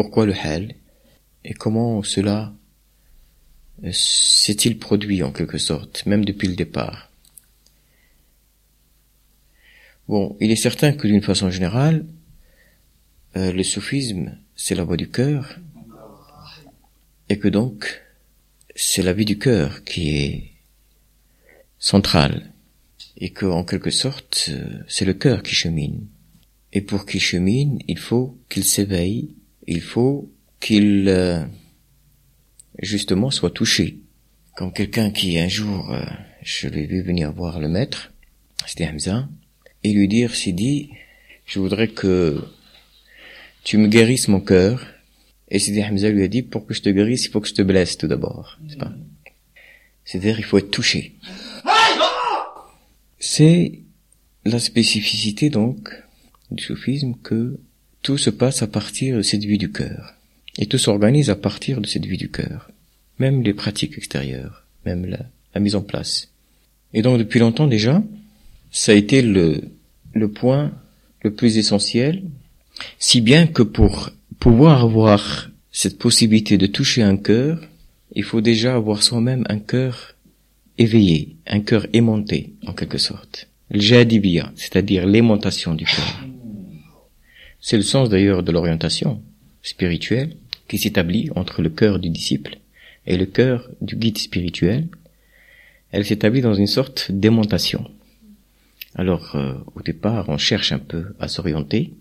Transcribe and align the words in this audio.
pourquoi 0.00 0.24
le 0.24 0.32
hal 0.32 0.74
et 1.44 1.52
comment 1.52 2.02
cela 2.02 2.54
euh, 3.84 3.90
s'est-il 3.92 4.78
produit 4.78 5.22
en 5.22 5.30
quelque 5.30 5.58
sorte, 5.58 6.06
même 6.06 6.24
depuis 6.24 6.48
le 6.48 6.54
départ. 6.54 7.10
Bon, 10.08 10.38
il 10.40 10.50
est 10.50 10.56
certain 10.56 10.94
que 10.94 11.06
d'une 11.06 11.20
façon 11.20 11.50
générale, 11.50 12.06
euh, 13.36 13.52
le 13.52 13.62
soufisme, 13.62 14.38
c'est 14.56 14.74
la 14.74 14.84
voie 14.84 14.96
du 14.96 15.10
cœur, 15.10 15.58
et 17.28 17.38
que 17.38 17.48
donc, 17.48 18.00
c'est 18.74 19.02
la 19.02 19.12
vie 19.12 19.26
du 19.26 19.38
cœur 19.38 19.84
qui 19.84 20.16
est 20.16 20.50
centrale, 21.78 22.54
et 23.18 23.28
que, 23.28 23.44
en 23.44 23.64
quelque 23.64 23.90
sorte, 23.90 24.48
euh, 24.48 24.78
c'est 24.88 25.04
le 25.04 25.12
cœur 25.12 25.42
qui 25.42 25.54
chemine. 25.54 26.06
Et 26.72 26.80
pour 26.80 27.04
qu'il 27.04 27.20
chemine, 27.20 27.80
il 27.86 27.98
faut 27.98 28.38
qu'il 28.48 28.64
s'éveille, 28.64 29.34
il 29.66 29.80
faut 29.80 30.30
qu'il 30.60 31.08
euh, 31.08 31.42
justement 32.78 33.30
soit 33.30 33.50
touché. 33.50 33.98
Comme 34.56 34.72
quelqu'un 34.72 35.10
qui 35.10 35.38
un 35.38 35.48
jour, 35.48 35.90
euh, 35.92 36.04
je 36.42 36.68
l'ai 36.68 36.86
vu 36.86 37.02
venir 37.02 37.32
voir 37.32 37.60
le 37.60 37.68
maître, 37.68 38.12
c'était 38.66 38.86
Hamza, 38.86 39.28
et 39.82 39.92
lui 39.92 40.08
dire, 40.08 40.34
Sidi, 40.34 40.90
je 41.46 41.58
voudrais 41.58 41.88
que 41.88 42.44
tu 43.64 43.78
me 43.78 43.88
guérisses 43.88 44.28
mon 44.28 44.40
cœur. 44.40 44.86
Et 45.48 45.58
Sidi 45.58 45.82
Hamza 45.82 46.10
lui 46.10 46.22
a 46.22 46.28
dit, 46.28 46.42
pour 46.42 46.66
que 46.66 46.74
je 46.74 46.82
te 46.82 46.90
guérisse, 46.90 47.26
il 47.26 47.30
faut 47.30 47.40
que 47.40 47.48
je 47.48 47.54
te 47.54 47.62
blesse 47.62 47.96
tout 47.96 48.06
d'abord. 48.06 48.58
C'est-à-dire, 50.04 50.38
il 50.38 50.44
faut 50.44 50.58
être 50.58 50.70
touché. 50.70 51.16
C'est 53.18 53.80
la 54.44 54.58
spécificité 54.58 55.50
donc 55.50 55.90
du 56.50 56.62
soufisme 56.62 57.14
que 57.22 57.60
tout 58.02 58.18
se 58.18 58.30
passe 58.30 58.62
à 58.62 58.66
partir 58.66 59.16
de 59.16 59.22
cette 59.22 59.44
vie 59.44 59.58
du 59.58 59.70
cœur. 59.70 60.14
Et 60.58 60.66
tout 60.66 60.78
s'organise 60.78 61.30
à 61.30 61.36
partir 61.36 61.80
de 61.80 61.86
cette 61.86 62.06
vie 62.06 62.16
du 62.16 62.30
cœur. 62.30 62.70
Même 63.18 63.42
les 63.42 63.54
pratiques 63.54 63.96
extérieures, 63.96 64.64
même 64.86 65.06
la, 65.06 65.60
mise 65.60 65.76
en 65.76 65.82
place. 65.82 66.28
Et 66.94 67.02
donc 67.02 67.18
depuis 67.18 67.40
longtemps 67.40 67.66
déjà, 67.66 68.02
ça 68.70 68.92
a 68.92 68.94
été 68.94 69.22
le, 69.22 69.62
le 70.14 70.28
point 70.30 70.72
le 71.22 71.32
plus 71.32 71.58
essentiel, 71.58 72.22
si 72.98 73.20
bien 73.20 73.46
que 73.46 73.62
pour 73.62 74.10
pouvoir 74.38 74.82
avoir 74.84 75.50
cette 75.70 75.98
possibilité 75.98 76.56
de 76.56 76.66
toucher 76.66 77.02
un 77.02 77.16
cœur, 77.16 77.60
il 78.14 78.24
faut 78.24 78.40
déjà 78.40 78.74
avoir 78.74 79.02
soi-même 79.02 79.44
un 79.48 79.58
cœur 79.58 80.14
éveillé, 80.78 81.36
un 81.46 81.60
cœur 81.60 81.86
aimanté, 81.92 82.54
en 82.66 82.72
quelque 82.72 82.98
sorte. 82.98 83.48
Le 83.70 83.80
jadibia, 83.80 84.50
c'est-à-dire 84.56 85.06
l'aimantation 85.06 85.74
du 85.74 85.84
cœur. 85.84 86.24
C'est 87.60 87.76
le 87.76 87.82
sens 87.82 88.08
d'ailleurs 88.08 88.42
de 88.42 88.52
l'orientation 88.52 89.22
spirituelle 89.62 90.36
qui 90.68 90.78
s'établit 90.78 91.30
entre 91.36 91.62
le 91.62 91.70
cœur 91.70 91.98
du 91.98 92.08
disciple 92.08 92.58
et 93.06 93.16
le 93.16 93.26
cœur 93.26 93.68
du 93.80 93.96
guide 93.96 94.18
spirituel. 94.18 94.88
Elle 95.92 96.06
s'établit 96.06 96.40
dans 96.40 96.54
une 96.54 96.66
sorte 96.66 97.10
d'aimantation. 97.10 97.90
Alors, 98.94 99.36
euh, 99.36 99.54
au 99.74 99.82
départ, 99.82 100.28
on 100.28 100.38
cherche 100.38 100.72
un 100.72 100.78
peu 100.78 101.14
à 101.20 101.28
s'orienter, 101.28 101.92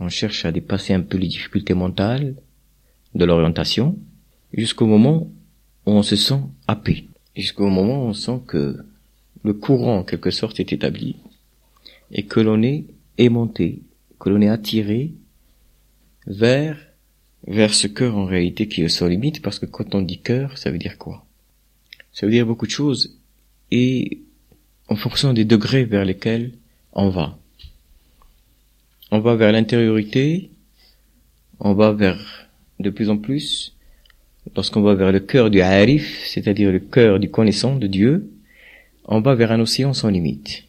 on 0.00 0.08
cherche 0.08 0.44
à 0.44 0.52
dépasser 0.52 0.92
un 0.92 1.00
peu 1.00 1.18
les 1.18 1.28
difficultés 1.28 1.74
mentales 1.74 2.34
de 3.14 3.24
l'orientation, 3.24 3.98
jusqu'au 4.52 4.86
moment 4.86 5.30
où 5.86 5.92
on 5.92 6.02
se 6.02 6.16
sent 6.16 6.40
happé, 6.66 7.08
jusqu'au 7.36 7.68
moment 7.68 8.04
où 8.04 8.08
on 8.08 8.12
sent 8.12 8.40
que 8.46 8.78
le 9.44 9.54
courant, 9.54 9.98
en 9.98 10.04
quelque 10.04 10.30
sorte, 10.30 10.60
est 10.60 10.72
établi, 10.72 11.16
et 12.10 12.24
que 12.24 12.40
l'on 12.40 12.62
est 12.62 12.84
aimanté, 13.18 13.82
que 14.22 14.30
l'on 14.30 14.40
est 14.40 14.48
attiré 14.48 15.14
vers 16.28 16.78
vers 17.48 17.74
ce 17.74 17.88
cœur 17.88 18.16
en 18.16 18.24
réalité 18.24 18.68
qui 18.68 18.82
est 18.82 18.88
sans 18.88 19.08
limite, 19.08 19.42
parce 19.42 19.58
que 19.58 19.66
quand 19.66 19.96
on 19.96 20.00
dit 20.00 20.20
cœur, 20.20 20.58
ça 20.58 20.70
veut 20.70 20.78
dire 20.78 20.96
quoi? 20.96 21.26
Ça 22.12 22.24
veut 22.24 22.30
dire 22.30 22.46
beaucoup 22.46 22.66
de 22.66 22.70
choses, 22.70 23.18
et 23.72 24.20
en 24.86 24.94
fonction 24.94 25.32
des 25.32 25.44
degrés 25.44 25.84
vers 25.84 26.04
lesquels 26.04 26.52
on 26.92 27.08
va. 27.08 27.36
On 29.10 29.18
va 29.18 29.34
vers 29.34 29.50
l'intériorité, 29.50 30.50
on 31.58 31.74
va 31.74 31.90
vers 31.90 32.48
de 32.78 32.90
plus 32.90 33.10
en 33.10 33.18
plus, 33.18 33.74
lorsqu'on 34.54 34.82
va 34.82 34.94
vers 34.94 35.10
le 35.10 35.18
cœur 35.18 35.50
du 35.50 35.60
harif, 35.60 36.24
c'est-à-dire 36.28 36.70
le 36.70 36.78
cœur 36.78 37.18
du 37.18 37.28
connaissant 37.28 37.74
de 37.74 37.88
Dieu, 37.88 38.30
on 39.04 39.20
va 39.20 39.34
vers 39.34 39.50
un 39.50 39.58
océan 39.58 39.92
sans 39.94 40.10
limite 40.10 40.62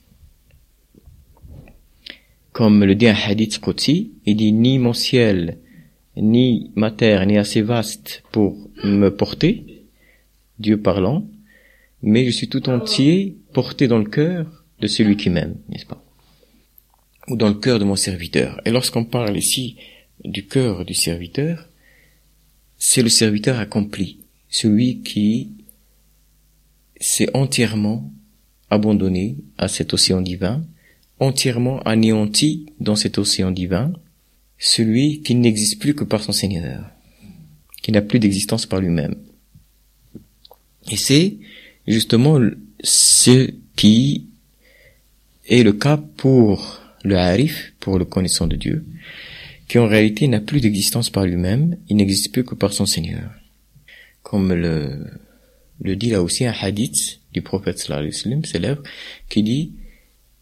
comme 2.53 2.83
le 2.83 2.95
dit 2.95 3.07
un 3.07 3.15
hadith 3.15 3.59
Qudsi, 3.59 4.13
il 4.25 4.37
dit 4.37 4.53
ni 4.53 4.77
mon 4.77 4.93
ciel, 4.93 5.57
ni 6.15 6.71
ma 6.75 6.91
terre 6.91 7.25
n'est 7.25 7.39
assez 7.39 7.61
vaste 7.61 8.23
pour 8.31 8.55
me 8.83 9.09
porter, 9.09 9.85
Dieu 10.59 10.79
parlant, 10.79 11.27
mais 12.03 12.25
je 12.25 12.31
suis 12.31 12.47
tout 12.47 12.69
entier 12.69 13.37
porté 13.53 13.87
dans 13.87 13.97
le 13.97 14.05
cœur 14.05 14.65
de 14.79 14.87
celui 14.87 15.17
qui 15.17 15.31
m'aime, 15.31 15.55
n'est-ce 15.67 15.87
pas? 15.87 16.03
Ou 17.27 17.35
dans 17.35 17.47
le 17.47 17.55
cœur 17.55 17.79
de 17.79 17.85
mon 17.85 17.95
serviteur. 17.95 18.61
Et 18.65 18.71
lorsqu'on 18.71 19.05
parle 19.05 19.35
ici 19.35 19.77
du 20.23 20.45
cœur 20.45 20.85
du 20.85 20.93
serviteur, 20.93 21.69
c'est 22.77 23.01
le 23.01 23.09
serviteur 23.09 23.57
accompli, 23.57 24.19
celui 24.49 25.01
qui 25.01 25.51
s'est 26.99 27.35
entièrement 27.35 28.11
abandonné 28.69 29.37
à 29.57 29.67
cet 29.67 29.93
océan 29.93 30.21
divin, 30.21 30.63
entièrement 31.23 31.79
anéanti 31.83 32.65
dans 32.79 32.95
cet 32.95 33.17
océan 33.17 33.51
divin, 33.51 33.93
celui 34.59 35.21
qui 35.21 35.35
n'existe 35.35 35.79
plus 35.79 35.95
que 35.95 36.03
par 36.03 36.21
son 36.21 36.33
Seigneur, 36.33 36.89
qui 37.81 37.91
n'a 37.91 38.01
plus 38.01 38.19
d'existence 38.19 38.65
par 38.65 38.81
lui-même. 38.81 39.15
Et 40.91 40.97
c'est 40.97 41.37
justement 41.87 42.39
ce 42.83 43.49
qui 43.75 44.27
est 45.47 45.63
le 45.63 45.73
cas 45.73 45.97
pour 45.97 46.81
le 47.03 47.17
Harif, 47.17 47.73
pour 47.79 47.97
le 47.97 48.05
connaissant 48.05 48.47
de 48.47 48.57
Dieu, 48.57 48.85
qui 49.67 49.79
en 49.79 49.87
réalité 49.87 50.27
n'a 50.27 50.41
plus 50.41 50.59
d'existence 50.59 51.09
par 51.09 51.25
lui-même, 51.25 51.77
il 51.89 51.95
n'existe 51.95 52.31
plus 52.33 52.43
que 52.43 52.55
par 52.55 52.73
son 52.73 52.85
Seigneur. 52.85 53.31
Comme 54.23 54.53
le, 54.53 55.05
le 55.81 55.95
dit 55.95 56.09
là 56.09 56.21
aussi 56.21 56.45
un 56.45 56.53
hadith 56.53 57.21
du 57.31 57.41
prophète 57.41 57.79
sallallahu 57.79 58.11
alayhi 58.25 58.35
wa 58.35 58.45
célèbre, 58.45 58.83
qui 59.29 59.41
dit 59.41 59.71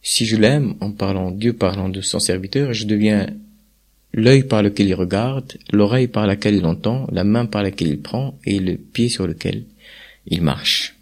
si 0.02 0.26
je 0.26 0.36
l'aime 0.36 0.74
en 0.80 0.90
parlant, 0.90 1.30
Dieu 1.30 1.52
parlant 1.52 1.88
de 1.88 2.00
son 2.00 2.18
serviteur, 2.18 2.72
je 2.72 2.86
deviens 2.86 3.28
l'œil 4.12 4.42
par 4.42 4.62
lequel 4.62 4.88
il 4.88 4.94
regarde, 4.94 5.56
l'oreille 5.72 6.08
par 6.08 6.26
laquelle 6.26 6.56
il 6.56 6.66
entend, 6.66 7.06
la 7.12 7.24
main 7.24 7.46
par 7.46 7.62
laquelle 7.62 7.88
il 7.88 8.00
prend 8.00 8.38
et 8.44 8.58
le 8.58 8.76
pied 8.76 9.08
sur 9.08 9.26
lequel 9.26 9.64
il 10.26 10.42
marche. 10.42 10.96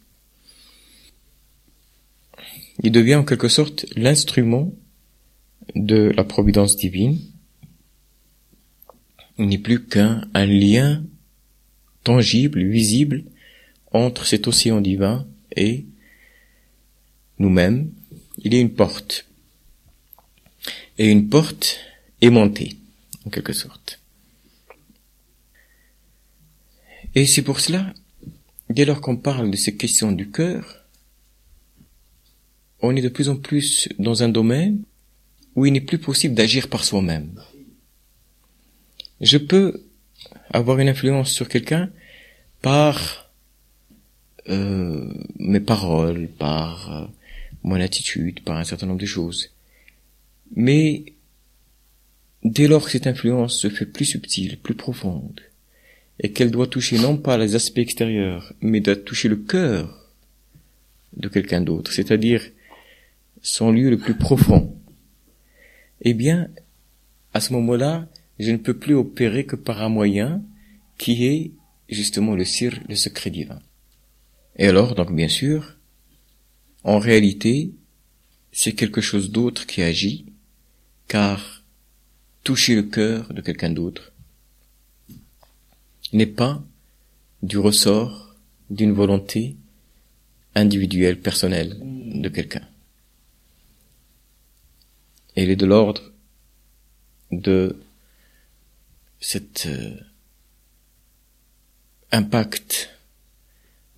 Il 2.82 2.92
devient 2.92 3.16
en 3.16 3.24
quelque 3.24 3.48
sorte 3.48 3.86
l'instrument 3.96 4.72
de 5.74 6.12
la 6.16 6.24
providence 6.24 6.76
divine. 6.76 7.18
Il 9.38 9.46
n'est 9.46 9.58
plus 9.58 9.84
qu'un 9.84 10.22
un 10.34 10.46
lien 10.46 11.02
tangible, 12.04 12.62
visible 12.62 13.24
entre 13.92 14.26
cet 14.26 14.46
océan 14.46 14.80
divin 14.80 15.26
et 15.56 15.86
nous-mêmes, 17.38 17.90
il 18.42 18.54
y 18.54 18.56
a 18.56 18.60
une 18.60 18.74
porte. 18.74 19.26
Et 20.98 21.06
une 21.06 21.28
porte 21.28 21.78
aimantée, 22.20 22.76
en 23.26 23.30
quelque 23.30 23.52
sorte. 23.52 24.00
Et 27.14 27.26
c'est 27.26 27.42
pour 27.42 27.60
cela, 27.60 27.92
dès 28.68 28.84
lors 28.84 29.00
qu'on 29.00 29.16
parle 29.16 29.50
de 29.50 29.56
ces 29.56 29.76
questions 29.76 30.12
du 30.12 30.30
cœur, 30.30 30.84
on 32.82 32.94
est 32.96 33.02
de 33.02 33.08
plus 33.08 33.28
en 33.28 33.36
plus 33.36 33.88
dans 33.98 34.22
un 34.22 34.28
domaine 34.28 34.82
où 35.54 35.66
il 35.66 35.72
n'est 35.72 35.80
plus 35.80 35.98
possible 35.98 36.34
d'agir 36.34 36.68
par 36.68 36.84
soi-même. 36.84 37.42
Je 39.20 39.36
peux 39.36 39.82
avoir 40.50 40.78
une 40.78 40.88
influence 40.88 41.32
sur 41.32 41.48
quelqu'un 41.48 41.90
par 42.62 43.30
euh, 44.48 45.12
mes 45.38 45.60
paroles, 45.60 46.28
par 46.28 46.92
euh, 46.92 47.06
mon 47.62 47.80
attitude, 47.80 48.42
par 48.42 48.56
un 48.56 48.64
certain 48.64 48.86
nombre 48.86 49.00
de 49.00 49.06
choses. 49.06 49.50
Mais 50.54 51.04
dès 52.42 52.68
lors 52.68 52.84
que 52.84 52.90
cette 52.90 53.06
influence 53.06 53.58
se 53.58 53.68
fait 53.68 53.86
plus 53.86 54.04
subtile, 54.04 54.58
plus 54.58 54.74
profonde, 54.74 55.40
et 56.18 56.32
qu'elle 56.32 56.50
doit 56.50 56.66
toucher 56.66 56.98
non 56.98 57.16
pas 57.16 57.38
les 57.38 57.54
aspects 57.54 57.78
extérieurs, 57.78 58.52
mais 58.60 58.80
doit 58.80 58.96
toucher 58.96 59.28
le 59.28 59.36
cœur 59.36 60.08
de 61.16 61.28
quelqu'un 61.28 61.60
d'autre, 61.60 61.92
c'est-à-dire 61.92 62.42
son 63.42 63.72
lieu 63.72 63.90
le 63.90 63.98
plus 63.98 64.16
profond, 64.16 64.76
eh 66.02 66.14
bien, 66.14 66.48
à 67.34 67.40
ce 67.40 67.52
moment-là, 67.54 68.08
je 68.38 68.50
ne 68.50 68.56
peux 68.56 68.74
plus 68.74 68.94
opérer 68.94 69.44
que 69.44 69.56
par 69.56 69.82
un 69.82 69.88
moyen 69.88 70.42
qui 70.98 71.26
est 71.26 71.52
justement 71.88 72.34
le 72.34 72.44
cir, 72.44 72.80
le 72.88 72.94
secret 72.94 73.30
divin. 73.30 73.60
Et 74.56 74.66
alors, 74.66 74.94
donc 74.94 75.14
bien 75.14 75.28
sûr, 75.28 75.76
en 76.84 76.98
réalité, 76.98 77.72
c'est 78.52 78.72
quelque 78.72 79.00
chose 79.00 79.30
d'autre 79.30 79.66
qui 79.66 79.82
agit, 79.82 80.26
car 81.08 81.62
toucher 82.42 82.74
le 82.74 82.82
cœur 82.82 83.32
de 83.32 83.40
quelqu'un 83.40 83.70
d'autre, 83.70 84.12
n'est 86.12 86.26
pas 86.26 86.62
du 87.42 87.58
ressort 87.58 88.34
d'une 88.70 88.92
volonté 88.92 89.56
individuelle, 90.54 91.20
personnelle 91.20 91.76
de 91.80 92.28
quelqu'un. 92.28 92.66
Elle 95.36 95.50
est 95.50 95.56
de 95.56 95.66
l'ordre 95.66 96.12
de 97.30 97.80
cet 99.20 99.66
euh, 99.66 99.96
impact 102.10 102.90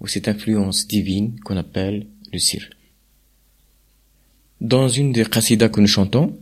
ou 0.01 0.07
cette 0.07 0.29
influence 0.29 0.87
divine 0.87 1.41
qu'on 1.41 1.57
appelle 1.57 2.07
Dans 4.61 4.89
une 4.89 5.13
des 5.13 5.25
qasidas 5.25 5.69
que 5.69 5.81
nous 5.81 5.87
chantons, 5.87 6.39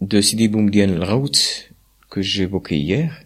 de 0.00 0.20
Sidi 0.20 0.48
Boumdian 0.48 1.00
al 1.00 1.22
que 2.10 2.20
j'évoquais 2.20 2.78
hier, 2.78 3.24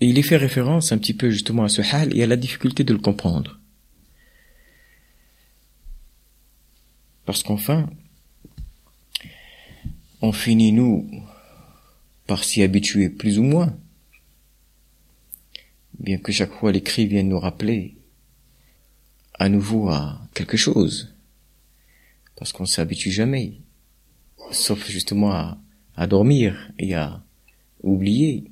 il 0.00 0.18
y 0.18 0.22
fait 0.22 0.36
référence 0.36 0.92
un 0.92 0.98
petit 0.98 1.14
peu 1.14 1.30
justement 1.30 1.64
à 1.64 1.68
ce 1.68 1.82
hal 1.82 2.16
et 2.16 2.22
à 2.22 2.26
la 2.26 2.36
difficulté 2.36 2.84
de 2.84 2.92
le 2.92 2.98
comprendre. 2.98 3.60
Parce 7.24 7.42
qu'enfin, 7.42 7.88
on 10.20 10.32
finit 10.32 10.72
nous 10.72 11.08
par 12.26 12.44
s'y 12.44 12.62
habituer 12.62 13.08
plus 13.10 13.38
ou 13.38 13.42
moins, 13.42 13.76
bien 16.02 16.18
que 16.18 16.32
chaque 16.32 16.52
fois 16.52 16.72
l'écrit 16.72 17.06
vienne 17.06 17.28
nous 17.28 17.38
rappeler 17.38 17.96
à 19.38 19.48
nouveau 19.48 19.88
à 19.88 20.20
quelque 20.34 20.56
chose, 20.56 21.14
parce 22.36 22.52
qu'on 22.52 22.66
s'habitue 22.66 23.12
jamais, 23.12 23.54
sauf 24.50 24.90
justement 24.90 25.32
à, 25.96 26.06
dormir 26.06 26.70
et 26.78 26.94
à 26.94 27.22
oublier. 27.82 28.50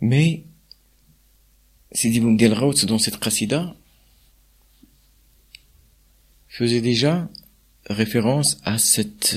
Mais, 0.00 0.44
Sidi 1.92 2.20
Boumdel 2.20 2.54
dans 2.86 2.98
cette 2.98 3.18
qasida, 3.18 3.76
faisait 6.48 6.80
déjà 6.80 7.28
référence 7.86 8.58
à 8.64 8.78
cette 8.78 9.36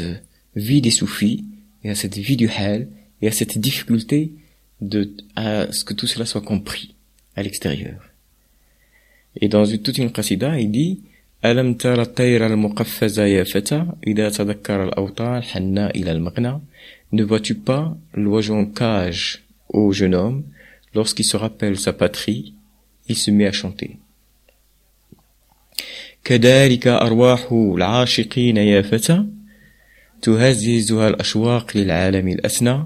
vie 0.55 0.81
des 0.81 0.91
soufis 0.91 1.45
et 1.83 1.89
à 1.89 1.95
cette 1.95 2.17
vie 2.17 2.37
du 2.37 2.47
hal 2.47 2.89
et 3.21 3.27
à 3.27 3.31
cette 3.31 3.57
difficulté 3.57 4.33
de 4.80 5.12
à 5.34 5.70
ce 5.72 5.84
que 5.84 5.94
tout 5.94 6.06
cela 6.06 6.26
soit 6.26 6.42
compris 6.42 6.94
à 7.34 7.42
l'extérieur. 7.42 8.00
Et 9.40 9.48
dans 9.48 9.64
une, 9.64 9.82
toute 9.82 9.98
une 9.98 10.12
qasida, 10.12 10.58
il 10.58 10.70
dit 10.70 11.00
ألم 11.44 11.74
تر 11.74 12.02
الطير 12.02 12.46
المقفز 12.46 13.18
يا 13.18 13.44
فتى 13.44 13.86
إذا 14.06 14.28
تذكر 14.28 14.84
الأوطان 14.84 15.42
حنا 15.42 15.90
إلى 15.90 16.12
المغنى 16.12 16.60
Ne 17.12 17.22
vois-tu 17.22 17.54
pas 17.54 17.96
l'oiseau 18.14 18.66
cage 18.66 19.44
au 19.68 19.92
jeune 19.92 20.14
homme 20.14 20.42
lorsqu'il 20.92 21.24
se 21.24 21.36
rappelle 21.36 21.78
sa 21.78 21.92
patrie, 21.92 22.54
il 23.08 23.16
se 23.16 23.30
met 23.30 23.46
à 23.46 23.52
chanter. 23.52 23.98
كذلك 26.24 26.86
أرواح 26.86 27.52
العاشقين 27.52 28.56
يا 28.56 28.82
فتى 28.82 29.24
تهززها 30.22 31.08
الأشواق 31.08 31.76
للعالم 31.76 32.28
الأثنى 32.28 32.84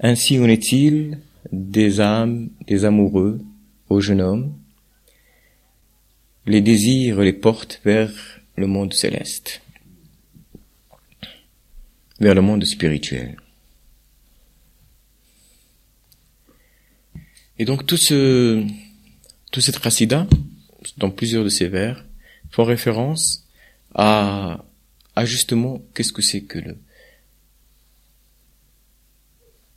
ainsi 0.00 0.38
en 0.38 0.48
est-il 0.48 1.18
des 1.52 2.00
âmes, 2.00 2.50
des 2.66 2.84
amoureux 2.84 3.40
au 3.88 4.00
jeune 4.00 4.20
homme. 4.20 4.54
Les 6.46 6.60
désirs 6.60 7.20
les 7.20 7.32
portent 7.32 7.80
vers 7.84 8.12
le 8.56 8.66
monde 8.66 8.92
céleste, 8.92 9.62
vers 12.20 12.34
le 12.34 12.42
monde 12.42 12.64
spirituel. 12.64 13.36
Et 17.58 17.64
donc 17.64 17.86
tout 17.86 17.96
ce, 17.96 18.64
tout 19.50 19.60
cette 19.60 19.76
racida, 19.76 20.26
dans 20.98 21.10
plusieurs 21.10 21.44
de 21.44 21.48
ces 21.48 21.68
vers, 21.68 22.04
font 22.50 22.64
référence 22.64 23.46
à, 23.94 24.64
à 25.16 25.24
justement 25.24 25.82
qu'est-ce 25.94 26.12
que 26.12 26.22
c'est 26.22 26.42
que 26.42 26.58
le 26.58 26.76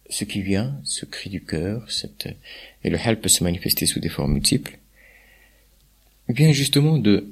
ce 0.09 0.23
qui 0.23 0.41
vient, 0.41 0.79
ce 0.83 1.05
cri 1.05 1.29
du 1.29 1.43
cœur, 1.43 1.87
et 2.83 2.89
le 2.89 2.97
hal 2.97 3.19
peut 3.19 3.29
se 3.29 3.43
manifester 3.43 3.85
sous 3.85 3.99
des 3.99 4.09
formes 4.09 4.33
multiples, 4.33 4.79
vient 6.27 6.51
justement 6.51 6.97
de, 6.97 7.27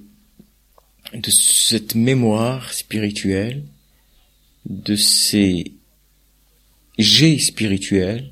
de 1.13 1.29
cette 1.31 1.95
mémoire 1.95 2.73
spirituelle, 2.73 3.63
de 4.65 4.95
ces 4.95 5.71
jets 6.97 7.39
spirituels, 7.39 8.31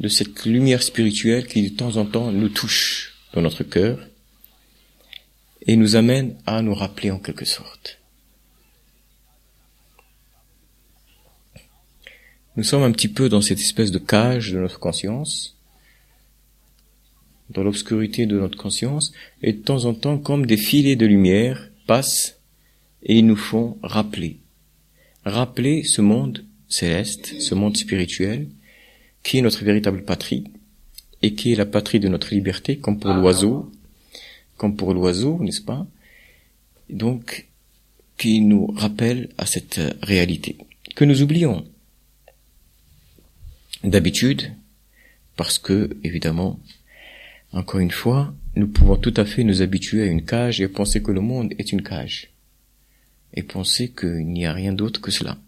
de 0.00 0.08
cette 0.08 0.44
lumière 0.44 0.82
spirituelle 0.82 1.46
qui 1.46 1.70
de 1.70 1.76
temps 1.76 1.96
en 1.96 2.06
temps 2.06 2.32
nous 2.32 2.48
touche 2.48 3.14
dans 3.32 3.42
notre 3.42 3.64
cœur 3.64 4.08
et 5.66 5.76
nous 5.76 5.96
amène 5.96 6.36
à 6.46 6.62
nous 6.62 6.74
rappeler 6.74 7.10
en 7.10 7.18
quelque 7.18 7.44
sorte. 7.44 7.98
Nous 12.56 12.62
sommes 12.62 12.84
un 12.84 12.92
petit 12.92 13.08
peu 13.08 13.28
dans 13.28 13.40
cette 13.40 13.58
espèce 13.58 13.90
de 13.90 13.98
cage 13.98 14.52
de 14.52 14.60
notre 14.60 14.78
conscience, 14.78 15.56
dans 17.50 17.64
l'obscurité 17.64 18.26
de 18.26 18.38
notre 18.38 18.56
conscience, 18.56 19.12
et 19.42 19.52
de 19.52 19.58
temps 19.58 19.86
en 19.86 19.94
temps, 19.94 20.18
comme 20.18 20.46
des 20.46 20.56
filets 20.56 20.94
de 20.94 21.04
lumière 21.04 21.68
passent 21.88 22.38
et 23.02 23.22
nous 23.22 23.34
font 23.34 23.76
rappeler. 23.82 24.38
Rappeler 25.24 25.82
ce 25.82 26.00
monde 26.00 26.44
céleste, 26.68 27.40
ce 27.40 27.56
monde 27.56 27.76
spirituel, 27.76 28.46
qui 29.24 29.38
est 29.38 29.42
notre 29.42 29.64
véritable 29.64 30.04
patrie, 30.04 30.44
et 31.22 31.34
qui 31.34 31.52
est 31.52 31.56
la 31.56 31.66
patrie 31.66 31.98
de 31.98 32.08
notre 32.08 32.32
liberté, 32.32 32.78
comme 32.78 33.00
pour 33.00 33.14
l'oiseau, 33.14 33.72
comme 34.56 34.76
pour 34.76 34.94
l'oiseau, 34.94 35.38
n'est-ce 35.40 35.62
pas? 35.62 35.88
Donc, 36.88 37.48
qui 38.16 38.40
nous 38.40 38.66
rappelle 38.76 39.30
à 39.38 39.46
cette 39.46 39.80
réalité, 40.02 40.56
que 40.94 41.04
nous 41.04 41.20
oublions 41.20 41.66
d'habitude, 43.84 44.52
parce 45.36 45.58
que, 45.58 45.96
évidemment, 46.02 46.58
encore 47.52 47.80
une 47.80 47.90
fois, 47.90 48.34
nous 48.56 48.68
pouvons 48.68 48.96
tout 48.96 49.14
à 49.16 49.24
fait 49.24 49.44
nous 49.44 49.62
habituer 49.62 50.02
à 50.02 50.06
une 50.06 50.24
cage 50.24 50.60
et 50.60 50.68
penser 50.68 51.02
que 51.02 51.12
le 51.12 51.20
monde 51.20 51.54
est 51.58 51.72
une 51.72 51.82
cage, 51.82 52.32
et 53.34 53.42
penser 53.42 53.92
qu'il 53.92 54.26
n'y 54.26 54.46
a 54.46 54.52
rien 54.52 54.72
d'autre 54.72 55.00
que 55.00 55.10
cela. 55.10 55.38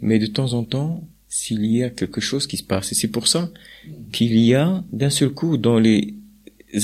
Mais 0.00 0.18
de 0.18 0.26
temps 0.26 0.52
en 0.54 0.64
temps, 0.64 1.06
s'il 1.28 1.66
y 1.66 1.82
a 1.82 1.90
quelque 1.90 2.20
chose 2.20 2.46
qui 2.46 2.56
se 2.56 2.62
passe, 2.62 2.92
et 2.92 2.94
c'est 2.94 3.08
pour 3.08 3.26
ça 3.28 3.50
qu'il 4.12 4.38
y 4.38 4.54
a 4.54 4.84
d'un 4.92 5.10
seul 5.10 5.30
coup 5.30 5.56
dans 5.56 5.78
les 5.78 6.14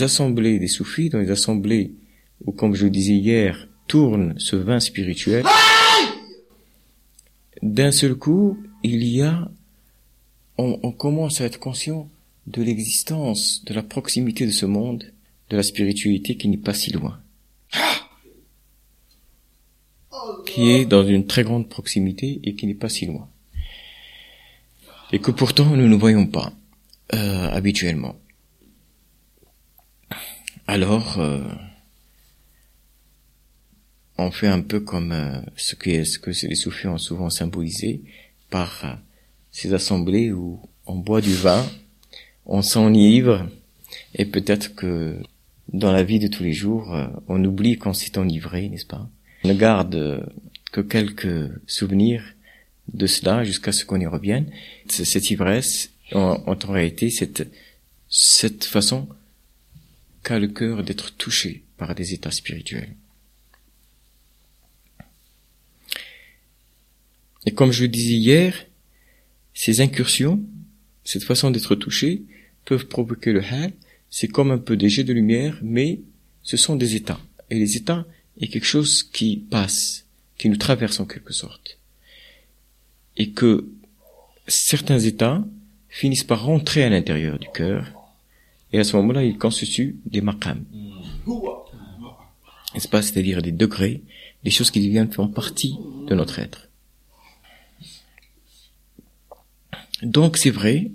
assemblées 0.01 0.59
des 0.59 0.69
soufis, 0.69 1.09
dans 1.09 1.19
les 1.19 1.31
assemblées 1.31 1.93
où, 2.45 2.53
comme 2.53 2.75
je 2.75 2.85
le 2.85 2.91
disais 2.91 3.15
hier, 3.15 3.69
tourne 3.87 4.35
ce 4.39 4.57
vin 4.57 4.81
spirituel, 4.81 5.45
d'un 7.63 7.93
seul 7.93 8.15
coup, 8.15 8.59
il 8.83 9.05
y 9.05 9.23
a, 9.23 9.51
on, 10.59 10.93
commence 10.93 11.41
à 11.41 11.45
être 11.45 11.59
conscient 11.59 12.09
de 12.47 12.63
l'existence, 12.63 13.65
de 13.65 13.75
la 13.75 13.83
proximité 13.83 14.47
de 14.47 14.53
ce 14.53 14.67
monde, 14.67 15.05
de 15.51 15.57
la 15.57 15.63
spiritualité 15.63 16.37
qui 16.37 16.49
n'est 16.49 16.57
pas 16.57 16.75
si 16.75 16.93
loin. 16.93 17.21
Qui 20.47 20.71
est 20.71 20.85
dans 20.85 21.07
une 21.07 21.27
très 21.27 21.43
grande 21.43 21.69
proximité 21.69 22.41
et 22.45 22.55
qui 22.55 22.67
n'est 22.67 22.75
pas 22.75 22.89
si 22.89 23.07
loin. 23.07 23.29
Et 25.13 25.19
que 25.19 25.31
pourtant 25.31 25.65
nous 25.77 25.89
ne 25.89 25.97
voyons 25.97 26.27
pas 26.27 26.53
euh, 27.15 27.51
habituellement. 27.51 28.17
Alors, 30.67 31.19
euh, 31.19 31.43
on 34.17 34.31
fait 34.31 34.47
un 34.47 34.61
peu 34.61 34.81
comme 34.81 35.13
euh, 35.13 35.41
ce 35.57 35.75
que, 35.75 36.05
ce 36.05 36.19
que 36.19 36.31
les 36.31 36.55
soufis 36.55 36.87
ont 36.87 36.99
souvent 36.99 37.29
symbolisé 37.29 38.03
par 38.49 38.99
ces 39.55 39.73
assemblées 39.73 40.33
où 40.33 40.61
on 40.85 40.97
boit 40.97 41.21
du 41.21 41.33
vin, 41.33 41.65
on 42.45 42.61
s'enivre, 42.61 43.49
et 44.17 44.27
peut-être 44.27 44.75
que 44.75 45.17
dans 45.73 45.93
la 45.93 46.03
vie 46.03 46.19
de 46.19 46.27
tous 46.27 46.43
les 46.43 46.53
jours, 46.53 46.93
on 47.29 47.43
oublie 47.45 47.79
qu'on 47.79 47.95
s'est 47.95 48.19
enivré, 48.19 48.69
n'est-ce 48.69 48.85
pas? 48.85 49.09
On 49.45 49.49
ne 49.49 49.55
garde 49.55 50.29
que 50.73 50.81
quelques 50.81 51.53
souvenirs 51.69 52.25
de 52.93 53.07
cela 53.07 53.45
jusqu'à 53.45 53.71
ce 53.71 53.85
qu'on 53.85 54.01
y 54.01 54.07
revienne. 54.07 54.51
Cette 54.89 55.31
ivresse, 55.31 55.91
en, 56.13 56.43
en 56.47 56.73
réalité, 56.73 57.09
cette, 57.11 57.49
cette 58.09 58.65
façon 58.65 59.09
qu'a 60.25 60.41
le 60.41 60.49
cœur 60.49 60.83
d'être 60.83 61.15
touché 61.17 61.63
par 61.79 61.95
des 61.95 62.13
états 62.13 62.33
spirituels. 62.33 62.93
Et 67.47 67.53
comme 67.53 67.71
je 67.71 67.83
le 67.83 67.89
disais 67.89 68.15
hier, 68.15 68.67
ces 69.55 69.81
incursions, 69.81 70.43
cette 71.05 71.25
façon 71.25 71.51
d'être 71.51 71.75
touché, 71.75 72.23
peuvent 72.65 72.87
provoquer 72.87 73.33
le 73.33 73.43
hal. 73.43 73.73
C'est 74.11 74.29
comme 74.29 74.51
un 74.51 74.59
peu 74.59 74.77
des 74.77 74.89
jets 74.89 75.05
de 75.05 75.13
lumière, 75.13 75.59
mais 75.63 76.01
ce 76.43 76.57
sont 76.57 76.77
des 76.77 76.97
états. 76.97 77.21
Et 77.51 77.59
les 77.59 77.77
états 77.77 78.05
est 78.41 78.49
quelque 78.49 78.67
chose 78.67 79.03
qui 79.03 79.37
passe, 79.37 80.05
qui 80.39 80.49
nous 80.49 80.57
traverse 80.57 81.01
en 81.01 81.07
quelque 81.07 81.33
sorte. 81.33 81.79
et 83.17 83.31
que 83.31 83.65
certains 84.47 84.99
états 84.99 85.45
finissent 85.89 86.25
par 86.25 86.45
rentrer 86.45 86.83
à 86.83 86.89
l'intérieur 86.89 87.39
du 87.39 87.49
cœur, 87.55 87.93
et 88.73 88.79
à 88.79 88.85
ce 88.85 88.97
moment-là, 88.97 89.23
ils 89.23 89.39
constituent 89.39 89.97
des 90.05 90.21
maqams. 90.21 90.65
N'est-ce 92.75 92.89
C'est-à-dire 92.91 93.41
des 93.41 93.53
degrés, 93.53 94.03
des 94.43 94.51
choses 94.51 94.71
qui 94.73 94.81
deviennent 94.81 95.13
font 95.13 95.29
partie 95.29 95.77
de 96.09 96.15
notre 96.15 96.41
être. 96.41 96.69
Donc 100.05 100.37
c'est 100.37 100.51
vrai 100.51 100.91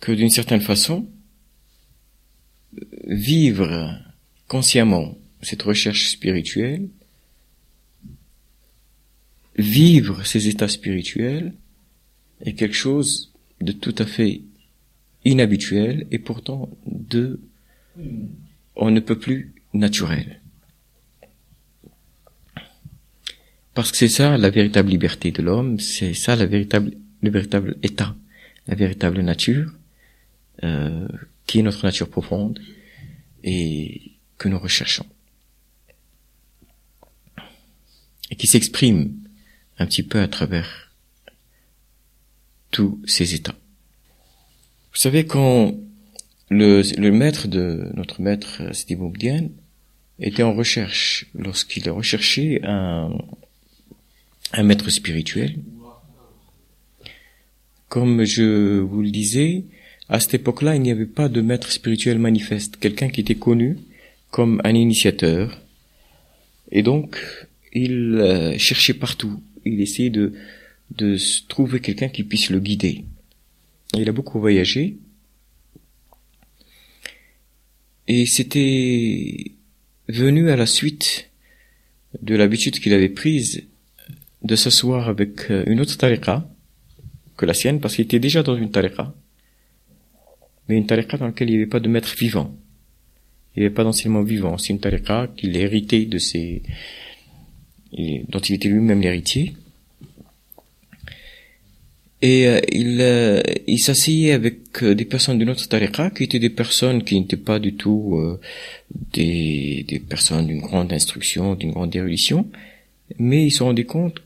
que 0.00 0.12
d'une 0.12 0.30
certaine 0.30 0.60
façon, 0.60 1.06
vivre 3.06 3.98
consciemment 4.48 5.16
cette 5.42 5.62
recherche 5.62 6.08
spirituelle, 6.08 6.88
vivre 9.56 10.26
ces 10.26 10.48
états 10.48 10.68
spirituels 10.68 11.54
est 12.40 12.54
quelque 12.54 12.74
chose 12.74 13.32
de 13.60 13.72
tout 13.72 13.94
à 13.98 14.06
fait 14.06 14.40
inhabituel 15.24 16.06
et 16.10 16.18
pourtant 16.18 16.70
de 16.86 17.40
on 18.76 18.90
ne 18.90 19.00
peut 19.00 19.18
plus 19.18 19.52
naturel. 19.72 20.40
Parce 23.74 23.90
que 23.90 23.96
c'est 23.96 24.08
ça 24.08 24.36
la 24.36 24.50
véritable 24.50 24.90
liberté 24.90 25.32
de 25.32 25.42
l'homme, 25.42 25.80
c'est 25.80 26.14
ça 26.14 26.36
la 26.36 26.46
véritable, 26.46 26.92
le 27.24 27.30
véritable 27.30 27.76
état, 27.82 28.14
la 28.66 28.74
véritable 28.74 29.20
nature, 29.20 29.72
euh, 30.62 31.08
qui 31.46 31.58
est 31.58 31.62
notre 31.62 31.84
nature 31.84 32.08
profonde 32.08 32.60
et 33.42 34.12
que 34.38 34.48
nous 34.48 34.58
recherchons. 34.58 35.06
Et 38.30 38.36
qui 38.36 38.46
s'exprime 38.46 39.12
un 39.78 39.86
petit 39.86 40.02
peu 40.02 40.20
à 40.20 40.28
travers 40.28 40.92
tous 42.70 43.00
ces 43.06 43.34
états. 43.34 43.56
Vous 44.92 45.00
savez, 45.00 45.26
quand 45.26 45.74
le, 46.50 46.82
le 46.98 47.10
maître 47.10 47.48
de 47.48 47.90
notre 47.94 48.20
maître 48.20 48.74
Sidi 48.74 48.96
Boubdian 48.96 49.50
était 50.18 50.42
en 50.42 50.54
recherche, 50.54 51.26
lorsqu'il 51.34 51.88
a 51.88 51.92
recherché 51.92 52.60
un, 52.64 53.10
un 54.52 54.62
maître 54.62 54.90
spirituel, 54.90 55.58
comme 57.94 58.24
je 58.24 58.80
vous 58.80 59.02
le 59.02 59.10
disais, 59.12 59.62
à 60.08 60.18
cette 60.18 60.34
époque-là, 60.34 60.74
il 60.74 60.82
n'y 60.82 60.90
avait 60.90 61.06
pas 61.06 61.28
de 61.28 61.40
maître 61.40 61.70
spirituel 61.70 62.18
manifeste, 62.18 62.76
quelqu'un 62.76 63.08
qui 63.08 63.20
était 63.20 63.36
connu 63.36 63.78
comme 64.32 64.60
un 64.64 64.74
initiateur. 64.74 65.62
Et 66.72 66.82
donc, 66.82 67.16
il 67.72 68.16
euh, 68.16 68.58
cherchait 68.58 68.94
partout. 68.94 69.40
Il 69.64 69.80
essayait 69.80 70.10
de, 70.10 70.32
de 70.96 71.16
trouver 71.46 71.78
quelqu'un 71.78 72.08
qui 72.08 72.24
puisse 72.24 72.50
le 72.50 72.58
guider. 72.58 73.04
Il 73.96 74.08
a 74.08 74.12
beaucoup 74.12 74.40
voyagé. 74.40 74.96
Et 78.08 78.26
c'était 78.26 79.52
venu 80.08 80.50
à 80.50 80.56
la 80.56 80.66
suite 80.66 81.30
de 82.22 82.34
l'habitude 82.34 82.80
qu'il 82.80 82.92
avait 82.92 83.08
prise 83.08 83.62
de 84.42 84.56
s'asseoir 84.56 85.08
avec 85.08 85.48
euh, 85.52 85.62
une 85.68 85.80
autre 85.80 85.96
tariqa 85.96 86.50
que 87.36 87.46
la 87.46 87.54
sienne, 87.54 87.80
parce 87.80 87.96
qu'il 87.96 88.04
était 88.04 88.18
déjà 88.18 88.42
dans 88.42 88.56
une 88.56 88.70
tariqa, 88.70 89.14
mais 90.68 90.76
une 90.76 90.86
tariqa 90.86 91.16
dans 91.16 91.26
laquelle 91.26 91.48
il 91.48 91.52
n'y 91.52 91.58
avait 91.58 91.70
pas 91.70 91.80
de 91.80 91.88
maître 91.88 92.14
vivant. 92.16 92.54
Il 93.54 93.60
n'y 93.60 93.66
avait 93.66 93.74
pas 93.74 93.84
d'enseignement 93.84 94.22
vivant. 94.22 94.58
C'est 94.58 94.72
une 94.72 94.80
tariqa 94.80 95.28
qu'il 95.36 95.56
héritait 95.56 96.06
de 96.06 96.18
ses, 96.18 96.62
dont 98.28 98.40
il 98.40 98.54
était 98.54 98.68
lui-même 98.68 99.00
l'héritier. 99.00 99.54
Et 102.22 102.48
euh, 102.48 102.58
il, 102.72 103.02
euh, 103.02 103.42
il 103.66 103.78
s'asseyait 103.78 104.32
avec 104.32 104.82
euh, 104.82 104.94
des 104.94 105.04
personnes 105.04 105.38
d'une 105.38 105.50
autre 105.50 105.68
tariqa 105.68 106.08
qui 106.10 106.24
étaient 106.24 106.38
des 106.38 106.48
personnes 106.48 107.04
qui 107.04 107.20
n'étaient 107.20 107.36
pas 107.36 107.58
du 107.58 107.74
tout 107.74 108.18
des, 109.12 109.84
des 109.86 109.98
personnes 109.98 110.46
d'une 110.46 110.60
grande 110.60 110.90
instruction, 110.92 111.54
d'une 111.54 111.72
grande 111.72 111.94
érudition, 111.94 112.48
mais 113.18 113.44
ils 113.44 113.50
se 113.50 113.62
rendaient 113.62 113.84
compte 113.84 114.22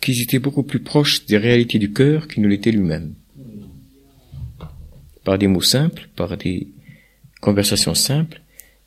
qu'ils 0.00 0.22
étaient 0.22 0.38
beaucoup 0.38 0.62
plus 0.62 0.80
proches 0.80 1.26
des 1.26 1.36
réalités 1.36 1.78
du 1.78 1.92
cœur 1.92 2.28
qu'il 2.28 2.42
ne 2.42 2.48
l'était 2.48 2.72
lui-même. 2.72 3.14
Par 5.24 5.38
des 5.38 5.46
mots 5.46 5.60
simples, 5.60 6.08
par 6.16 6.36
des 6.36 6.68
conversations 7.40 7.94
simples, 7.94 8.40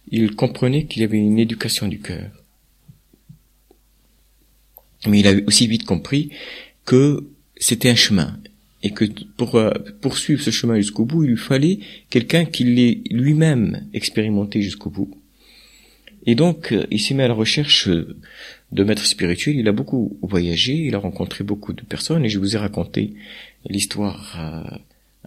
il 0.09 0.35
comprenait 0.35 0.85
qu'il 0.85 1.03
avait 1.03 1.17
une 1.17 1.39
éducation 1.39 1.87
du 1.87 1.99
cœur. 1.99 2.31
Mais 5.07 5.19
il 5.19 5.27
avait 5.27 5.45
aussi 5.45 5.67
vite 5.67 5.85
compris 5.85 6.31
que 6.85 7.27
c'était 7.57 7.89
un 7.89 7.95
chemin 7.95 8.39
et 8.83 8.91
que 8.91 9.05
pour 9.37 9.55
euh, 9.55 9.71
poursuivre 10.01 10.41
ce 10.41 10.49
chemin 10.49 10.75
jusqu'au 10.75 11.05
bout, 11.05 11.23
il 11.23 11.31
lui 11.31 11.37
fallait 11.37 11.79
quelqu'un 12.09 12.45
qui 12.45 12.65
l'ait 12.65 13.01
lui-même 13.09 13.87
expérimenté 13.93 14.61
jusqu'au 14.61 14.89
bout. 14.89 15.17
Et 16.25 16.35
donc, 16.35 16.71
euh, 16.71 16.85
il 16.89 17.01
s'est 17.01 17.13
mis 17.13 17.21
à 17.21 17.27
la 17.27 17.33
recherche 17.33 17.87
de 17.87 18.83
maîtres 18.83 19.05
spirituels. 19.05 19.57
Il 19.57 19.67
a 19.67 19.71
beaucoup 19.71 20.17
voyagé, 20.21 20.73
il 20.73 20.95
a 20.95 20.99
rencontré 20.99 21.43
beaucoup 21.43 21.73
de 21.73 21.81
personnes, 21.81 22.25
et 22.25 22.29
je 22.29 22.39
vous 22.39 22.55
ai 22.55 22.59
raconté 22.59 23.13
l'histoire 23.65 24.35
euh, 24.39 24.77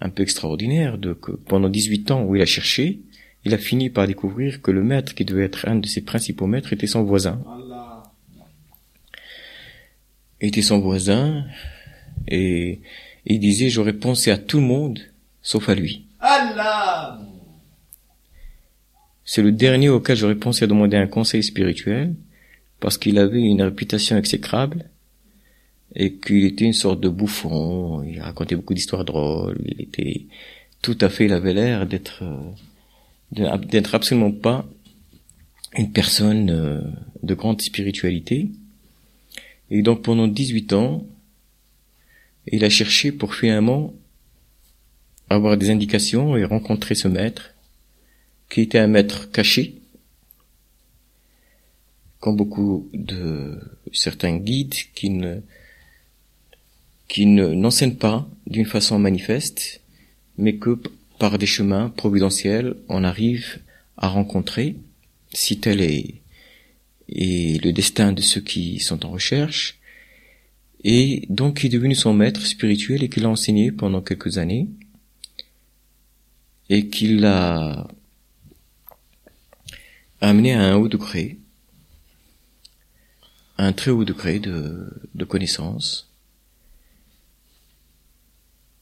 un 0.00 0.10
peu 0.10 0.22
extraordinaire 0.22 0.98
de 0.98 1.12
que 1.12 1.32
pendant 1.32 1.68
18 1.68 2.10
ans 2.10 2.24
où 2.24 2.36
il 2.36 2.42
a 2.42 2.46
cherché, 2.46 3.00
il 3.44 3.54
a 3.54 3.58
fini 3.58 3.90
par 3.90 4.06
découvrir 4.06 4.60
que 4.60 4.70
le 4.70 4.82
maître 4.82 5.14
qui 5.14 5.24
devait 5.24 5.44
être 5.44 5.68
un 5.68 5.76
de 5.76 5.86
ses 5.86 6.02
principaux 6.02 6.46
maîtres 6.46 6.72
était 6.72 6.86
son 6.86 7.04
voisin. 7.04 7.40
Était 10.40 10.62
son 10.62 10.80
voisin, 10.80 11.44
et, 12.28 12.80
il 13.24 13.40
disait, 13.40 13.70
j'aurais 13.70 13.92
pensé 13.92 14.30
à 14.30 14.38
tout 14.38 14.58
le 14.58 14.66
monde, 14.66 15.00
sauf 15.42 15.68
à 15.68 15.74
lui. 15.74 16.06
C'est 19.26 19.42
le 19.42 19.52
dernier 19.52 19.88
auquel 19.88 20.16
j'aurais 20.16 20.36
pensé 20.36 20.64
à 20.64 20.66
demander 20.68 20.96
un 20.96 21.08
conseil 21.08 21.42
spirituel, 21.42 22.14
parce 22.80 22.96
qu'il 22.96 23.18
avait 23.18 23.42
une 23.42 23.60
réputation 23.60 24.16
exécrable, 24.16 24.88
et 25.94 26.14
qu'il 26.14 26.44
était 26.44 26.64
une 26.64 26.72
sorte 26.72 27.00
de 27.00 27.08
bouffon, 27.08 28.02
il 28.02 28.20
racontait 28.20 28.54
beaucoup 28.54 28.74
d'histoires 28.74 29.04
drôles, 29.04 29.58
il 29.64 29.82
était 29.82 30.26
tout 30.82 30.96
à 31.00 31.08
fait, 31.08 31.24
il 31.24 31.32
avait 31.32 31.54
l'air 31.54 31.86
d'être, 31.86 32.22
euh, 32.22 33.56
d'être 33.58 33.94
absolument 33.94 34.30
pas 34.30 34.66
une 35.76 35.90
personne 35.90 36.50
euh, 36.50 36.80
de 37.22 37.34
grande 37.34 37.60
spiritualité. 37.60 38.50
Et 39.70 39.82
donc 39.82 40.02
pendant 40.02 40.28
18 40.28 40.72
ans, 40.74 41.04
il 42.46 42.64
a 42.64 42.70
cherché 42.70 43.10
pour 43.10 43.34
finalement 43.34 43.92
avoir 45.28 45.56
des 45.56 45.70
indications 45.70 46.36
et 46.36 46.44
rencontrer 46.44 46.94
ce 46.94 47.08
maître, 47.08 47.55
qui 48.48 48.62
était 48.62 48.78
un 48.78 48.86
maître 48.86 49.30
caché, 49.30 49.74
comme 52.20 52.36
beaucoup 52.36 52.88
de 52.92 53.58
certains 53.92 54.36
guides 54.36 54.74
qui 54.94 55.10
ne 55.10 55.40
qui 57.08 57.26
ne 57.26 57.48
n'enseignent 57.54 57.96
pas 57.96 58.28
d'une 58.48 58.66
façon 58.66 58.98
manifeste, 58.98 59.80
mais 60.38 60.56
que 60.56 60.76
par 61.18 61.38
des 61.38 61.46
chemins 61.46 61.88
providentiels, 61.88 62.74
on 62.88 63.04
arrive 63.04 63.60
à 63.96 64.08
rencontrer, 64.08 64.76
si 65.32 65.58
tel 65.60 65.80
est, 65.80 66.14
est 67.08 67.64
le 67.64 67.72
destin 67.72 68.12
de 68.12 68.22
ceux 68.22 68.40
qui 68.40 68.80
sont 68.80 69.06
en 69.06 69.10
recherche, 69.10 69.78
et 70.82 71.26
donc 71.28 71.62
il 71.62 71.66
est 71.66 71.70
devenu 71.70 71.94
son 71.94 72.12
maître 72.12 72.44
spirituel 72.44 73.02
et 73.02 73.08
qu'il 73.08 73.24
a 73.24 73.30
enseigné 73.30 73.70
pendant 73.72 74.02
quelques 74.02 74.38
années, 74.38 74.68
et 76.68 76.88
qu'il 76.88 77.20
l'a 77.20 77.86
amené 80.20 80.54
à 80.54 80.62
un 80.62 80.76
haut 80.76 80.88
degré, 80.88 81.38
un 83.58 83.72
très 83.72 83.90
haut 83.90 84.04
degré 84.04 84.38
de, 84.38 84.92
de 85.14 85.24
connaissance. 85.24 86.10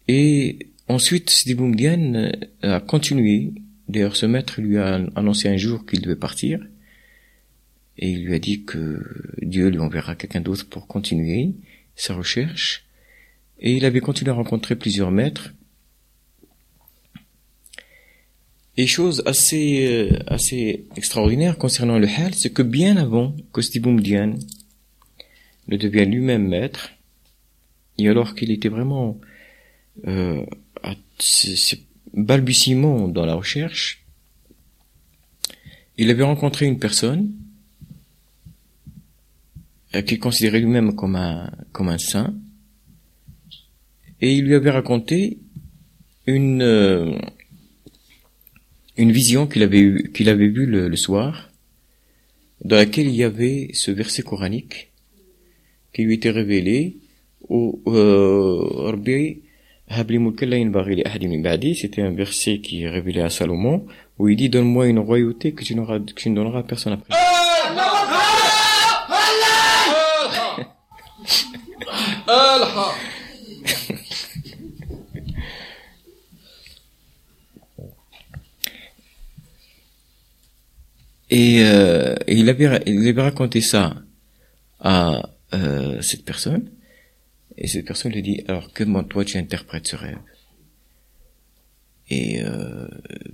Et 0.09 0.71
ensuite, 0.89 1.31
Sidi 1.31 1.55
Boumdian 1.55 2.31
a 2.63 2.81
continué. 2.81 3.53
D'ailleurs, 3.89 4.17
ce 4.17 4.27
maître 4.27 4.61
lui 4.61 4.79
a 4.79 4.95
annoncé 5.15 5.49
un 5.49 5.57
jour 5.57 5.87
qu'il 5.87 6.03
devait 6.03 6.17
partir. 6.17 6.61
Et 7.97 8.11
il 8.11 8.25
lui 8.25 8.35
a 8.35 8.39
dit 8.39 8.65
que 8.65 9.03
Dieu 9.41 9.69
lui 9.69 9.79
enverra 9.79 10.17
quelqu'un 10.17 10.41
d'autre 10.41 10.69
pour 10.69 10.87
continuer 10.87 11.55
sa 11.95 12.15
recherche. 12.15 12.85
Et 13.61 13.73
il 13.73 13.85
avait 13.85 14.01
continué 14.01 14.31
à 14.31 14.35
rencontrer 14.35 14.77
plusieurs 14.77 15.11
maîtres. 15.11 15.53
Et 18.77 18.87
chose 18.87 19.23
assez, 19.25 19.87
euh, 19.87 20.19
assez 20.27 20.87
extraordinaire 20.97 21.59
concernant 21.59 21.99
le 21.99 22.09
hal, 22.09 22.35
c'est 22.35 22.51
que 22.51 22.63
bien 22.63 22.97
avant 22.97 23.37
que 23.53 23.63
Sidi 23.63 23.79
Boumdian 23.79 24.35
ne 25.69 25.77
devient 25.77 26.05
lui-même 26.07 26.49
maître, 26.49 26.91
et 27.99 28.09
alors 28.09 28.35
qu'il 28.35 28.51
était 28.51 28.69
vraiment 28.69 29.19
euh, 30.07 30.45
à 30.83 30.95
ses, 31.19 31.85
balbutiements 32.13 33.09
dans 33.09 33.27
la 33.27 33.35
recherche, 33.35 34.05
il 35.97 36.11
avait 36.11 36.25
rencontré 36.25 36.67
une 36.67 36.79
personne 36.79 37.33
euh, 39.95 40.03
qu'il 40.03 40.19
considérait 40.19 40.61
lui-même 40.61 40.97
comme 40.97 41.17
un, 41.17 41.51
comme 41.73 41.89
un 41.89 41.99
saint, 41.99 42.35
et 44.21 44.35
il 44.35 44.45
lui 44.45 44.55
avait 44.55 44.71
raconté 44.71 45.39
une 46.27 46.63
euh, 46.63 47.17
une 48.97 49.13
vision 49.13 49.47
qu'il 49.47 49.63
avait 49.63 49.81
eu, 49.81 50.11
qu'il 50.15 50.29
avait 50.29 50.49
vue 50.49 50.67
le, 50.67 50.97
soir, 50.97 51.51
dans 52.65 52.77
laquelle 52.77 53.07
il 53.07 53.15
y 53.15 53.25
avait 53.25 53.71
ce 53.73 53.91
verset 53.91 54.23
coranique 54.23 54.93
qui 55.93 56.03
lui 56.03 56.15
était 56.15 56.31
révélé 56.31 56.97
au 57.49 57.81
euh, 57.87 58.93
c'était 61.75 62.03
un 62.03 62.11
verset 62.11 62.59
qui 62.61 62.83
est 62.83 62.89
révélé 62.89 63.21
à 63.21 63.31
Salomon 63.31 63.87
où 64.19 64.29
il 64.29 64.37
dit 64.37 64.49
donne-moi 64.49 64.87
une 64.87 64.99
royauté 64.99 65.53
que 65.53 65.63
tu 65.63 65.75
n'auras 65.75 65.99
que 65.99 66.15
tu 66.15 66.31
ne 66.31 66.37
donneras 66.37 66.61
à 66.61 66.63
personne 66.63 66.95
après. 66.95 67.15
Et, 81.35 81.65
euh, 81.65 82.15
il, 82.29 82.49
avait, 82.49 82.81
il 82.87 83.09
avait 83.09 83.23
raconté 83.23 83.61
ça 83.61 83.97
à 84.79 85.21
euh, 85.53 86.01
cette 86.01 86.25
personne, 86.25 86.71
et 87.57 87.67
cette 87.67 87.85
personne 87.85 88.13
lui 88.13 88.23
dit, 88.23 88.45
alors 88.47 88.73
comment 88.73 89.03
toi 89.03 89.25
tu 89.25 89.37
interprètes 89.37 89.89
ce 89.89 89.97
rêve? 89.97 90.21
Et 92.09 92.41
euh, 92.41 92.87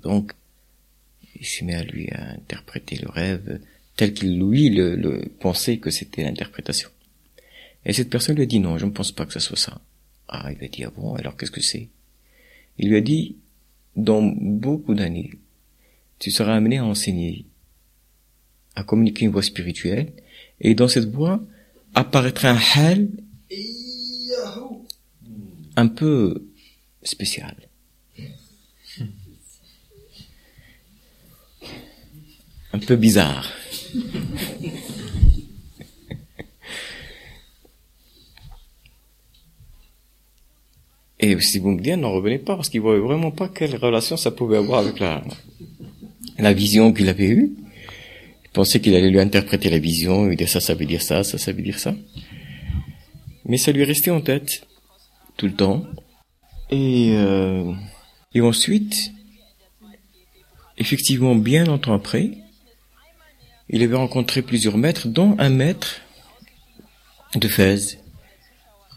donc, 0.02 0.32
il 1.38 1.44
se 1.44 1.62
met 1.62 1.74
à 1.74 1.84
lui 1.84 2.08
à 2.12 2.30
interpréter 2.30 2.96
le 2.96 3.10
rêve 3.10 3.60
tel 3.96 4.14
qu'il 4.14 4.38
lui 4.38 4.70
le, 4.70 4.96
le 4.96 5.30
pensait 5.38 5.76
que 5.76 5.90
c'était 5.90 6.22
l'interprétation. 6.22 6.88
Et 7.84 7.92
cette 7.92 8.08
personne 8.08 8.36
lui 8.36 8.44
a 8.44 8.46
dit 8.46 8.60
non, 8.60 8.78
je 8.78 8.86
ne 8.86 8.92
pense 8.92 9.12
pas 9.12 9.26
que 9.26 9.34
ce 9.34 9.40
soit 9.40 9.58
ça. 9.58 9.78
Ah, 10.26 10.48
il 10.50 10.56
lui 10.56 10.64
a 10.64 10.68
dit 10.70 10.84
ah 10.84 10.92
bon, 10.96 11.16
alors 11.16 11.36
qu'est-ce 11.36 11.50
que 11.50 11.60
c'est? 11.60 11.88
Il 12.78 12.88
lui 12.88 12.96
a 12.96 13.02
dit 13.02 13.36
dans 13.94 14.22
beaucoup 14.22 14.94
d'années, 14.94 15.32
tu 16.18 16.30
seras 16.30 16.56
amené 16.56 16.78
à 16.78 16.84
enseigner 16.86 17.44
à 18.76 18.82
communiquer 18.82 19.24
une 19.24 19.32
voix 19.32 19.42
spirituelle, 19.42 20.12
et 20.60 20.74
dans 20.74 20.88
cette 20.88 21.10
voix 21.10 21.40
apparaîtra 21.94 22.50
un 22.50 22.60
hal 22.76 23.08
un 25.76 25.88
peu 25.88 26.46
spécial. 27.02 27.56
Un 32.72 32.78
peu 32.78 32.96
bizarre. 32.96 33.50
Et 41.22 41.38
si 41.40 41.58
vous 41.58 41.72
me 41.72 41.82
dites, 41.82 41.96
n'en 41.96 42.12
revenez 42.12 42.38
pas 42.38 42.56
parce 42.56 42.70
qu'il 42.70 42.80
voyait 42.80 43.00
vraiment 43.00 43.30
pas 43.30 43.48
quelle 43.48 43.76
relation 43.76 44.16
ça 44.16 44.30
pouvait 44.30 44.56
avoir 44.56 44.78
avec 44.78 44.98
la, 45.00 45.22
la 46.38 46.54
vision 46.54 46.94
qu'il 46.94 47.10
avait 47.10 47.28
eue 47.28 47.52
pensait 48.52 48.80
qu'il 48.80 48.94
allait 48.94 49.10
lui 49.10 49.20
interpréter 49.20 49.70
la 49.70 49.78
vision, 49.78 50.30
il 50.30 50.36
dit 50.36 50.46
ça, 50.46 50.60
ça 50.60 50.74
veut 50.74 50.86
dire 50.86 51.02
ça, 51.02 51.22
ça, 51.22 51.38
ça 51.38 51.52
veut 51.52 51.62
dire 51.62 51.78
ça. 51.78 51.94
Mais 53.44 53.56
ça 53.56 53.72
lui 53.72 53.84
restait 53.84 54.10
en 54.10 54.20
tête 54.20 54.66
tout 55.36 55.46
le 55.46 55.54
temps. 55.54 55.84
Et, 56.70 57.12
euh, 57.16 57.72
et 58.34 58.40
ensuite, 58.40 59.12
effectivement, 60.78 61.34
bien 61.34 61.64
longtemps 61.64 61.94
après, 61.94 62.30
il 63.68 63.82
avait 63.82 63.96
rencontré 63.96 64.42
plusieurs 64.42 64.76
maîtres, 64.76 65.08
dont 65.08 65.36
un 65.38 65.50
maître 65.50 66.00
de 67.34 67.46
Fès, 67.48 67.98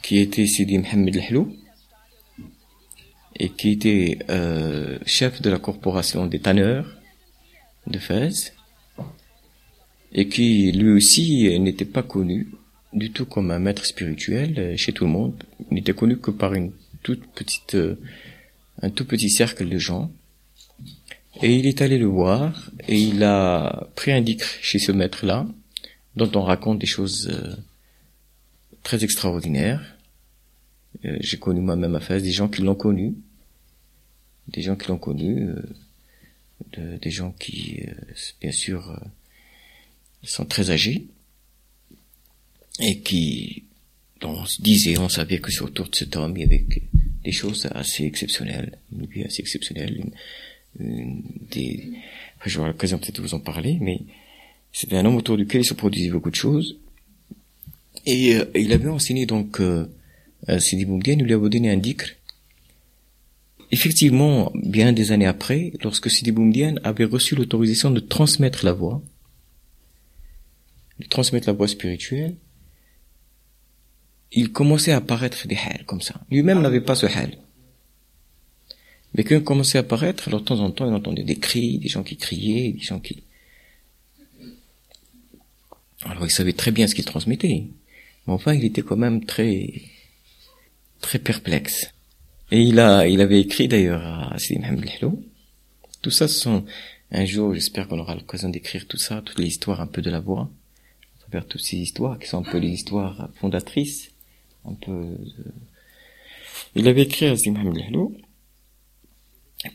qui 0.01 0.17
était 0.17 0.47
Sidi 0.47 0.79
Mohamed 0.79 1.15
Hlou, 1.29 1.55
et 3.35 3.49
qui 3.49 3.71
était 3.71 4.19
euh, 4.29 4.99
chef 5.05 5.41
de 5.41 5.49
la 5.49 5.59
corporation 5.59 6.25
des 6.25 6.39
tanneurs 6.39 6.87
de 7.87 7.99
Fès, 7.99 8.53
et 10.13 10.27
qui 10.27 10.71
lui 10.71 10.91
aussi 10.91 11.59
n'était 11.59 11.85
pas 11.85 12.03
connu 12.03 12.47
du 12.93 13.11
tout 13.11 13.25
comme 13.25 13.51
un 13.51 13.59
maître 13.59 13.85
spirituel 13.85 14.53
euh, 14.57 14.77
chez 14.77 14.93
tout 14.93 15.05
le 15.05 15.11
monde. 15.11 15.43
Il 15.69 15.75
n'était 15.75 15.93
connu 15.93 16.17
que 16.17 16.31
par 16.31 16.53
une 16.53 16.71
toute 17.01 17.25
petite, 17.33 17.75
euh, 17.75 17.95
un 18.81 18.89
tout 18.89 19.05
petit 19.05 19.29
cercle 19.29 19.67
de 19.67 19.77
gens. 19.77 20.11
Et 21.41 21.55
il 21.55 21.65
est 21.65 21.81
allé 21.81 21.97
le 21.97 22.05
voir 22.05 22.69
et 22.87 22.99
il 22.99 23.23
a 23.23 23.89
pris 23.95 24.11
un 24.11 24.21
dicre 24.21 24.47
chez 24.61 24.77
ce 24.77 24.91
maître-là, 24.91 25.47
dont 26.15 26.31
on 26.35 26.43
raconte 26.43 26.77
des 26.77 26.85
choses 26.85 27.29
euh, 27.33 27.55
très 28.83 29.03
extraordinaires. 29.03 29.97
J'ai 31.03 31.37
connu 31.37 31.59
moi-même 31.59 31.95
à 31.95 31.99
face 31.99 32.21
des 32.21 32.31
gens 32.31 32.47
qui 32.47 32.61
l'ont 32.61 32.75
connu, 32.75 33.15
des 34.47 34.61
gens 34.61 34.75
qui 34.75 34.87
l'ont 34.87 34.99
connu, 34.99 35.49
des 36.77 37.09
gens 37.09 37.31
qui, 37.31 37.81
bien 38.39 38.51
sûr, 38.51 38.95
sont 40.23 40.45
très 40.45 40.71
âgés, 40.71 41.07
et 42.79 42.99
qui, 42.99 43.63
on 44.21 44.45
se 44.45 44.61
disait, 44.61 44.97
on 44.97 45.09
savait 45.09 45.39
que 45.39 45.51
sur 45.51 45.65
autour 45.65 45.89
de 45.89 45.95
cet 45.95 46.15
homme, 46.15 46.35
il 46.37 46.41
y 46.41 46.43
avait 46.43 46.65
des 47.23 47.31
choses 47.31 47.67
assez 47.71 48.03
exceptionnelles, 48.05 48.77
une 48.91 49.05
vie 49.05 49.23
assez 49.23 49.41
exceptionnelle, 49.41 50.03
une, 50.79 51.21
des, 51.51 51.91
enfin, 52.37 52.49
j'aurai 52.49 52.67
l'occasion 52.69 52.97
peut-être 52.97 53.17
de 53.17 53.21
vous 53.21 53.35
en 53.35 53.39
parler, 53.39 53.77
mais 53.79 53.99
c'était 54.71 54.97
un 54.97 55.05
homme 55.05 55.17
autour 55.17 55.37
duquel 55.37 55.61
il 55.61 55.65
se 55.65 55.73
produisait 55.73 56.09
beaucoup 56.09 56.31
de 56.31 56.35
choses, 56.35 56.77
et 58.05 58.35
euh, 58.35 58.45
il 58.55 58.73
avait 58.73 58.89
enseigné 58.89 59.25
donc 59.25 59.61
euh, 59.61 59.85
à 60.47 60.59
Sidi 60.59 60.85
Boumdien, 60.85 61.15
il 61.19 61.25
lui 61.25 61.33
avait 61.33 61.49
donné 61.49 61.69
un 61.69 61.77
dicre. 61.77 62.09
Effectivement, 63.71 64.51
bien 64.53 64.93
des 64.93 65.11
années 65.11 65.25
après, 65.25 65.73
lorsque 65.83 66.09
Sidi 66.09 66.31
Boumdien 66.31 66.75
avait 66.83 67.05
reçu 67.05 67.35
l'autorisation 67.35 67.91
de 67.91 67.99
transmettre 67.99 68.65
la 68.65 68.73
voix, 68.73 69.01
transmettre 71.07 71.47
la 71.47 71.53
voix 71.53 71.67
spirituelle, 71.67 72.35
il 74.31 74.51
commençait 74.51 74.91
à 74.91 74.97
apparaître 74.97 75.47
des 75.47 75.55
hals 75.55 75.85
comme 75.85 76.01
ça. 76.01 76.15
Lui-même 76.29 76.61
n'avait 76.61 76.81
pas 76.81 76.95
ce 76.95 77.05
hal. 77.05 77.37
Mais 79.13 79.23
quand 79.23 79.35
il 79.35 79.43
commençait 79.43 79.77
à 79.77 79.81
apparaître, 79.81 80.27
alors 80.27 80.41
de 80.41 80.45
temps 80.45 80.59
en 80.59 80.71
temps, 80.71 80.87
il 80.87 80.93
entendait 80.93 81.23
des 81.23 81.35
cris, 81.35 81.77
des 81.77 81.87
gens 81.87 82.03
qui 82.03 82.17
criaient, 82.17 82.71
des 82.71 82.81
gens 82.81 82.99
qui... 82.99 83.23
Alors 86.03 86.25
il 86.25 86.31
savait 86.31 86.53
très 86.53 86.71
bien 86.71 86.87
ce 86.87 86.95
qu'il 86.95 87.05
transmettait. 87.05 87.67
Mais 88.25 88.33
enfin, 88.33 88.53
il 88.53 88.65
était 88.65 88.81
quand 88.81 88.97
même 88.97 89.23
très, 89.25 89.81
très 90.99 91.19
perplexe. 91.19 91.91
Et 92.51 92.61
il 92.61 92.79
a, 92.79 93.07
il 93.07 93.21
avait 93.21 93.39
écrit 93.39 93.67
d'ailleurs 93.67 94.05
à 94.05 94.37
Sidi 94.39 94.59
Mohamed 94.59 94.89
Tout 96.01 96.11
ça, 96.11 96.27
ce 96.27 96.39
sont, 96.39 96.65
un 97.11 97.25
jour, 97.25 97.53
j'espère 97.53 97.87
qu'on 97.87 97.99
aura 97.99 98.15
l'occasion 98.15 98.49
d'écrire 98.49 98.87
tout 98.87 98.97
ça, 98.97 99.21
toutes 99.23 99.39
les 99.39 99.47
histoires 99.47 99.79
un 99.79 99.87
peu 99.87 100.01
de 100.01 100.09
la 100.09 100.19
voix 100.19 100.49
toutes 101.41 101.61
ces 101.61 101.77
histoires 101.77 102.19
qui 102.19 102.27
sont 102.27 102.39
un 102.39 102.51
peu 102.51 102.57
les 102.57 102.69
histoires 102.69 103.29
fondatrices. 103.35 104.11
De... 104.65 105.17
Il 106.75 106.87
avait 106.87 107.03
écrit 107.03 107.25
à 107.25 107.35
Zimham 107.35 107.73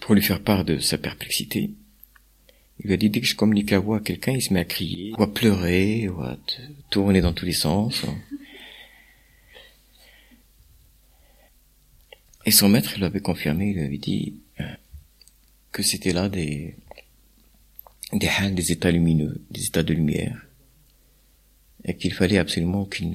pour 0.01 0.15
lui 0.15 0.23
faire 0.23 0.43
part 0.43 0.65
de 0.65 0.79
sa 0.79 0.99
perplexité. 0.99 1.71
Il 2.81 2.87
lui 2.87 2.95
a 2.95 2.97
dit 2.97 3.11
dès 3.11 3.21
que 3.21 3.27
je 3.27 3.35
communique 3.35 3.73
à 3.73 3.81
voix 3.81 3.99
à 3.99 4.01
quelqu'un, 4.01 4.33
il 4.33 4.43
se 4.43 4.53
met 4.53 4.61
à 4.61 4.65
crier, 4.65 5.13
ou 5.19 5.23
à 5.23 5.33
pleurer, 5.33 6.09
ou 6.09 6.21
à 6.23 6.37
tourner 6.91 7.21
dans 7.21 7.33
tous 7.33 7.45
les 7.45 7.53
sens. 7.53 8.05
Et 12.47 12.51
son 12.51 12.69
maître 12.69 12.97
lui 12.97 13.05
avait 13.05 13.21
confirmé, 13.21 13.71
il 13.71 13.75
lui 13.75 13.85
avait 13.85 13.99
dit 13.99 14.37
euh, 14.61 14.65
que 15.73 15.83
c'était 15.83 16.13
là 16.13 16.29
des 16.29 16.77
des 18.13 18.31
des 18.53 18.73
états 18.73 18.91
lumineux, 18.91 19.43
des 19.51 19.67
états 19.67 19.83
de 19.83 19.93
lumière 19.93 20.48
et 21.85 21.97
qu'il 21.97 22.13
fallait 22.13 22.39
absolument 22.39 22.85
qu'il 22.85 23.13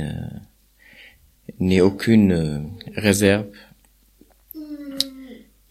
n'ait 1.60 1.82
aucune 1.82 2.32
euh, 2.32 2.60
réserve 2.96 3.48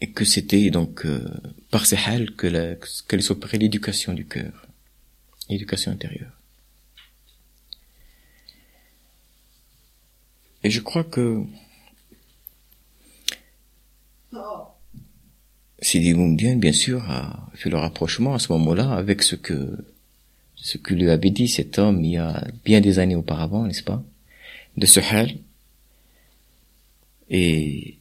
et 0.00 0.10
que 0.10 0.24
c'était 0.24 0.70
donc 0.70 1.06
euh, 1.06 1.28
par 1.70 1.86
ces 1.86 1.96
hals 1.96 2.34
que 2.34 2.78
qu'elle 3.08 3.22
s'opérait 3.22 3.58
l'éducation 3.58 4.12
du 4.12 4.26
cœur, 4.26 4.66
l'éducation 5.48 5.92
intérieure. 5.92 6.38
Et 10.64 10.70
je 10.70 10.80
crois 10.80 11.04
que 11.04 11.44
Sidi 15.80 16.14
Boumdien, 16.14 16.56
bien 16.56 16.72
sûr, 16.72 17.02
a 17.10 17.50
fait 17.54 17.68
le 17.68 17.76
rapprochement 17.76 18.34
à 18.34 18.38
ce 18.38 18.52
moment-là 18.52 18.92
avec 18.92 19.22
ce 19.22 19.34
que 19.34 19.76
ce 20.62 20.78
que 20.78 20.94
lui 20.94 21.10
avait 21.10 21.30
dit 21.30 21.48
cet 21.48 21.78
homme 21.78 22.04
il 22.04 22.12
y 22.12 22.16
a 22.16 22.46
bien 22.64 22.80
des 22.80 22.98
années 23.00 23.16
auparavant, 23.16 23.66
n'est-ce 23.66 23.82
pas, 23.82 24.02
de 24.76 24.86
ce 24.86 25.00
hal 25.00 25.34
et 27.28 27.98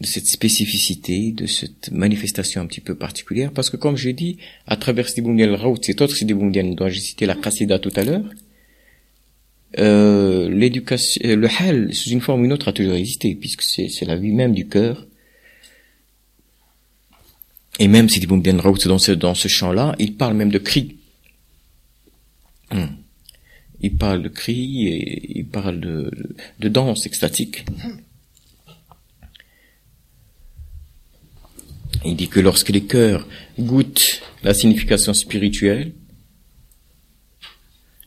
de 0.00 0.06
cette 0.06 0.26
spécificité, 0.26 1.32
de 1.32 1.46
cette 1.46 1.90
manifestation 1.90 2.60
un 2.60 2.66
petit 2.66 2.80
peu 2.80 2.94
particulière, 2.94 3.50
parce 3.52 3.68
que 3.68 3.76
comme 3.76 3.96
j'ai 3.96 4.12
dit, 4.12 4.38
à 4.66 4.76
travers 4.76 5.08
Sidi 5.08 5.42
al-Raout, 5.42 5.78
cet 5.82 6.00
autre 6.00 6.14
Sidi 6.14 6.34
dont 6.34 6.88
j'ai 6.88 7.00
cité 7.00 7.26
la 7.26 7.34
Qasida 7.34 7.80
tout 7.80 7.92
à 7.96 8.04
l'heure, 8.04 8.24
euh, 9.78 10.48
l'éducation, 10.48 11.20
euh, 11.24 11.34
le 11.34 11.48
hal, 11.58 11.92
sous 11.92 12.10
une 12.10 12.20
forme 12.20 12.42
ou 12.42 12.44
une 12.44 12.52
autre, 12.52 12.68
a 12.68 12.72
toujours 12.72 12.94
existé, 12.94 13.34
puisque 13.34 13.62
c'est, 13.62 13.88
c'est 13.88 14.04
la 14.04 14.16
vie 14.16 14.32
même 14.32 14.54
du 14.54 14.68
cœur. 14.68 15.06
Et 17.80 17.88
même 17.88 18.08
si 18.08 18.20
Ibn 18.20 18.40
dans 18.40 18.98
ce, 18.98 19.12
dans 19.12 19.34
ce 19.34 19.48
champ-là, 19.48 19.96
il 19.98 20.14
parle 20.14 20.34
même 20.34 20.50
de 20.50 20.58
cri. 20.58 20.98
Hmm. 22.70 22.96
Il 23.80 23.96
parle 23.96 24.22
de 24.22 24.28
cri 24.28 24.88
et 24.88 25.38
il 25.38 25.46
parle 25.46 25.80
de, 25.80 26.10
de 26.58 26.68
danse 26.68 27.06
extatique. 27.06 27.64
Il 32.04 32.16
dit 32.16 32.28
que 32.28 32.40
lorsque 32.40 32.70
les 32.70 32.84
cœurs 32.84 33.26
goûtent 33.58 34.20
la 34.42 34.54
signification 34.54 35.14
spirituelle, 35.14 35.92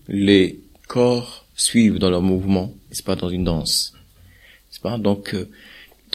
les 0.07 0.59
corps 0.87 1.45
suivent 1.55 1.99
dans 1.99 2.09
leur 2.09 2.21
mouvement, 2.21 2.73
n'est-ce 2.89 3.03
pas, 3.03 3.15
dans 3.15 3.29
une 3.29 3.43
danse. 3.43 3.93
N'est-ce 3.93 4.79
pas? 4.79 4.97
Donc, 4.97 5.33
euh, 5.33 5.49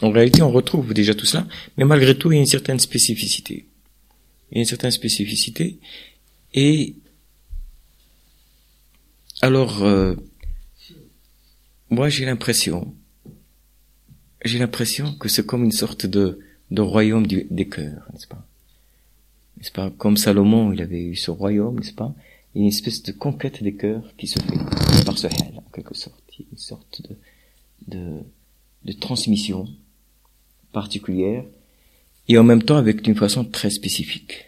en 0.01 0.11
réalité, 0.11 0.41
on 0.41 0.51
retrouve 0.51 0.93
déjà 0.93 1.15
tout 1.15 1.25
cela, 1.25 1.47
mais 1.77 1.85
malgré 1.85 2.15
tout, 2.17 2.31
il 2.31 2.35
y 2.35 2.37
a 2.37 2.41
une 2.41 2.47
certaine 2.47 2.79
spécificité. 2.79 3.65
Il 4.51 4.55
y 4.55 4.57
a 4.57 4.61
une 4.61 4.67
certaine 4.67 4.91
spécificité. 4.91 5.77
Et 6.53 6.95
alors, 9.41 9.83
euh, 9.83 10.15
moi, 11.89 12.09
j'ai 12.09 12.25
l'impression, 12.25 12.93
j'ai 14.43 14.59
l'impression 14.59 15.13
que 15.15 15.29
c'est 15.29 15.45
comme 15.45 15.63
une 15.63 15.71
sorte 15.71 16.05
de, 16.05 16.39
de 16.71 16.81
royaume 16.81 17.27
des 17.27 17.67
cœurs, 17.67 18.07
n'est-ce 18.13 18.27
pas? 18.27 18.45
N'est-ce 19.57 19.71
pas? 19.71 19.89
Comme 19.91 20.17
Salomon, 20.17 20.71
il 20.71 20.81
avait 20.81 21.03
eu 21.03 21.15
ce 21.15 21.31
royaume, 21.31 21.79
n'est-ce 21.79 21.93
pas? 21.93 22.13
Une 22.55 22.65
espèce 22.65 23.03
de 23.03 23.11
conquête 23.11 23.63
des 23.63 23.75
cœurs 23.75 24.13
qui 24.17 24.27
se 24.27 24.39
fait 24.39 25.05
par 25.05 25.17
ce 25.17 25.27
hell, 25.27 25.53
en 25.57 25.69
quelque 25.71 25.95
sorte. 25.95 26.23
Une 26.39 26.57
sorte 26.57 27.01
de, 27.01 27.15
de, 27.87 28.19
de 28.85 28.91
transmission 28.91 29.67
particulière 30.71 31.43
et 32.27 32.37
en 32.37 32.43
même 32.43 32.61
temps 32.61 32.77
avec 32.77 33.07
une 33.07 33.15
façon 33.15 33.43
très 33.43 33.71
spécifique. 33.71 34.45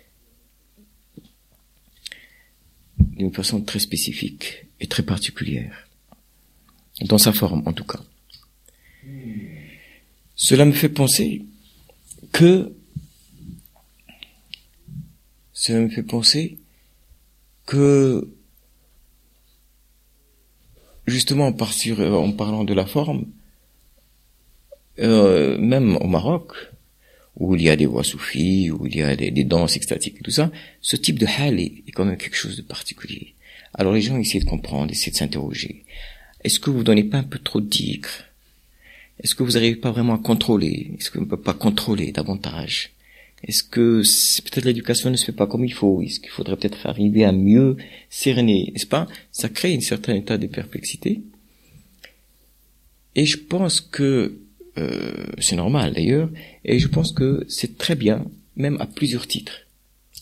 D'une 2.99 3.33
façon 3.33 3.61
très 3.61 3.79
spécifique 3.79 4.68
et 4.79 4.87
très 4.87 5.03
particulière. 5.03 5.87
Dans 7.01 7.17
sa 7.17 7.33
forme, 7.33 7.63
en 7.65 7.73
tout 7.73 7.85
cas. 7.85 8.01
Cela 10.35 10.65
me 10.65 10.71
fait 10.71 10.89
penser 10.89 11.45
que 12.31 12.73
cela 15.53 15.79
me 15.81 15.89
fait 15.89 16.03
penser 16.03 16.57
que 17.65 18.33
justement 21.07 21.47
en, 21.47 22.13
en 22.13 22.31
parlant 22.31 22.63
de 22.63 22.73
la 22.73 22.85
forme, 22.85 23.25
euh, 24.99 25.57
même 25.57 25.97
au 25.97 26.07
Maroc, 26.07 26.53
où 27.35 27.55
il 27.55 27.61
y 27.61 27.69
a 27.69 27.75
des 27.75 27.85
voix 27.85 28.03
soufis, 28.03 28.71
où 28.71 28.85
il 28.85 28.95
y 28.95 29.01
a 29.01 29.15
des, 29.15 29.43
danses 29.43 29.75
extatiques 29.75 30.17
et 30.19 30.23
tout 30.23 30.31
ça, 30.31 30.51
ce 30.81 30.95
type 30.95 31.19
de 31.19 31.25
hal 31.25 31.59
est, 31.59 31.83
est, 31.87 31.91
quand 31.91 32.05
même 32.05 32.17
quelque 32.17 32.35
chose 32.35 32.57
de 32.57 32.61
particulier. 32.61 33.35
Alors 33.73 33.93
les 33.93 34.01
gens 34.01 34.17
essaient 34.17 34.39
de 34.39 34.45
comprendre, 34.45 34.91
essaient 34.91 35.11
de 35.11 35.15
s'interroger. 35.15 35.85
Est-ce 36.43 36.59
que 36.59 36.69
vous 36.69 36.83
donnez 36.83 37.03
pas 37.03 37.17
un 37.17 37.23
peu 37.23 37.39
trop 37.39 37.61
de 37.61 37.69
tigre? 37.69 38.09
Est-ce 39.21 39.35
que 39.35 39.43
vous 39.43 39.51
n'arrivez 39.51 39.75
pas 39.75 39.91
vraiment 39.91 40.15
à 40.15 40.19
contrôler? 40.19 40.91
Est-ce 40.97 41.11
qu'on 41.11 41.21
ne 41.21 41.25
peut 41.25 41.37
pas 41.37 41.53
contrôler 41.53 42.11
davantage? 42.11 42.91
Est-ce 43.43 43.63
que 43.63 44.01
peut-être 44.41 44.65
l'éducation 44.65 45.09
ne 45.09 45.15
se 45.15 45.25
fait 45.25 45.31
pas 45.31 45.47
comme 45.47 45.65
il 45.65 45.73
faut? 45.73 46.01
Est-ce 46.01 46.19
qu'il 46.19 46.29
faudrait 46.29 46.57
peut-être 46.57 46.85
arriver 46.87 47.23
à 47.23 47.31
mieux 47.31 47.77
cerner? 48.09 48.71
N'est-ce 48.73 48.85
pas? 48.85 49.07
Ça 49.31 49.49
crée 49.49 49.75
un 49.75 49.81
certain 49.81 50.15
état 50.15 50.37
de 50.37 50.47
perplexité. 50.47 51.21
Et 53.15 53.25
je 53.25 53.37
pense 53.37 53.81
que 53.81 54.39
euh, 54.77 55.25
c'est 55.39 55.55
normal 55.55 55.93
d'ailleurs, 55.93 56.29
et 56.63 56.79
je 56.79 56.87
pense 56.87 57.11
que 57.11 57.45
c'est 57.49 57.77
très 57.77 57.95
bien, 57.95 58.25
même 58.55 58.77
à 58.79 58.85
plusieurs 58.85 59.27
titres. 59.27 59.61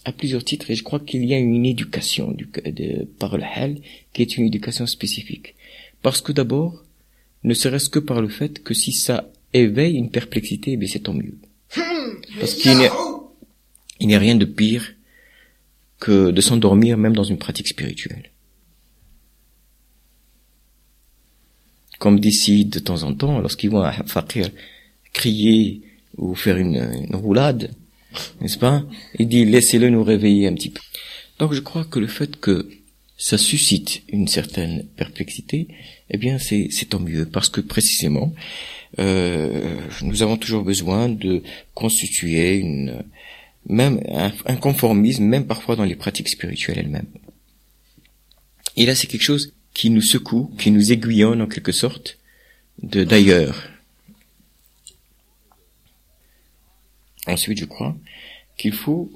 À 0.08 0.13
plusieurs 0.13 0.46
titres, 0.46 0.72
et 0.72 0.76
je 0.76 0.84
crois 0.84 1.02
qu'il 1.02 1.26
y 1.26 1.34
a 1.34 1.38
une 1.38 1.65
éducation 1.65 2.32
du, 2.32 2.46
de, 2.46 3.04
par 3.20 3.38
le 3.38 3.43
hal 3.43 3.82
qui 4.13 4.22
est 4.22 4.38
une 4.38 4.46
éducation 4.46 4.88
spécifique. 4.88 5.56
Parce 6.02 6.22
que 6.22 6.32
d'abord, 6.32 6.86
ne 7.43 7.54
serait-ce 7.54 7.89
que 7.89 8.00
par 8.00 8.22
le 8.22 8.30
fait 8.30 8.63
que 8.63 8.74
si 8.74 8.93
ça 8.93 9.30
éveille 9.54 9.96
une 9.96 10.10
perplexité, 10.10 10.78
eh 10.82 10.88
c'est 10.88 11.00
tant 11.08 11.13
mieux. 11.13 11.38
Parce 12.39 12.54
qu'il 12.54 12.78
n'y 14.08 14.15
a 14.15 14.20
rien 14.20 14.36
de 14.36 14.46
pire 14.46 14.93
que 16.00 16.32
de 16.32 16.41
s'endormir 16.41 16.98
même 16.98 17.15
dans 17.15 17.26
une 17.26 17.38
pratique 17.38 17.67
spirituelle. 17.67 18.32
comme 22.00 22.20
décident 22.20 22.70
de 22.70 22.80
temps 22.80 23.04
en 23.04 23.13
temps, 23.13 23.39
lorsqu'ils 23.39 23.72
vont 23.72 23.82
à 23.82 23.91
Fakir 23.91 24.50
crier 25.13 25.82
ou 26.17 26.36
faire 26.36 26.58
une, 26.58 26.78
une 27.10 27.15
roulade, 27.15 27.72
n'est-ce 28.41 28.58
pas? 28.58 28.84
Il 29.19 29.27
dit 29.27 29.45
laissez-le 29.45 29.89
nous 29.89 30.03
réveiller 30.03 30.47
un 30.47 30.53
petit 30.53 30.69
peu. 30.69 30.82
Donc 31.39 31.53
je 31.53 31.62
crois 31.62 31.86
que 31.86 31.99
le 31.99 32.08
fait 32.08 32.39
que 32.39 32.69
ça 33.17 33.38
suscite 33.38 34.03
une 34.10 34.27
certaine 34.27 34.86
perplexité, 34.95 35.67
eh 36.10 36.17
bien 36.17 36.38
c'est 36.39 36.69
tant 36.89 36.99
mieux 36.99 37.25
parce 37.25 37.49
que 37.49 37.62
précisément 37.62 38.34
euh, 38.99 39.80
nous 40.01 40.21
avons 40.23 40.38
toujours 40.38 40.63
besoin 40.63 41.10
de 41.10 41.41
constituer 41.73 42.56
une 42.58 43.03
même 43.69 44.01
un, 44.10 44.32
un 44.45 44.56
conformisme, 44.56 45.25
même 45.25 45.45
parfois 45.45 45.75
dans 45.75 45.84
les 45.84 45.95
pratiques 45.95 46.30
spirituelles 46.30 46.80
elles-mêmes. 46.80 47.12
Et 48.75 48.86
là 48.86 48.95
c'est 48.95 49.08
quelque 49.08 49.23
chose 49.23 49.53
qui 49.73 49.89
nous 49.89 50.01
secoue, 50.01 50.51
qui 50.58 50.71
nous 50.71 50.91
aiguillonne 50.91 51.41
en 51.41 51.47
quelque 51.47 51.71
sorte 51.71 52.17
de 52.82 53.03
d'ailleurs. 53.03 53.69
Ensuite, 57.27 57.60
je 57.60 57.65
crois 57.65 57.95
qu'il 58.58 58.74
faut, 58.74 59.12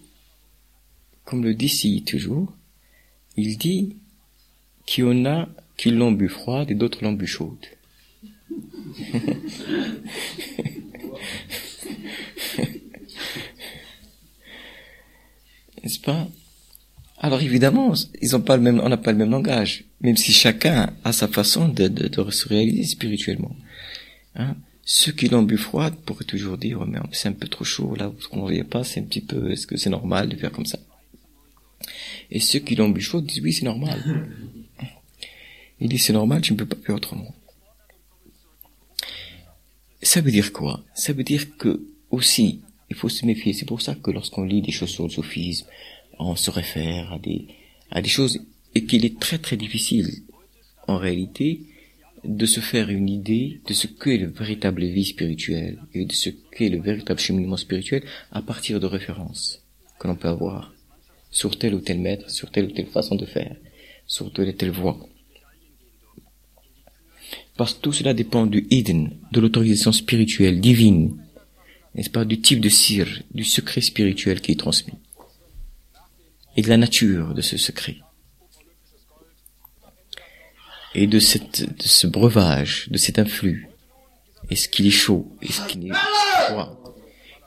comme 1.26 1.44
le 1.44 1.54
dit 1.54 1.70
si 1.70 2.04
toujours, 2.04 2.54
il 3.38 3.58
dit 3.58 3.96
qu'il 4.86 5.04
y 5.04 5.08
en 5.08 5.26
a 5.26 5.50
qui 5.78 5.92
l'ont 5.92 6.12
bu 6.12 6.30
froide 6.30 6.70
et 6.72 6.76
d'autres 6.76 7.04
l'ont 7.04 7.14
bu 7.14 7.28
chaude. 7.28 7.66
N'est-ce 15.84 16.00
pas? 16.00 16.28
Alors 17.18 17.42
évidemment, 17.42 17.94
ils 18.22 18.36
ont 18.36 18.42
pas 18.42 18.58
le 18.58 18.64
même, 18.64 18.80
on 18.80 18.90
n'a 18.90 18.98
pas 18.98 19.12
le 19.12 19.18
même 19.18 19.32
langage, 19.32 19.86
même 20.02 20.18
si 20.18 20.32
chacun 20.32 20.94
a 21.04 21.14
sa 21.14 21.28
façon 21.28 21.68
de, 21.68 21.90
se 22.32 22.48
réaliser 22.48 22.84
spirituellement. 22.84 23.56
Hein 24.36 24.56
Ceux 24.84 25.12
qui 25.12 25.30
l'ont 25.30 25.44
bu 25.44 25.58
froide 25.58 25.96
pourraient 26.06 26.26
toujours 26.26 26.58
dire, 26.58 26.80
oh, 26.82 26.86
mais 26.86 27.00
c'est 27.12 27.30
un 27.30 27.34
peu 27.34 27.48
trop 27.48 27.63
chaud 27.63 27.96
là, 27.96 28.12
qu'on 28.30 28.50
ne 28.50 28.63
pas, 28.63 28.84
c'est 28.84 29.00
un 29.00 29.04
petit 29.04 29.22
peu, 29.22 29.52
est-ce 29.52 29.67
que 29.67 29.78
c'est 29.78 29.89
normal 29.89 30.30
de 30.30 30.36
faire 30.36 30.52
comme 30.52 30.65
ça? 30.65 30.80
Et 32.32 32.39
ceux 32.39 32.60
qui 32.60 32.76
l'ont 32.76 32.89
bu 32.89 33.02
chaud 33.02 33.22
disent, 33.22 33.41
oui, 33.44 33.54
c'est 33.54 33.65
normal. 33.65 34.28
Il 35.80 35.89
dit, 35.89 35.98
c'est 35.98 36.13
normal, 36.13 36.44
je 36.44 36.54
ne 36.54 36.58
peux 36.58 36.65
pas 36.65 36.78
faire 36.84 36.96
autrement. 36.96 37.34
Ça 40.04 40.22
veut 40.22 40.32
dire 40.32 40.52
quoi? 40.52 40.84
Ça 40.94 41.13
veut 41.13 41.24
dire 41.24 41.58
que 41.58 41.82
aussi, 42.10 42.62
il 42.89 42.96
faut 42.96 43.10
se 43.10 43.26
méfier. 43.26 43.54
C'est 43.54 43.65
pour 43.65 43.82
ça 43.82 43.96
que 43.96 44.12
lorsqu'on 44.12 44.44
lit 44.44 44.62
des 44.62 44.72
choses 44.72 44.89
sur 44.89 45.04
le 45.04 45.10
sophisme, 45.10 45.65
on 46.20 46.36
se 46.36 46.52
réfère 46.52 47.13
à 47.13 47.20
des, 47.20 47.48
à 47.89 48.02
des 48.02 48.10
choses 48.10 48.39
et 48.76 48.86
qu'il 48.86 49.06
est 49.06 49.20
très 49.20 49.38
très 49.38 49.58
difficile, 49.58 50.10
en 50.88 50.98
réalité, 50.98 51.62
de 52.24 52.46
se 52.46 52.60
faire 52.60 52.90
une 52.90 53.10
idée 53.10 53.62
de 53.68 53.74
ce 53.74 53.88
qu'est 53.88 54.18
le 54.18 54.28
véritable 54.28 54.84
vie 54.84 55.06
spirituelle 55.06 55.80
et 55.94 56.06
de 56.06 56.14
ce 56.14 56.30
qu'est 56.30 56.70
le 56.70 56.80
véritable 56.80 57.20
cheminement 57.20 57.58
spirituel 57.58 58.04
à 58.32 58.42
partir 58.42 58.80
de 58.80 58.86
références 58.86 59.64
que 60.00 60.08
l'on 60.08 60.16
peut 60.16 60.28
avoir 60.28 60.74
sur 61.32 61.58
tel 61.58 61.74
ou 61.74 61.80
tel 61.80 62.00
maître, 62.00 62.30
sur 62.30 62.52
telle 62.52 62.66
ou 62.66 62.72
telle 62.72 62.88
façon 62.88 63.16
de 63.16 63.26
faire, 63.26 63.56
sur 64.06 64.32
telle 64.32 64.50
ou 64.50 64.52
telle 64.52 64.72
voie. 64.72 65.00
Parce 67.58 67.74
que 67.74 67.82
tout 67.82 67.94
cela 67.94 68.14
dépend 68.14 68.46
du 68.46 68.68
hidden, 68.70 69.12
de 69.32 69.40
l'autorisation 69.40 69.92
spirituelle, 69.92 70.60
divine, 70.60 71.18
n'est-ce 71.96 72.10
pas, 72.10 72.26
du 72.26 72.40
type 72.42 72.60
de 72.60 72.70
cire, 72.70 73.22
du 73.34 73.44
secret 73.44 73.82
spirituel 73.82 74.42
qui 74.42 74.52
est 74.52 74.60
transmis 74.60 74.94
et 76.58 76.62
de 76.62 76.70
la 76.70 76.78
nature 76.78 77.34
de 77.34 77.42
ce 77.42 77.58
secret. 77.58 77.98
Et 80.94 81.08
de, 81.08 81.20
cette, 81.20 81.62
de 81.78 81.84
ce 81.84 82.08
breuvage, 82.08 82.88
de 82.90 82.98
cet 82.98 83.18
influx. 83.18 83.70
Est-ce 84.50 84.68
qu'il 84.68 84.88
est 84.88 84.92
chaud 84.92 85.32
Est-ce 85.42 85.66
qu'il 85.68 85.88
est 85.88 85.94
froid 86.48 86.78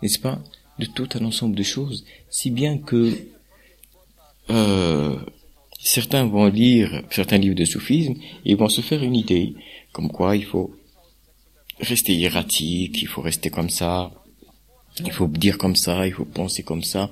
N'est-ce 0.01 0.19
pas 0.19 0.41
De 0.79 0.87
tout 0.87 1.09
un 1.15 1.25
ensemble 1.25 1.55
de 1.55 1.63
choses, 1.63 2.05
si 2.31 2.51
bien 2.51 2.79
que 2.79 3.13
euh, 4.51 5.19
certains 5.79 6.25
vont 6.25 6.47
lire 6.47 7.03
certains 7.11 7.39
livres 7.39 7.55
de 7.55 7.65
soufisme 7.65 8.15
et 8.45 8.55
vont 8.55 8.69
se 8.69 8.81
faire 8.81 9.03
une 9.03 9.17
idée, 9.17 9.55
comme 9.93 10.11
quoi 10.11 10.37
il 10.37 10.45
faut 10.45 10.75
rester 11.81 12.15
hiératique, 12.15 13.03
il 13.03 13.09
faut 13.09 13.21
rester 13.21 13.51
comme 13.51 13.71
ça, 13.71 14.11
il 15.01 15.13
faut 15.13 15.27
dire 15.29 15.59
comme 15.59 15.77
ça, 15.77 16.07
il 16.07 16.13
faut 16.13 16.25
penser 16.25 16.63
comme 16.63 16.83
ça. 16.83 17.11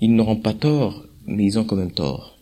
Ils 0.00 0.14
n'auront 0.14 0.36
pas 0.36 0.54
tort, 0.54 1.04
mais 1.26 1.44
ils 1.44 1.58
ont 1.58 1.64
quand 1.64 1.76
même 1.76 1.92
tort. 1.92 2.38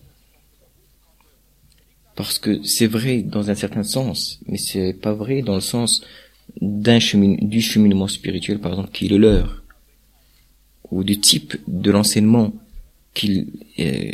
Parce 2.18 2.40
que 2.40 2.61
c'est 2.64 2.88
vrai 2.88 3.22
dans 3.22 3.48
un 3.48 3.54
certain 3.54 3.85
sens, 3.85 4.40
mais 4.48 4.59
c'est 4.59 4.92
pas 4.92 5.12
vrai 5.12 5.40
dans 5.40 5.54
le 5.54 5.61
sens 5.61 6.02
d'un 6.61 6.98
chemin, 6.98 7.37
du 7.40 7.61
cheminement 7.61 8.09
spirituel, 8.09 8.59
par 8.59 8.72
exemple, 8.72 8.90
qui 8.90 9.07
est 9.07 9.09
le 9.09 9.18
leur, 9.18 9.62
ou 10.90 11.04
du 11.04 11.20
type 11.20 11.57
de 11.68 11.92
l'enseignement 11.92 12.52
qu'il 13.14 13.46
euh, 13.78 14.11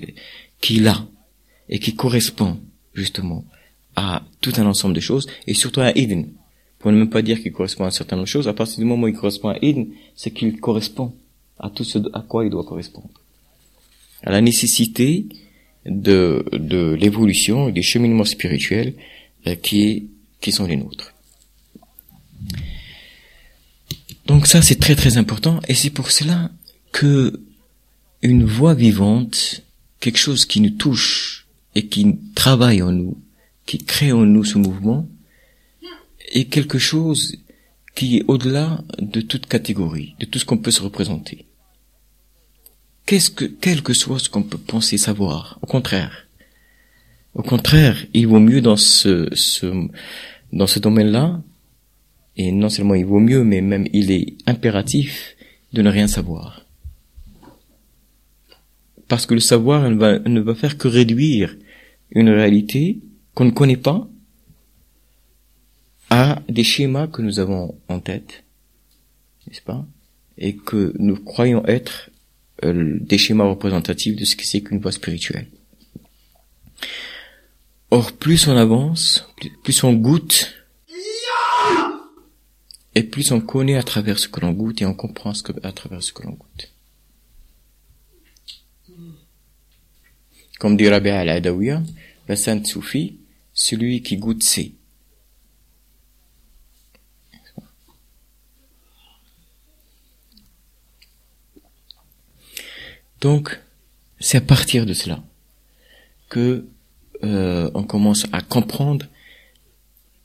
qu'il 0.60 0.86
a 0.86 1.06
et 1.70 1.78
qui 1.78 1.94
correspond 1.96 2.60
justement 2.92 3.42
à 3.96 4.22
tout 4.42 4.52
un 4.58 4.66
ensemble 4.66 4.92
de 4.92 5.00
choses 5.00 5.26
et 5.46 5.54
surtout 5.54 5.80
à 5.80 5.96
Eden. 5.96 6.28
Pour 6.80 6.92
ne 6.92 6.98
même 6.98 7.08
pas 7.08 7.22
dire 7.22 7.40
qu'il 7.40 7.52
correspond 7.52 7.84
à 7.84 7.86
un 7.86 7.90
certain 7.90 8.16
nombre 8.16 8.26
de 8.26 8.30
choses, 8.30 8.48
à 8.48 8.52
partir 8.52 8.80
du 8.80 8.84
moment 8.84 9.04
où 9.04 9.08
il 9.08 9.14
correspond 9.14 9.48
à 9.48 9.56
Eden, 9.62 9.86
c'est 10.14 10.30
qu'il 10.30 10.60
correspond 10.60 11.14
à 11.58 11.70
tout 11.70 11.84
ce 11.84 11.98
à 12.12 12.20
quoi 12.20 12.44
il 12.44 12.50
doit 12.50 12.64
correspondre. 12.64 13.08
À 14.22 14.30
la 14.30 14.42
nécessité 14.42 15.24
de, 15.86 16.44
de 16.52 16.94
l'évolution 16.94 17.68
et 17.68 17.72
des 17.72 17.82
cheminements 17.82 18.24
spirituels 18.24 18.94
euh, 19.46 19.54
qui, 19.54 20.10
qui 20.40 20.52
sont 20.52 20.66
les 20.66 20.76
nôtres. 20.76 21.14
Donc 24.26 24.46
ça 24.46 24.62
c'est 24.62 24.80
très 24.80 24.96
très 24.96 25.18
important 25.18 25.60
et 25.68 25.74
c'est 25.74 25.90
pour 25.90 26.10
cela 26.10 26.50
que 26.92 27.40
une 28.22 28.44
voix 28.44 28.72
vivante, 28.72 29.62
quelque 30.00 30.18
chose 30.18 30.46
qui 30.46 30.60
nous 30.60 30.70
touche 30.70 31.46
et 31.74 31.86
qui 31.86 32.16
travaille 32.34 32.80
en 32.80 32.92
nous, 32.92 33.18
qui 33.66 33.78
crée 33.78 34.12
en 34.12 34.24
nous 34.24 34.44
ce 34.44 34.56
mouvement, 34.56 35.06
est 36.32 36.46
quelque 36.46 36.78
chose 36.78 37.36
qui 37.94 38.18
est 38.18 38.24
au-delà 38.26 38.82
de 38.98 39.20
toute 39.20 39.46
catégorie, 39.46 40.14
de 40.20 40.24
tout 40.24 40.38
ce 40.38 40.46
qu'on 40.46 40.58
peut 40.58 40.70
se 40.70 40.82
représenter. 40.82 41.44
Qu'est-ce 43.06 43.30
que, 43.30 43.44
quel 43.44 43.82
que 43.82 43.92
soit 43.92 44.18
ce 44.18 44.30
qu'on 44.30 44.42
peut 44.42 44.58
penser 44.58 44.96
savoir, 44.96 45.58
au 45.62 45.66
contraire. 45.66 46.26
Au 47.34 47.42
contraire, 47.42 47.96
il 48.14 48.26
vaut 48.28 48.40
mieux 48.40 48.60
dans 48.60 48.76
ce, 48.76 49.28
ce 49.34 49.66
dans 50.52 50.66
ce 50.66 50.78
domaine-là, 50.78 51.42
et 52.36 52.52
non 52.52 52.68
seulement 52.68 52.94
il 52.94 53.04
vaut 53.04 53.20
mieux, 53.20 53.44
mais 53.44 53.60
même 53.60 53.86
il 53.92 54.10
est 54.10 54.36
impératif 54.46 55.36
de 55.72 55.82
ne 55.82 55.90
rien 55.90 56.06
savoir. 56.06 56.64
Parce 59.08 59.26
que 59.26 59.34
le 59.34 59.40
savoir 59.40 59.90
ne 59.90 59.96
va, 59.96 60.18
ne 60.20 60.40
va 60.40 60.54
faire 60.54 60.78
que 60.78 60.88
réduire 60.88 61.56
une 62.10 62.30
réalité 62.30 63.00
qu'on 63.34 63.44
ne 63.46 63.50
connaît 63.50 63.76
pas 63.76 64.08
à 66.08 66.40
des 66.48 66.64
schémas 66.64 67.08
que 67.08 67.20
nous 67.20 67.40
avons 67.40 67.76
en 67.88 67.98
tête, 67.98 68.44
n'est-ce 69.46 69.62
pas, 69.62 69.84
et 70.38 70.56
que 70.56 70.94
nous 70.98 71.16
croyons 71.16 71.66
être 71.66 72.10
des 72.72 73.18
schémas 73.18 73.44
représentatifs 73.44 74.16
de 74.16 74.24
ce 74.24 74.36
que 74.36 74.44
c'est 74.44 74.62
qu'une 74.62 74.80
voie 74.80 74.92
spirituelle. 74.92 75.48
Or, 77.90 78.12
plus 78.12 78.48
on 78.48 78.56
avance, 78.56 79.28
plus 79.62 79.84
on 79.84 79.92
goûte, 79.92 80.54
et 82.94 83.02
plus 83.02 83.32
on 83.32 83.40
connaît 83.40 83.76
à 83.76 83.82
travers 83.82 84.18
ce 84.18 84.28
que 84.28 84.40
l'on 84.40 84.52
goûte 84.52 84.82
et 84.82 84.86
on 84.86 84.94
comprend 84.94 85.32
à 85.62 85.72
travers 85.72 86.02
ce 86.02 86.12
que 86.12 86.22
l'on 86.22 86.32
goûte. 86.32 86.72
Comme 90.58 90.76
dit 90.76 90.88
Rabbi 90.88 91.10
al-Adawiya, 91.10 91.82
la 92.28 92.36
sainte 92.36 92.66
soufie, 92.66 93.18
celui 93.52 94.02
qui 94.02 94.16
goûte 94.16 94.42
sait. 94.42 94.72
Donc, 103.24 103.58
c'est 104.20 104.36
à 104.36 104.42
partir 104.42 104.84
de 104.84 104.92
cela 104.92 105.24
que 106.28 106.66
euh, 107.22 107.70
on 107.72 107.82
commence 107.82 108.26
à 108.32 108.42
comprendre 108.42 109.06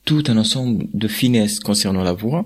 tout 0.04 0.22
un 0.28 0.36
ensemble 0.36 0.86
de 0.94 1.08
finesses 1.08 1.62
concernant 1.62 2.04
la 2.04 2.12
voix, 2.12 2.46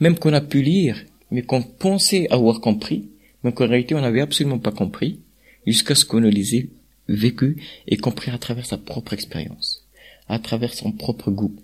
même 0.00 0.18
qu'on 0.18 0.34
a 0.34 0.42
pu 0.42 0.60
lire, 0.60 1.02
mais 1.30 1.40
qu'on 1.40 1.62
pensait 1.62 2.30
avoir 2.30 2.60
compris, 2.60 3.08
mais 3.42 3.52
qu'en 3.54 3.66
réalité 3.66 3.94
on 3.94 4.02
n'avait 4.02 4.20
absolument 4.20 4.58
pas 4.58 4.72
compris, 4.72 5.20
jusqu'à 5.66 5.94
ce 5.94 6.04
qu'on 6.04 6.20
le 6.20 6.28
lisait 6.28 6.68
vécu 7.08 7.56
et 7.86 7.96
compris 7.96 8.30
à 8.30 8.36
travers 8.36 8.66
sa 8.66 8.76
propre 8.76 9.14
expérience, 9.14 9.86
à 10.28 10.38
travers 10.38 10.74
son 10.74 10.92
propre 10.92 11.30
goût. 11.30 11.56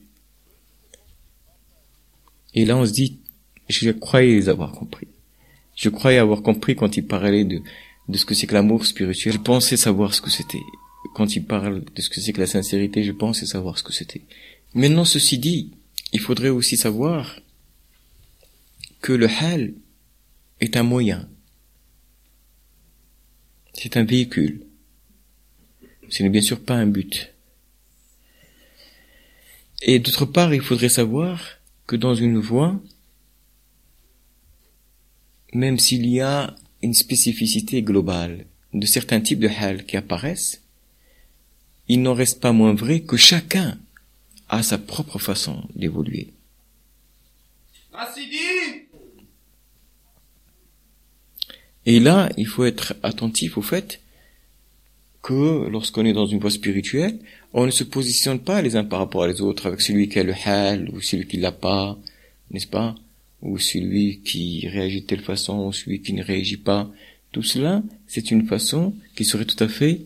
Et 2.55 2.65
là 2.65 2.75
on 2.79 2.87
se 2.87 2.93
dit, 2.93 3.19
je 3.69 3.91
croyais 3.91 4.33
les 4.33 4.49
avoir 4.49 4.73
compris. 4.73 5.09
Je 5.77 5.91
croyais 5.91 6.19
avoir 6.19 6.41
compris 6.41 6.75
quand 6.75 6.97
il 6.97 7.07
parlait 7.07 7.45
de 7.45 7.61
de 8.09 8.17
ce 8.19 8.25
que 8.25 8.35
c'est 8.35 8.47
que 8.47 8.55
l'amour 8.55 8.87
spirituel. 8.87 9.35
Je 9.35 9.39
pensais 9.39 9.77
savoir 9.77 10.15
ce 10.15 10.21
que 10.21 10.31
c'était. 10.31 10.63
Quand 11.15 11.35
il 11.35 11.45
parle 11.45 11.85
de 11.85 12.03
ce 12.03 12.11
que 12.11 12.21
c'est 12.21 12.33
que 12.33 12.41
la 12.41 12.47
sincérité, 12.47 13.03
je 13.03 13.13
pensais 13.13 13.47
savoir 13.47 13.79
ce 13.79 13.83
que 13.83 13.93
c'était. 13.93 14.23
Maintenant, 14.75 15.05
ceci 15.05 15.39
dit, 15.39 15.73
il 16.13 16.21
faudrait 16.21 16.49
aussi 16.49 16.77
savoir 16.77 17.41
que 19.01 19.13
le 19.13 19.29
hal 19.29 19.75
est 20.61 20.77
un 20.77 20.83
moyen. 20.83 21.29
C'est 23.73 23.97
un 23.97 24.05
véhicule. 24.05 24.67
Ce 26.09 26.23
n'est 26.23 26.29
bien 26.29 26.43
sûr 26.43 26.61
pas 26.61 26.75
un 26.75 26.87
but. 26.87 27.33
Et 29.83 29.99
d'autre 29.99 30.27
part, 30.27 30.53
il 30.53 30.61
faudrait 30.61 30.89
savoir 30.89 31.41
que 31.87 31.97
dans 31.97 32.15
une 32.15 32.39
voie, 32.39 32.79
même 35.55 35.79
s'il 35.79 36.07
y 36.07 36.21
a 36.21 36.55
une 36.83 36.95
spécificité 36.95 37.83
globale 37.83 38.47
de 38.73 38.87
certains 38.87 39.21
types 39.21 39.41
de 39.41 39.49
hal 39.49 39.85
qui 39.85 39.97
apparaissent, 39.97 40.63
il 41.89 42.03
n'en 42.03 42.15
reste 42.15 42.41
pas 42.41 42.53
moins 42.53 42.75
vrai 42.75 43.01
que 43.01 43.17
chacun 43.17 43.79
a 44.49 44.63
sa 44.63 44.79
propre 44.79 45.19
façon 45.19 45.65
d'évoluer. 45.75 46.33
Et 51.87 51.99
là, 51.99 52.31
il 52.37 52.47
faut 52.47 52.65
être 52.65 52.95
attentif 53.03 53.59
au 53.59 53.63
fait 53.63 54.01
que 55.23 55.69
lorsqu'on 55.69 56.05
est 56.05 56.13
dans 56.13 56.27
une 56.27 56.39
voie 56.39 56.51
spirituelle, 56.51 57.19
on 57.53 57.67
ne 57.67 57.71
se 57.71 57.85
positionne 57.85 58.39
pas 58.39 58.63
les 58.63 58.77
uns 58.77 58.85
par 58.85 59.01
rapport 59.01 59.25
à 59.25 59.29
les 59.29 59.41
autres 59.41 59.67
avec 59.67 59.81
celui 59.81 60.09
qui 60.09 60.19
a 60.19 60.23
le 60.23 60.35
hal 60.45 60.89
ou 60.93 61.01
celui 61.01 61.27
qui 61.27 61.37
l'a 61.37 61.53
pas, 61.53 61.99
n'est-ce 62.51 62.67
pas? 62.67 62.95
Ou 63.43 63.59
celui 63.59 64.21
qui 64.21 64.69
réagit 64.69 65.03
de 65.03 65.07
telle 65.07 65.23
façon, 65.23 65.67
ou 65.67 65.73
celui 65.73 66.01
qui 66.03 66.13
ne 66.13 66.23
réagit 66.23 66.57
pas. 66.57 66.91
Tout 67.33 67.43
cela, 67.43 67.83
c'est 68.07 68.31
une 68.31 68.47
façon 68.47 68.95
qui 69.15 69.25
serait 69.25 69.45
tout 69.45 69.63
à 69.63 69.69
fait 69.69 70.03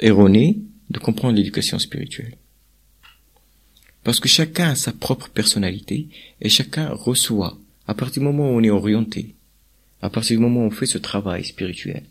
erronée 0.00 0.58
de 0.90 0.98
comprendre 0.98 1.36
l'éducation 1.36 1.78
spirituelle. 1.78 2.36
Parce 4.04 4.20
que 4.20 4.28
chacun 4.28 4.70
a 4.70 4.74
sa 4.74 4.92
propre 4.92 5.28
personnalité 5.28 6.08
et 6.40 6.48
chacun 6.48 6.88
reçoit, 6.88 7.58
à 7.86 7.94
partir 7.94 8.22
du 8.22 8.26
moment 8.26 8.50
où 8.50 8.58
on 8.58 8.62
est 8.62 8.70
orienté, 8.70 9.34
à 10.02 10.10
partir 10.10 10.36
du 10.36 10.42
moment 10.42 10.60
où 10.60 10.66
on 10.66 10.70
fait 10.70 10.86
ce 10.86 10.98
travail 10.98 11.44
spirituel, 11.44 12.04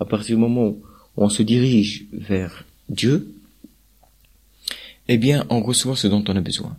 à 0.00 0.04
partir 0.04 0.36
du 0.36 0.40
moment 0.40 0.68
où 0.68 0.82
on 1.16 1.28
se 1.28 1.42
dirige 1.42 2.04
vers 2.12 2.64
Dieu, 2.88 3.32
eh 5.08 5.18
bien, 5.18 5.46
on 5.50 5.62
reçoit 5.62 5.96
ce 5.96 6.08
dont 6.08 6.24
on 6.26 6.36
a 6.36 6.40
besoin. 6.40 6.76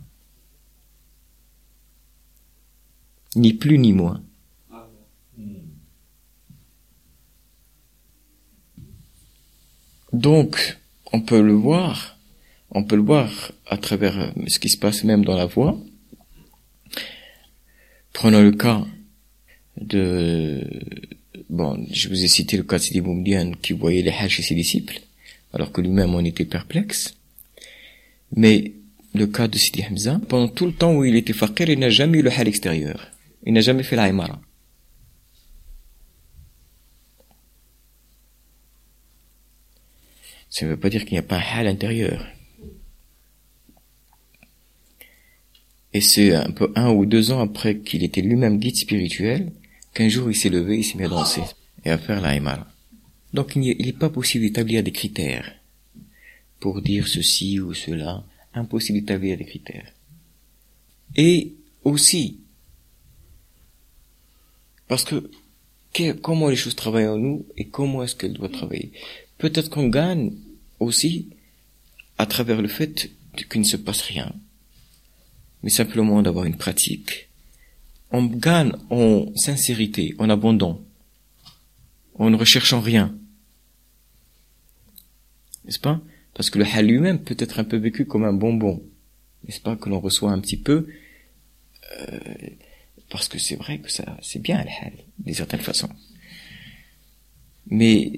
Ni 3.38 3.54
plus 3.54 3.78
ni 3.78 3.92
moins. 3.92 4.22
Donc, 10.12 10.78
on 11.12 11.20
peut 11.20 11.40
le 11.40 11.52
voir, 11.52 12.18
on 12.70 12.82
peut 12.82 12.96
le 12.96 13.02
voir 13.02 13.52
à 13.66 13.76
travers 13.76 14.18
euh, 14.18 14.30
ce 14.48 14.58
qui 14.58 14.68
se 14.68 14.78
passe 14.78 15.04
même 15.04 15.24
dans 15.24 15.36
la 15.36 15.46
voix. 15.46 15.78
Prenons 18.12 18.42
le 18.42 18.52
cas 18.52 18.84
de, 19.80 20.64
bon, 21.50 21.86
je 21.92 22.08
vous 22.08 22.24
ai 22.24 22.28
cité 22.28 22.56
le 22.56 22.62
cas 22.62 22.78
de 22.78 22.82
Sidi 22.82 23.00
Boumdian 23.00 23.52
qui 23.62 23.74
voyait 23.74 24.02
les 24.02 24.10
Hajj 24.10 24.36
chez 24.36 24.42
ses 24.42 24.54
disciples, 24.54 25.00
alors 25.52 25.70
que 25.72 25.80
lui-même 25.80 26.14
en 26.14 26.20
était 26.20 26.46
perplexe. 26.46 27.14
Mais 28.34 28.72
le 29.14 29.26
cas 29.26 29.46
de 29.46 29.56
Sidi 29.56 29.84
Hamza, 29.88 30.20
pendant 30.28 30.48
tout 30.48 30.66
le 30.66 30.72
temps 30.72 30.94
où 30.94 31.04
il 31.04 31.16
était 31.16 31.32
faqir, 31.32 31.68
il 31.68 31.78
n'a 31.78 31.90
jamais 31.90 32.18
eu 32.18 32.22
le 32.22 32.32
hal 32.32 32.48
extérieur. 32.48 33.08
Il 33.44 33.52
n'a 33.52 33.60
jamais 33.60 33.82
fait 33.82 33.96
la 33.96 34.08
imara. 34.08 34.40
Ça 40.50 40.66
ne 40.66 40.70
veut 40.70 40.76
pas 40.76 40.90
dire 40.90 41.04
qu'il 41.04 41.12
n'y 41.12 41.18
a 41.18 41.22
pas 41.22 41.38
un 41.38 41.58
hal 41.58 41.66
intérieur. 41.66 42.26
Et 45.92 46.00
c'est 46.00 46.34
un 46.34 46.50
peu 46.50 46.72
un 46.74 46.90
ou 46.90 47.06
deux 47.06 47.30
ans 47.30 47.40
après 47.40 47.78
qu'il 47.78 48.02
était 48.04 48.20
lui-même 48.20 48.58
guide 48.58 48.76
spirituel 48.76 49.52
qu'un 49.94 50.08
jour 50.08 50.30
il 50.30 50.34
s'est 50.34 50.48
levé, 50.48 50.78
il 50.78 50.84
s'est 50.84 50.98
mis 50.98 51.04
à 51.04 51.08
danser 51.08 51.42
et 51.84 51.90
à 51.90 51.98
faire 51.98 52.20
la 52.20 52.34
imara. 52.34 52.66
Donc 53.32 53.56
il 53.56 53.62
n'est 53.62 53.92
pas 53.92 54.10
possible 54.10 54.44
d'établir 54.44 54.82
des 54.82 54.92
critères 54.92 55.54
pour 56.60 56.82
dire 56.82 57.08
ceci 57.08 57.60
ou 57.60 57.74
cela. 57.74 58.24
Impossible 58.54 59.00
d'établir 59.00 59.36
des 59.36 59.44
critères. 59.44 59.92
Et 61.14 61.54
aussi, 61.84 62.40
parce 64.88 65.04
que, 65.04 65.30
comment 66.22 66.48
les 66.48 66.56
choses 66.56 66.76
travaillent 66.76 67.06
en 67.06 67.18
nous 67.18 67.46
et 67.56 67.68
comment 67.68 68.02
est-ce 68.02 68.14
qu'elles 68.14 68.34
doivent 68.34 68.50
travailler. 68.50 68.92
Peut-être 69.38 69.70
qu'on 69.70 69.88
gagne 69.88 70.32
aussi 70.80 71.28
à 72.18 72.26
travers 72.26 72.60
le 72.60 72.68
fait 72.68 73.10
qu'il 73.50 73.60
ne 73.60 73.66
se 73.66 73.76
passe 73.76 74.02
rien, 74.02 74.34
mais 75.62 75.70
simplement 75.70 76.22
d'avoir 76.22 76.44
une 76.44 76.56
pratique, 76.56 77.28
on 78.10 78.24
gagne 78.24 78.72
en 78.90 79.26
sincérité, 79.36 80.14
en 80.18 80.30
abondant, 80.30 80.80
en 82.14 82.30
ne 82.30 82.36
recherchant 82.36 82.80
rien. 82.80 83.14
N'est-ce 85.64 85.78
pas? 85.78 86.00
Parce 86.34 86.50
que 86.50 86.58
le 86.58 86.64
hal 86.64 86.86
lui-même 86.86 87.22
peut 87.22 87.36
être 87.38 87.58
un 87.58 87.64
peu 87.64 87.76
vécu 87.76 88.06
comme 88.06 88.24
un 88.24 88.32
bonbon. 88.32 88.82
N'est-ce 89.44 89.60
pas? 89.60 89.76
Que 89.76 89.88
l'on 89.88 90.00
reçoit 90.00 90.32
un 90.32 90.40
petit 90.40 90.56
peu. 90.56 90.88
Euh, 92.00 92.16
parce 93.10 93.28
que 93.28 93.38
c'est 93.38 93.56
vrai 93.56 93.78
que 93.78 93.90
ça, 93.90 94.16
c'est 94.22 94.40
bien 94.40 94.62
le 94.62 94.68
hal, 94.68 94.92
d'une 95.18 95.34
certaine 95.34 95.60
façon. 95.60 95.88
Mais 97.70 98.12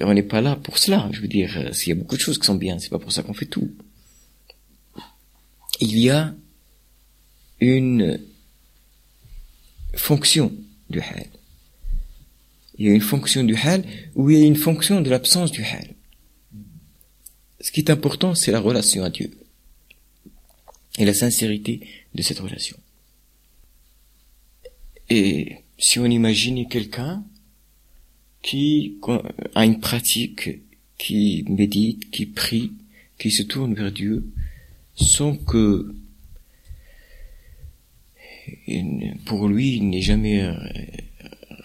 on 0.00 0.12
n'est 0.12 0.22
pas 0.22 0.40
là 0.40 0.56
pour 0.56 0.78
cela. 0.78 1.08
Je 1.12 1.20
veux 1.20 1.28
dire, 1.28 1.56
euh, 1.56 1.72
s'il 1.72 1.90
y 1.90 1.92
a 1.92 1.94
beaucoup 1.94 2.16
de 2.16 2.20
choses 2.20 2.38
qui 2.38 2.46
sont 2.46 2.56
bien, 2.56 2.78
c'est 2.78 2.88
pas 2.88 2.98
pour 2.98 3.12
ça 3.12 3.22
qu'on 3.22 3.34
fait 3.34 3.46
tout. 3.46 3.70
Il 5.80 5.98
y 5.98 6.10
a 6.10 6.34
une 7.60 8.20
fonction 9.94 10.52
du 10.90 11.00
hal. 11.00 11.26
Il 12.78 12.86
y 12.86 12.90
a 12.90 12.94
une 12.94 13.00
fonction 13.00 13.44
du 13.44 13.54
hal 13.54 13.84
ou 14.14 14.30
il 14.30 14.38
y 14.38 14.42
a 14.42 14.46
une 14.46 14.56
fonction 14.56 15.00
de 15.00 15.10
l'absence 15.10 15.52
du 15.52 15.62
hal. 15.62 15.94
Ce 17.60 17.70
qui 17.70 17.80
est 17.80 17.90
important, 17.90 18.34
c'est 18.34 18.50
la 18.50 18.58
relation 18.58 19.04
à 19.04 19.10
Dieu 19.10 19.30
et 20.98 21.04
la 21.04 21.14
sincérité 21.14 21.86
de 22.14 22.22
cette 22.22 22.40
relation. 22.40 22.76
Et 25.14 25.58
si 25.76 25.98
on 25.98 26.06
imagine 26.06 26.66
quelqu'un 26.66 27.22
qui 28.40 28.96
a 29.54 29.66
une 29.66 29.78
pratique, 29.78 30.62
qui 30.96 31.44
médite, 31.50 32.10
qui 32.10 32.24
prie, 32.24 32.72
qui 33.18 33.30
se 33.30 33.42
tourne 33.42 33.74
vers 33.74 33.92
Dieu, 33.92 34.24
sans 34.94 35.36
que 35.36 35.94
pour 39.26 39.48
lui, 39.48 39.76
il 39.76 39.90
n'ait 39.90 40.00
jamais 40.00 40.44
euh, 40.44 40.54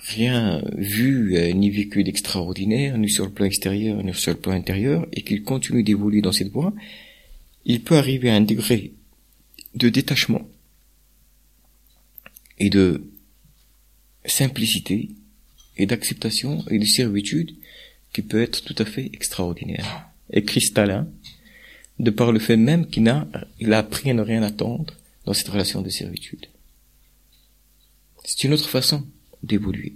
rien 0.09 0.61
vu 0.75 1.37
euh, 1.37 1.53
ni 1.53 1.69
vécu 1.69 2.03
d'extraordinaire, 2.03 2.97
ni 2.97 3.09
sur 3.09 3.23
le 3.23 3.31
plan 3.31 3.45
extérieur, 3.45 4.03
ni 4.03 4.13
sur 4.13 4.33
le 4.33 4.39
plan 4.39 4.51
intérieur, 4.51 5.07
et 5.13 5.21
qu'il 5.21 5.43
continue 5.43 5.83
d'évoluer 5.83 6.19
dans 6.19 6.33
cette 6.33 6.51
voie, 6.51 6.73
il 7.63 7.81
peut 7.81 7.95
arriver 7.95 8.29
à 8.29 8.35
un 8.35 8.41
degré 8.41 8.91
de 9.73 9.87
détachement 9.87 10.45
et 12.59 12.69
de 12.69 13.09
simplicité 14.25 15.09
et 15.77 15.85
d'acceptation 15.85 16.63
et 16.69 16.79
de 16.79 16.85
servitude 16.85 17.55
qui 18.13 18.21
peut 18.21 18.41
être 18.41 18.63
tout 18.63 18.75
à 18.77 18.85
fait 18.85 19.09
extraordinaire 19.13 20.09
et 20.31 20.43
cristallin 20.43 21.07
de 21.99 22.11
par 22.11 22.31
le 22.31 22.39
fait 22.39 22.57
même 22.57 22.87
qu'il 22.87 23.07
a, 23.09 23.27
il 23.59 23.73
a 23.73 23.79
appris 23.79 24.09
à 24.09 24.13
ne 24.13 24.21
rien 24.21 24.43
attendre 24.43 24.93
dans 25.25 25.33
cette 25.33 25.49
relation 25.49 25.81
de 25.81 25.89
servitude. 25.89 26.45
C'est 28.23 28.43
une 28.43 28.53
autre 28.53 28.69
façon 28.69 29.05
d'évoluer. 29.41 29.95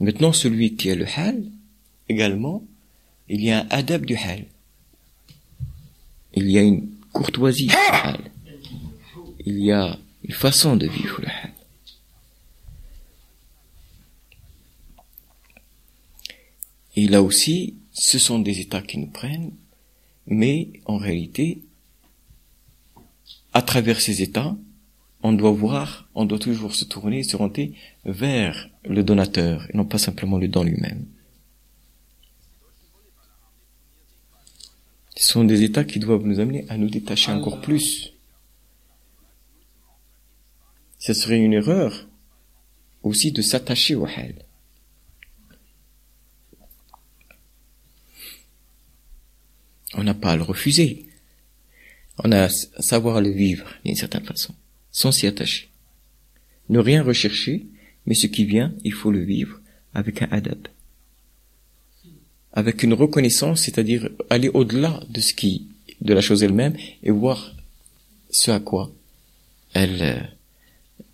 Maintenant, 0.00 0.32
celui 0.32 0.74
qui 0.74 0.90
a 0.90 0.94
le 0.94 1.06
hal, 1.16 1.44
également, 2.08 2.64
il 3.28 3.42
y 3.42 3.50
a 3.50 3.60
un 3.60 3.66
adab 3.70 4.04
du 4.04 4.16
hal. 4.16 4.46
Il 6.34 6.50
y 6.50 6.58
a 6.58 6.62
une 6.62 6.88
courtoisie 7.12 7.66
du 7.66 7.74
hal. 7.74 8.20
Il 9.46 9.58
y 9.60 9.70
a 9.70 9.98
une 10.24 10.34
façon 10.34 10.76
de 10.76 10.86
vivre 10.88 11.20
le 11.20 11.28
hal. 11.28 11.51
Et 16.96 17.08
là 17.08 17.22
aussi, 17.22 17.76
ce 17.92 18.18
sont 18.18 18.38
des 18.38 18.60
états 18.60 18.82
qui 18.82 18.98
nous 18.98 19.06
prennent, 19.06 19.52
mais 20.26 20.68
en 20.84 20.98
réalité, 20.98 21.62
à 23.52 23.62
travers 23.62 24.00
ces 24.00 24.22
états, 24.22 24.56
on 25.22 25.32
doit 25.32 25.52
voir, 25.52 26.08
on 26.14 26.24
doit 26.24 26.38
toujours 26.38 26.74
se 26.74 26.84
tourner, 26.84 27.22
se 27.22 27.36
renter 27.36 27.74
vers 28.04 28.68
le 28.84 29.04
donateur, 29.04 29.66
et 29.70 29.76
non 29.76 29.84
pas 29.84 29.98
simplement 29.98 30.38
le 30.38 30.48
don 30.48 30.64
lui-même. 30.64 31.06
Ce 35.16 35.28
sont 35.28 35.44
des 35.44 35.62
états 35.62 35.84
qui 35.84 36.00
doivent 36.00 36.26
nous 36.26 36.40
amener 36.40 36.64
à 36.68 36.76
nous 36.76 36.90
détacher 36.90 37.30
encore 37.30 37.60
plus. 37.60 38.12
Ce 40.98 41.14
serait 41.14 41.38
une 41.38 41.52
erreur 41.52 42.08
aussi 43.02 43.30
de 43.30 43.42
s'attacher 43.42 43.94
au 43.94 44.06
hal. 44.06 44.34
On 49.94 50.04
n'a 50.04 50.14
pas 50.14 50.32
à 50.32 50.36
le 50.36 50.42
refuser. 50.42 51.06
On 52.24 52.32
a 52.32 52.44
à 52.44 52.48
savoir 52.48 53.20
le 53.20 53.30
vivre 53.30 53.66
d'une 53.84 53.96
certaine 53.96 54.24
façon 54.24 54.54
sans 54.92 55.10
s'y 55.10 55.26
attacher. 55.26 55.68
Ne 56.68 56.78
rien 56.78 57.02
rechercher, 57.02 57.66
mais 58.06 58.14
ce 58.14 58.26
qui 58.26 58.44
vient, 58.44 58.72
il 58.84 58.92
faut 58.92 59.10
le 59.10 59.24
vivre 59.24 59.58
avec 59.94 60.22
un 60.22 60.28
adab. 60.30 60.68
Avec 62.52 62.82
une 62.82 62.92
reconnaissance, 62.92 63.62
c'est-à-dire 63.62 64.10
aller 64.30 64.50
au-delà 64.50 65.02
de 65.08 65.20
ce 65.20 65.32
qui, 65.32 65.68
de 66.02 66.12
la 66.12 66.20
chose 66.20 66.42
elle-même, 66.42 66.76
et 67.02 67.10
voir 67.10 67.56
ce 68.30 68.50
à 68.50 68.60
quoi 68.60 68.92
elle 69.72 70.02
euh, 70.02 70.20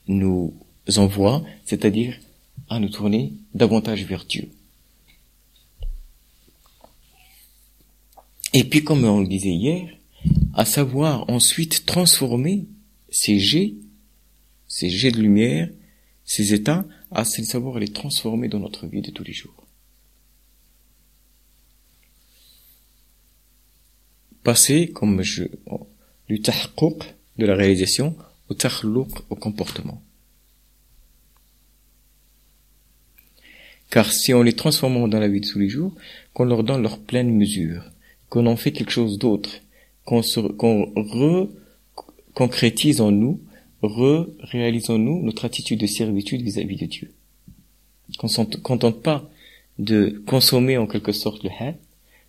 nous 0.09 0.53
envoie, 0.97 1.45
c'est-à-dire 1.65 2.19
à 2.69 2.81
nous 2.81 2.89
tourner 2.89 3.33
davantage 3.55 4.05
vers 4.05 4.25
Dieu. 4.25 4.49
Et 8.55 8.65
puis, 8.65 8.83
comme 8.83 9.05
on 9.05 9.21
le 9.21 9.27
disait 9.27 9.51
hier, 9.51 9.89
à 10.55 10.65
savoir 10.65 11.29
ensuite 11.29 11.87
transformer 11.87 12.67
ces 13.11 13.39
jets, 13.39 13.75
ces 14.67 14.91
jets 14.91 15.13
de 15.13 15.21
lumière, 15.21 15.71
ces 16.25 16.55
états, 16.55 16.85
à 17.11 17.25
savoir 17.25 17.79
les 17.79 17.89
transformer 17.89 18.49
dans 18.49 18.59
notre 18.59 18.87
vie 18.87 19.03
de 19.03 19.11
tous 19.11 19.25
les 19.25 19.33
jours. 19.33 19.67
Passer, 24.43 24.89
comme 24.89 25.23
je, 25.23 25.45
du 26.29 26.41
tahquq, 26.41 27.15
de 27.39 27.47
la 27.47 27.55
réalisation, 27.55 28.17
au 28.49 28.55
tahluq, 28.55 29.09
au 29.31 29.37
comportement. 29.37 30.03
Car 33.91 34.13
si 34.13 34.35
on 34.35 34.43
les 34.43 34.53
transforme 34.53 35.09
dans 35.09 35.21
la 35.21 35.29
vie 35.29 35.41
de 35.41 35.49
tous 35.49 35.59
les 35.59 35.69
jours, 35.69 35.95
qu'on 36.35 36.45
leur 36.45 36.63
donne 36.63 36.83
leur 36.83 36.99
pleine 36.99 37.35
mesure, 37.35 37.85
qu'on 38.29 38.47
en 38.47 38.57
fait 38.57 38.73
quelque 38.73 38.91
chose 38.91 39.19
d'autre, 39.19 39.51
qu'on 40.05 40.23
qu'on 40.57 40.85
re 40.97 41.49
concrétisons-nous, 42.35 43.41
re-réalisons-nous 43.83 45.23
notre 45.23 45.45
attitude 45.45 45.81
de 45.81 45.87
servitude 45.87 46.43
vis-à-vis 46.43 46.77
de 46.77 46.87
Dieu. 46.87 47.13
Qu'on 48.19 48.29
ne 48.29 48.57
contente 48.57 49.03
pas 49.03 49.29
de 49.79 50.23
consommer 50.27 50.79
en 50.79 50.87
quelque 50.87 51.13
sorte 51.13 51.43
le 51.43 51.51
hal, 51.59 51.77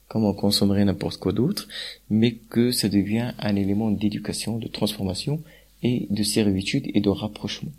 comme 0.08 0.26
on 0.26 0.34
consommerait 0.34 0.84
n'importe 0.86 1.18
quoi 1.18 1.32
d'autre, 1.32 1.68
mais 2.10 2.34
que 2.34 2.72
ça 2.72 2.90
devient 2.90 3.34
un 3.38 3.56
élément 3.56 3.92
d'éducation, 3.92 4.58
de 4.58 4.68
transformation 4.68 5.44
et 5.84 6.08
de 6.10 6.24
servitude 6.24 6.90
et 6.94 7.02
de 7.02 7.10
rapprochement. 7.10 7.72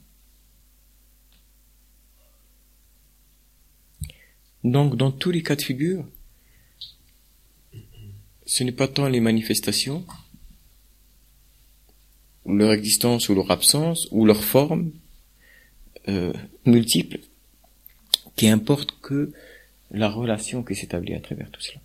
Donc, 4.63 4.97
dans 4.97 5.11
tous 5.11 5.31
les 5.31 5.43
cas 5.43 5.57
de 5.57 5.63
figure, 5.63 6.05
ce 8.51 8.65
n'est 8.65 8.73
pas 8.73 8.89
tant 8.89 9.07
les 9.07 9.21
manifestations, 9.21 10.05
leur 12.45 12.73
existence 12.73 13.29
ou 13.29 13.37
leur 13.37 13.49
absence, 13.53 14.09
ou 14.11 14.27
leur 14.27 14.43
forme 14.43 14.91
euh, 16.09 16.33
multiple, 16.67 17.21
qui 18.35 18.49
importe 18.49 18.97
que 19.03 19.33
la 19.93 20.09
relation 20.09 20.65
qui 20.65 20.75
s'établit 20.75 21.15
à 21.15 21.21
travers 21.21 21.49
tout 21.53 21.61
cela. 21.61 21.81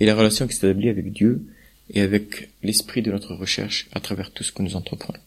Et 0.00 0.06
la 0.06 0.14
relation 0.14 0.46
qui 0.46 0.54
s'établit 0.54 0.88
avec 0.88 1.12
Dieu 1.12 1.46
et 1.90 2.00
avec 2.00 2.48
l'esprit 2.62 3.02
de 3.02 3.12
notre 3.12 3.34
recherche 3.34 3.90
à 3.92 4.00
travers 4.00 4.32
tout 4.32 4.42
ce 4.42 4.52
que 4.52 4.62
nous 4.62 4.74
entreprenons. 4.74 5.20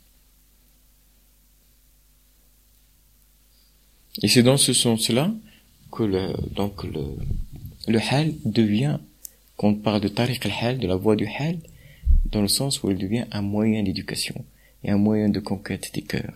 Et 4.23 4.27
c'est 4.27 4.41
dans 4.41 4.57
ce 4.57 4.73
sens-là 4.73 5.31
que 5.91 6.03
le, 6.03 6.33
donc 6.53 6.83
le, 6.83 7.17
le 7.87 7.99
hal 7.99 8.33
devient 8.45 8.99
quand 9.59 9.67
on 9.67 9.75
parle 9.75 9.99
de 9.99 10.07
tariq 10.07 10.45
al-hal, 10.45 10.79
de 10.79 10.87
la 10.87 10.95
voie 10.95 11.17
du 11.17 11.27
hal, 11.27 11.59
dans 12.25 12.41
le 12.41 12.47
sens 12.47 12.81
où 12.81 12.89
elle 12.89 12.97
devient 12.97 13.25
un 13.31 13.41
moyen 13.41 13.83
d'éducation 13.83 14.45
et 14.83 14.89
un 14.89 14.97
moyen 14.97 15.27
de 15.27 15.41
conquête 15.41 15.93
des 15.93 16.01
cœurs. 16.01 16.33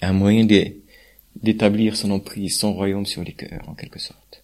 Un 0.00 0.12
moyen 0.12 0.44
d'établir 1.36 1.96
son 1.96 2.10
emprise, 2.10 2.58
son 2.58 2.72
royaume 2.72 3.06
sur 3.06 3.22
les 3.22 3.32
cœurs, 3.32 3.68
en 3.68 3.74
quelque 3.74 4.00
sorte. 4.00 4.42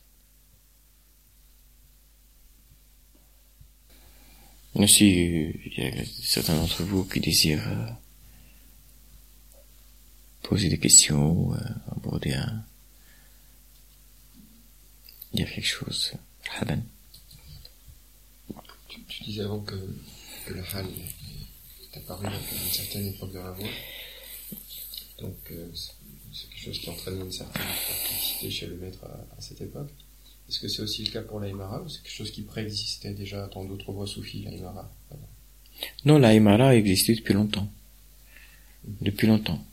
Si 4.87 5.09
il 5.09 5.79
y 5.79 5.87
a 5.87 6.05
certains 6.23 6.57
d'entre 6.57 6.83
vous 6.83 7.05
qui 7.05 7.21
désirent 7.21 7.67
euh, 7.69 7.87
poser 10.45 10.69
des 10.69 10.79
questions, 10.79 11.53
euh, 11.55 11.59
aborder 11.97 12.35
un, 12.35 12.65
dire 15.33 15.51
quelque 15.51 15.67
chose. 15.67 16.13
Tu, 18.89 19.03
tu 19.09 19.25
disais 19.25 19.43
avant 19.43 19.61
que, 19.61 19.75
que 20.47 20.55
le 20.55 20.63
hal 20.73 20.87
est 20.87 21.97
apparu 21.97 22.27
à 22.27 22.31
une 22.31 22.73
certaine 22.73 23.07
époque 23.07 23.33
de 23.33 23.39
la 23.39 23.51
voix. 23.51 23.69
Donc, 25.21 25.37
euh, 25.51 25.71
c'est 26.33 26.49
quelque 26.51 26.65
chose 26.65 26.79
qui 26.79 26.91
entraîne 26.91 27.21
une 27.21 27.33
certaine 27.33 27.63
praticité 27.63 28.51
chez 28.51 28.67
le 28.67 28.77
maître 28.77 29.03
à, 29.05 29.37
à 29.37 29.41
cette 29.41 29.61
époque. 29.63 29.91
Est-ce 30.49 30.61
que 30.61 30.69
c'est 30.69 30.83
aussi 30.83 31.05
le 31.05 31.11
cas 31.11 31.23
pour 31.23 31.41
l'Aïmara 31.41 31.81
ou 31.81 31.89
c'est 31.89 32.03
quelque 32.03 32.13
chose 32.13 32.31
qui 32.31 32.43
préexistait 32.43 33.15
déjà 33.15 33.47
dans 33.47 33.65
d'autres 33.65 33.93
voix 33.93 34.07
soufis, 34.07 34.43
l'Aïmara 34.43 34.93
Non, 36.05 36.19
l'Aïmara 36.19 36.77
existait 36.77 37.15
depuis 37.15 37.33
longtemps. 37.33 37.69
Depuis 39.01 39.27
longtemps 39.27 39.65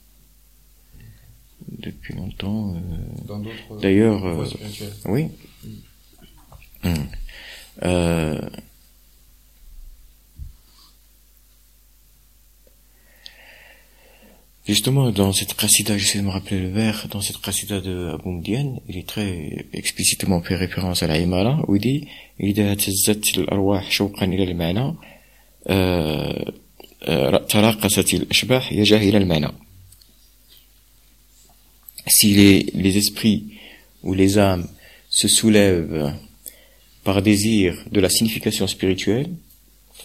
Depuis 1.68 2.14
longtemps. 2.14 2.74
Euh... 2.74 3.24
Dans 3.26 3.38
d'autres 3.38 3.80
D'ailleurs, 3.80 4.18
voies 4.18 4.44
euh, 4.44 4.46
spirituelles 4.46 4.92
oui. 5.06 5.26
Hmm. 6.84 6.94
Euh, 7.84 8.40
Justement, 14.66 15.12
dans 15.12 15.32
cette 15.32 15.54
qasida, 15.54 15.96
j'essaie 15.96 16.18
de 16.18 16.24
me 16.24 16.30
rappeler 16.30 16.58
le 16.58 16.70
vers, 16.70 17.06
dans 17.08 17.20
cette 17.20 17.40
qasida 17.40 17.80
de 17.80 18.10
Abu 18.14 18.30
Mdian, 18.30 18.82
il 18.88 18.98
est 18.98 19.06
très 19.06 19.64
explicitement 19.72 20.42
fait 20.42 20.56
référence 20.56 21.04
à 21.04 21.06
la 21.06 21.18
Himala, 21.18 21.60
où 21.68 21.76
il 21.76 21.80
dit, 21.80 22.08
إذا 22.40 22.70
اهتزت 22.70 23.38
الأرواح 23.38 23.90
شوقا 23.90 24.26
إلى 24.26 24.44
المعنى 24.44 24.94
آه، 25.66 26.52
آه، 27.02 27.36
تراقصت 27.36 28.14
الأشباح 28.14 28.72
يجاه 28.72 28.98
إلى 28.98 29.18
المعنى. 29.18 29.48
si 32.07 32.33
les, 32.33 32.63
les 32.73 32.97
esprits 32.97 33.57
ou 34.03 34.13
les 34.13 34.37
âmes 34.37 34.67
se 35.09 35.27
soulèvent 35.27 36.13
par 37.03 37.21
désir 37.21 37.75
de 37.91 37.99
la 37.99 38.09
signification 38.09 38.67
spirituelle, 38.67 39.29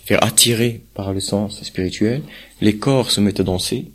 faire 0.05 0.23
attirer 0.23 0.83
par 0.95 1.13
le 1.13 1.21
sens 1.21 1.63
spirituel, 1.63 2.23
les 2.61 2.77
corps 2.77 3.11
se 3.11 3.21
mettent 3.21 3.41
à 3.41 3.45
danser, 3.45 3.87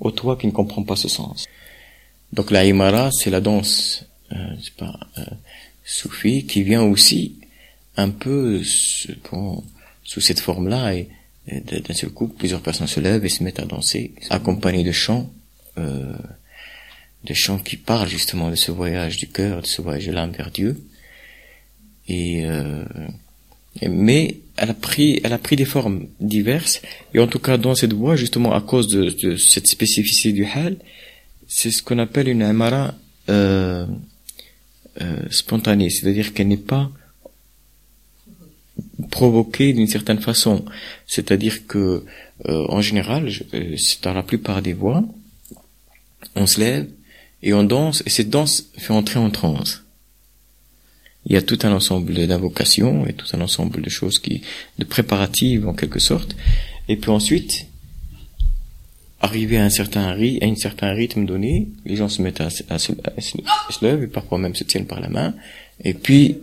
au 0.00 0.10
toi 0.10 0.36
qui 0.36 0.46
ne 0.46 0.52
comprends 0.52 0.84
pas 0.84 0.96
ce 0.96 1.08
sens. 1.08 1.46
Donc 2.32 2.50
la 2.50 2.64
Imara, 2.64 3.10
c'est 3.10 3.30
la 3.30 3.40
danse, 3.40 4.04
euh, 4.32 4.54
pas, 4.76 4.98
euh, 5.18 5.24
soufie, 5.84 6.46
qui 6.46 6.62
vient 6.62 6.82
aussi 6.82 7.36
un 7.96 8.10
peu 8.10 8.62
sous 8.62 10.20
cette 10.20 10.40
forme-là, 10.40 10.94
et, 10.94 11.08
et 11.48 11.60
d'un 11.60 11.94
seul 11.94 12.10
coup, 12.10 12.28
plusieurs 12.28 12.60
personnes 12.60 12.86
se 12.86 13.00
lèvent 13.00 13.24
et 13.24 13.28
se 13.28 13.42
mettent 13.42 13.60
à 13.60 13.64
danser, 13.64 14.12
accompagnées 14.30 14.84
de 14.84 14.92
chants, 14.92 15.30
euh, 15.78 16.16
de 17.24 17.34
chants 17.34 17.58
qui 17.58 17.76
parlent 17.76 18.08
justement 18.08 18.50
de 18.50 18.54
ce 18.54 18.70
voyage 18.70 19.16
du 19.16 19.28
cœur, 19.28 19.62
de 19.62 19.66
ce 19.66 19.82
voyage 19.82 20.06
de 20.06 20.12
l'âme 20.12 20.32
vers 20.32 20.50
Dieu. 20.50 20.80
Et 22.06 22.46
euh, 22.46 22.84
mais 23.82 24.36
elle 24.56 24.70
a 24.70 24.74
pris, 24.74 25.20
elle 25.22 25.32
a 25.32 25.38
pris 25.38 25.56
des 25.56 25.64
formes 25.64 26.06
diverses. 26.20 26.80
Et 27.14 27.20
en 27.20 27.26
tout 27.26 27.38
cas, 27.38 27.56
dans 27.56 27.74
cette 27.74 27.92
voie, 27.92 28.16
justement, 28.16 28.52
à 28.54 28.60
cause 28.60 28.88
de, 28.88 29.10
de 29.10 29.36
cette 29.36 29.68
spécificité 29.68 30.32
du 30.32 30.44
hal, 30.44 30.76
c'est 31.46 31.70
ce 31.70 31.82
qu'on 31.82 31.98
appelle 31.98 32.28
une 32.28 32.42
amara 32.42 32.94
euh, 33.28 33.86
euh, 35.00 35.22
spontanée, 35.30 35.90
c'est-à-dire 35.90 36.34
qu'elle 36.34 36.48
n'est 36.48 36.56
pas 36.56 36.90
provoquée 39.10 39.72
d'une 39.72 39.86
certaine 39.86 40.20
façon. 40.20 40.64
C'est-à-dire 41.06 41.66
que, 41.66 42.04
euh, 42.46 42.66
en 42.68 42.80
général, 42.80 43.30
euh, 43.54 43.76
c'est 43.76 44.02
dans 44.02 44.12
la 44.12 44.22
plupart 44.22 44.60
des 44.60 44.72
voies, 44.72 45.04
on 46.34 46.46
se 46.46 46.60
lève 46.60 46.88
et 47.42 47.52
on 47.52 47.64
danse, 47.64 48.02
et 48.06 48.10
cette 48.10 48.30
danse 48.30 48.64
fait 48.76 48.92
entrer 48.92 49.18
en 49.18 49.30
transe 49.30 49.82
il 51.26 51.32
y 51.34 51.36
a 51.36 51.42
tout 51.42 51.58
un 51.64 51.72
ensemble 51.72 52.14
d'invocations 52.26 53.06
et 53.06 53.12
tout 53.12 53.26
un 53.36 53.40
ensemble 53.42 53.82
de 53.82 53.90
choses 53.90 54.18
qui, 54.18 54.40
de 54.78 54.84
préparatives 54.84 55.68
en 55.68 55.74
quelque 55.74 55.98
sorte. 55.98 56.34
Et 56.88 56.96
puis 56.96 57.10
ensuite, 57.10 57.66
arrivé 59.20 59.58
à 59.58 59.64
un 59.64 59.68
certain 59.70 60.10
rythme, 60.12 60.44
à 60.44 60.48
un 60.48 60.54
certain 60.56 60.90
rythme 60.92 61.26
donné, 61.26 61.68
les 61.84 61.96
gens 61.96 62.08
se 62.08 62.22
mettent 62.22 62.40
à, 62.40 62.48
se- 62.48 62.62
à 62.70 62.78
se, 62.78 62.92
à 63.04 63.20
se- 63.20 63.36
à 63.68 63.72
se 63.72 63.84
lèvent 63.84 64.02
et 64.04 64.06
parfois 64.06 64.38
même 64.38 64.54
se 64.54 64.64
tiennent 64.64 64.86
par 64.86 65.00
la 65.00 65.08
main. 65.08 65.34
Et 65.84 65.92
puis, 65.92 66.38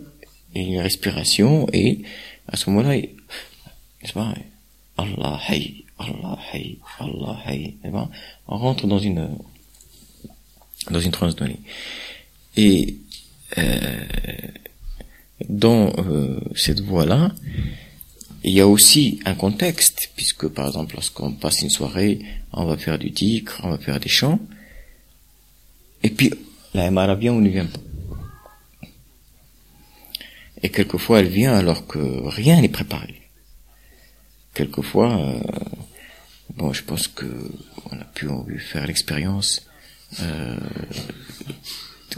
il 0.54 0.62
y 0.62 0.64
a 0.66 0.68
une 0.76 0.80
respiration 0.82 1.68
et 1.72 2.02
à 2.46 2.56
ce 2.56 2.70
moment-là, 2.70 2.96
n'est-ce 2.96 4.12
pas, 4.12 4.34
Allah 4.98 5.40
hay, 5.48 5.84
Allah 5.98 6.38
hay, 6.52 6.78
Allah 7.00 7.38
hay, 7.46 7.74
on 8.46 8.56
rentre 8.58 8.86
dans 8.86 8.98
une, 9.00 9.30
dans 10.90 11.00
une 11.00 11.12
transe 11.12 11.36
donnée. 11.36 11.60
Et, 12.56 12.96
euh, 13.58 14.04
dans 15.48 15.92
euh, 15.98 16.40
cette 16.54 16.80
voie-là, 16.80 17.32
il 18.42 18.52
y 18.52 18.60
a 18.60 18.66
aussi 18.66 19.20
un 19.24 19.34
contexte, 19.34 20.10
puisque 20.16 20.48
par 20.48 20.66
exemple 20.68 20.94
lorsqu'on 20.94 21.32
passe 21.32 21.62
une 21.62 21.70
soirée, 21.70 22.20
on 22.52 22.64
va 22.64 22.76
faire 22.76 22.98
du 22.98 23.10
dhikr, 23.10 23.60
on 23.64 23.70
va 23.70 23.78
faire 23.78 24.00
des 24.00 24.08
chants, 24.08 24.40
et 26.02 26.10
puis 26.10 26.32
la 26.74 26.90
Mara 26.90 27.14
vient 27.16 27.32
ou 27.32 27.40
ne 27.40 27.48
vient 27.48 27.66
pas. 27.66 27.80
Et 30.62 30.70
quelquefois 30.70 31.20
elle 31.20 31.28
vient 31.28 31.54
alors 31.54 31.86
que 31.86 31.98
rien 32.28 32.60
n'est 32.60 32.68
préparé. 32.68 33.22
Quelquefois, 34.54 35.18
euh, 35.18 35.40
bon, 36.54 36.72
je 36.72 36.82
pense 36.82 37.08
que 37.08 37.26
on 37.90 38.00
a 38.00 38.04
pu 38.04 38.28
faire 38.58 38.86
l'expérience 38.86 39.65
euh, 40.22 40.56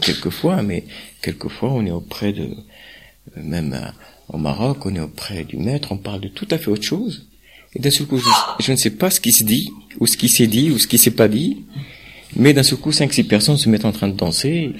quelquefois, 0.01 0.61
mais 0.61 0.85
quelquefois 1.21 1.71
on 1.71 1.85
est 1.85 1.91
auprès 1.91 2.33
de 2.33 2.49
même 3.35 3.73
euh, 3.73 3.89
au 4.29 4.37
Maroc, 4.37 4.85
on 4.85 4.95
est 4.95 4.99
auprès 4.99 5.43
du 5.43 5.57
maître, 5.57 5.91
on 5.91 5.97
parle 5.97 6.21
de 6.21 6.27
tout 6.27 6.47
à 6.51 6.57
fait 6.57 6.69
autre 6.69 6.83
chose. 6.83 7.27
Et 7.75 7.79
d'un 7.79 7.91
seul 7.91 8.07
coup, 8.07 8.19
je, 8.59 8.71
ne 8.71 8.77
sais 8.77 8.89
pas 8.91 9.11
ce 9.11 9.19
qui 9.19 9.31
se 9.31 9.43
dit, 9.43 9.69
ou 9.99 10.07
ce 10.07 10.17
qui 10.17 10.27
s'est 10.29 10.47
dit, 10.47 10.71
ou 10.71 10.79
ce 10.79 10.87
qui 10.87 10.97
s'est 10.97 11.11
pas 11.11 11.27
dit, 11.27 11.63
mais 12.35 12.53
d'un 12.53 12.63
seul 12.63 12.79
coup, 12.79 12.91
cinq, 12.91 13.13
six 13.13 13.23
personnes 13.23 13.57
se 13.57 13.69
mettent 13.69 13.85
en 13.85 13.91
train 13.91 14.07
de 14.07 14.15
danser. 14.15 14.71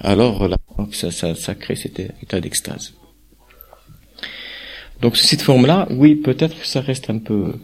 Alors 0.00 0.46
là, 0.48 0.56
ça, 0.92 1.10
ça, 1.10 1.34
ça 1.34 1.54
crée 1.54 1.74
cet 1.76 1.98
état 2.00 2.40
d'extase. 2.40 2.92
Donc 5.00 5.16
cette 5.16 5.42
forme-là, 5.42 5.88
oui, 5.90 6.14
peut-être 6.14 6.60
que 6.60 6.66
ça 6.66 6.80
reste 6.80 7.10
un 7.10 7.18
peu 7.18 7.54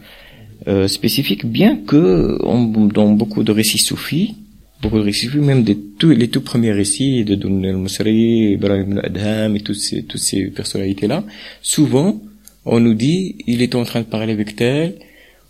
euh, 0.67 0.89
spécifique, 0.89 1.45
bien 1.45 1.77
que 1.77 2.37
on- 2.43 2.65
dans 2.87 3.09
beaucoup 3.11 3.43
de 3.43 3.51
récits 3.53 3.79
soufis, 3.79 4.35
beaucoup 4.81 4.97
de 4.97 5.03
récits 5.03 5.29
même 5.37 5.63
des 5.63 5.77
tout, 5.77 6.09
les 6.09 6.29
tout 6.29 6.41
premiers 6.41 6.71
récits 6.71 7.25
de 7.25 7.35
Doun 7.35 7.63
el-Musri, 7.65 8.53
Ibrahim 8.53 8.97
al-Adham 8.97 9.55
et 9.55 9.61
toutes 9.61 9.75
ces, 9.75 10.03
toutes 10.03 10.21
ces 10.21 10.45
personnalités-là, 10.45 11.23
souvent, 11.61 12.21
on 12.65 12.79
nous 12.79 12.93
dit, 12.93 13.35
il 13.47 13.61
était 13.61 13.75
en 13.75 13.83
train 13.83 14.01
de 14.01 14.05
parler 14.05 14.33
avec 14.33 14.55
tel, 14.55 14.95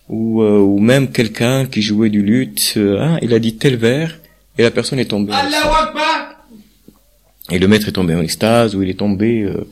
ou, 0.08 0.42
euh, 0.42 0.60
ou 0.60 0.80
même 0.80 1.10
quelqu'un 1.12 1.66
qui 1.66 1.82
jouait 1.82 2.10
du 2.10 2.24
luth, 2.24 2.74
euh, 2.78 3.00
hein, 3.00 3.20
il 3.22 3.34
a 3.34 3.40
dit 3.40 3.56
tel 3.56 3.76
vers, 3.76 4.20
et 4.58 4.64
la 4.64 4.72
personne 4.72 5.00
est 5.00 5.06
tombée. 5.06 5.34
en. 5.34 5.40
Et 7.52 7.60
le 7.60 7.68
maître 7.68 7.88
est 7.88 7.94
tombé 7.94 8.16
en 8.16 8.22
extase, 8.22 8.76
ou 8.76 8.84
il 8.84 8.90
est 8.90 9.00
tombé 9.00 9.42
euh, 9.42 9.68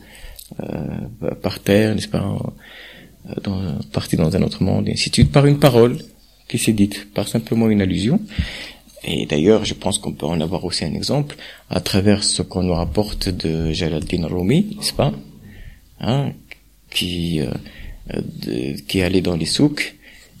euh, 0.60 1.34
par 1.42 1.60
terre, 1.60 1.94
n'est-ce 1.94 2.08
pas, 2.08 2.24
euh, 3.28 3.34
dans, 3.42 3.78
parti 3.92 4.16
dans 4.16 4.34
un 4.34 4.42
autre 4.42 4.62
monde, 4.62 4.88
et 4.88 4.92
ainsi 4.92 5.10
de 5.10 5.14
suite, 5.14 5.32
par 5.32 5.46
une 5.46 5.58
parole 5.58 5.98
qui 6.48 6.58
s'est 6.58 6.72
dite, 6.72 7.12
par 7.12 7.28
simplement 7.28 7.68
une 7.68 7.82
allusion. 7.82 8.20
Et 9.04 9.26
d'ailleurs, 9.26 9.64
je 9.64 9.74
pense 9.74 9.98
qu'on 9.98 10.12
peut 10.12 10.26
en 10.26 10.40
avoir 10.40 10.64
aussi 10.64 10.84
un 10.84 10.94
exemple 10.94 11.36
à 11.70 11.80
travers 11.80 12.24
ce 12.24 12.42
qu'on 12.42 12.62
nous 12.62 12.74
rapporte 12.74 13.28
de 13.28 13.72
Jalaluddin 13.72 14.26
Rumi, 14.26 14.76
n'est-ce 14.76 14.92
pas 14.92 15.12
hein, 16.00 16.32
qui, 16.90 17.40
euh, 17.40 18.74
qui 18.88 18.98
est 18.98 19.02
allé 19.02 19.20
dans 19.20 19.36
les 19.36 19.46
souks 19.46 19.94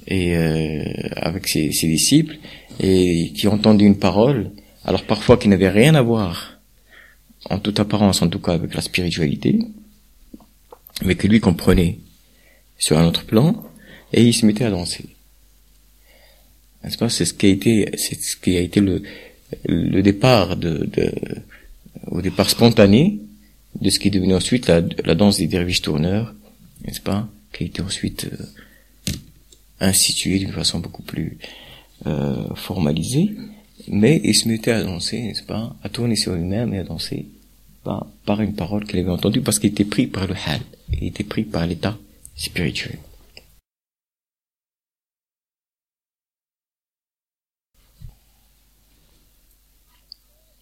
et 0.06 0.36
euh, 0.36 0.84
avec 1.16 1.46
ses, 1.46 1.70
ses 1.72 1.86
disciples 1.86 2.38
et 2.80 3.32
qui 3.36 3.46
entendu 3.46 3.84
une 3.84 3.98
parole, 3.98 4.50
alors 4.84 5.04
parfois 5.04 5.36
qui 5.36 5.48
n'avait 5.48 5.68
rien 5.68 5.94
à 5.94 6.02
voir, 6.02 6.58
en 7.50 7.58
toute 7.58 7.80
apparence 7.80 8.22
en 8.22 8.28
tout 8.28 8.38
cas 8.38 8.52
avec 8.52 8.74
la 8.74 8.80
spiritualité, 8.80 9.58
mais 11.04 11.14
que 11.14 11.26
lui 11.26 11.40
comprenait 11.40 11.98
sur 12.78 12.98
un 12.98 13.06
autre 13.06 13.24
plan, 13.24 13.62
et 14.12 14.22
il 14.22 14.32
se 14.32 14.46
mettait 14.46 14.64
à 14.64 14.70
danser. 14.70 15.04
N'est-ce 16.88 16.96
pas? 16.96 17.10
C'est 17.10 17.26
ce 17.26 17.34
qui 17.34 17.44
a 17.44 17.50
été, 17.50 17.90
c'est 17.98 18.18
ce 18.18 18.34
qui 18.34 18.56
a 18.56 18.60
été 18.60 18.80
le, 18.80 19.02
le 19.66 20.00
départ 20.00 20.56
de, 20.56 20.88
de, 20.90 21.12
au 22.06 22.22
départ 22.22 22.48
spontané 22.48 23.18
de 23.78 23.90
ce 23.90 23.98
qui 23.98 24.08
est 24.08 24.10
devenu 24.10 24.34
ensuite 24.34 24.68
la, 24.68 24.80
la 25.04 25.14
danse 25.14 25.36
des 25.36 25.48
derviches 25.48 25.82
tourneurs, 25.82 26.34
n'est-ce 26.86 27.02
pas? 27.02 27.28
Qui 27.52 27.64
a 27.64 27.66
été 27.66 27.82
ensuite 27.82 28.24
euh, 28.32 29.12
instituée 29.80 30.38
d'une 30.38 30.52
façon 30.52 30.78
beaucoup 30.78 31.02
plus 31.02 31.36
euh, 32.06 32.54
formalisée, 32.54 33.32
mais 33.86 34.22
il 34.24 34.34
se 34.34 34.48
mettait 34.48 34.70
à 34.70 34.82
danser, 34.82 35.20
n'est-ce 35.20 35.42
pas? 35.42 35.76
À 35.82 35.90
tourner 35.90 36.16
sur 36.16 36.34
lui-même 36.34 36.72
et 36.72 36.78
à 36.78 36.84
danser 36.84 37.26
par, 37.84 38.40
une 38.40 38.54
parole 38.54 38.86
qu'il 38.86 38.98
avait 38.98 39.10
entendue 39.10 39.42
parce 39.42 39.58
qu'il 39.58 39.70
était 39.70 39.84
pris 39.84 40.06
par 40.06 40.26
le 40.26 40.34
hal, 40.46 40.60
il 40.98 41.08
était 41.08 41.22
pris 41.22 41.42
par 41.42 41.66
l'état 41.66 41.98
spirituel. 42.34 42.96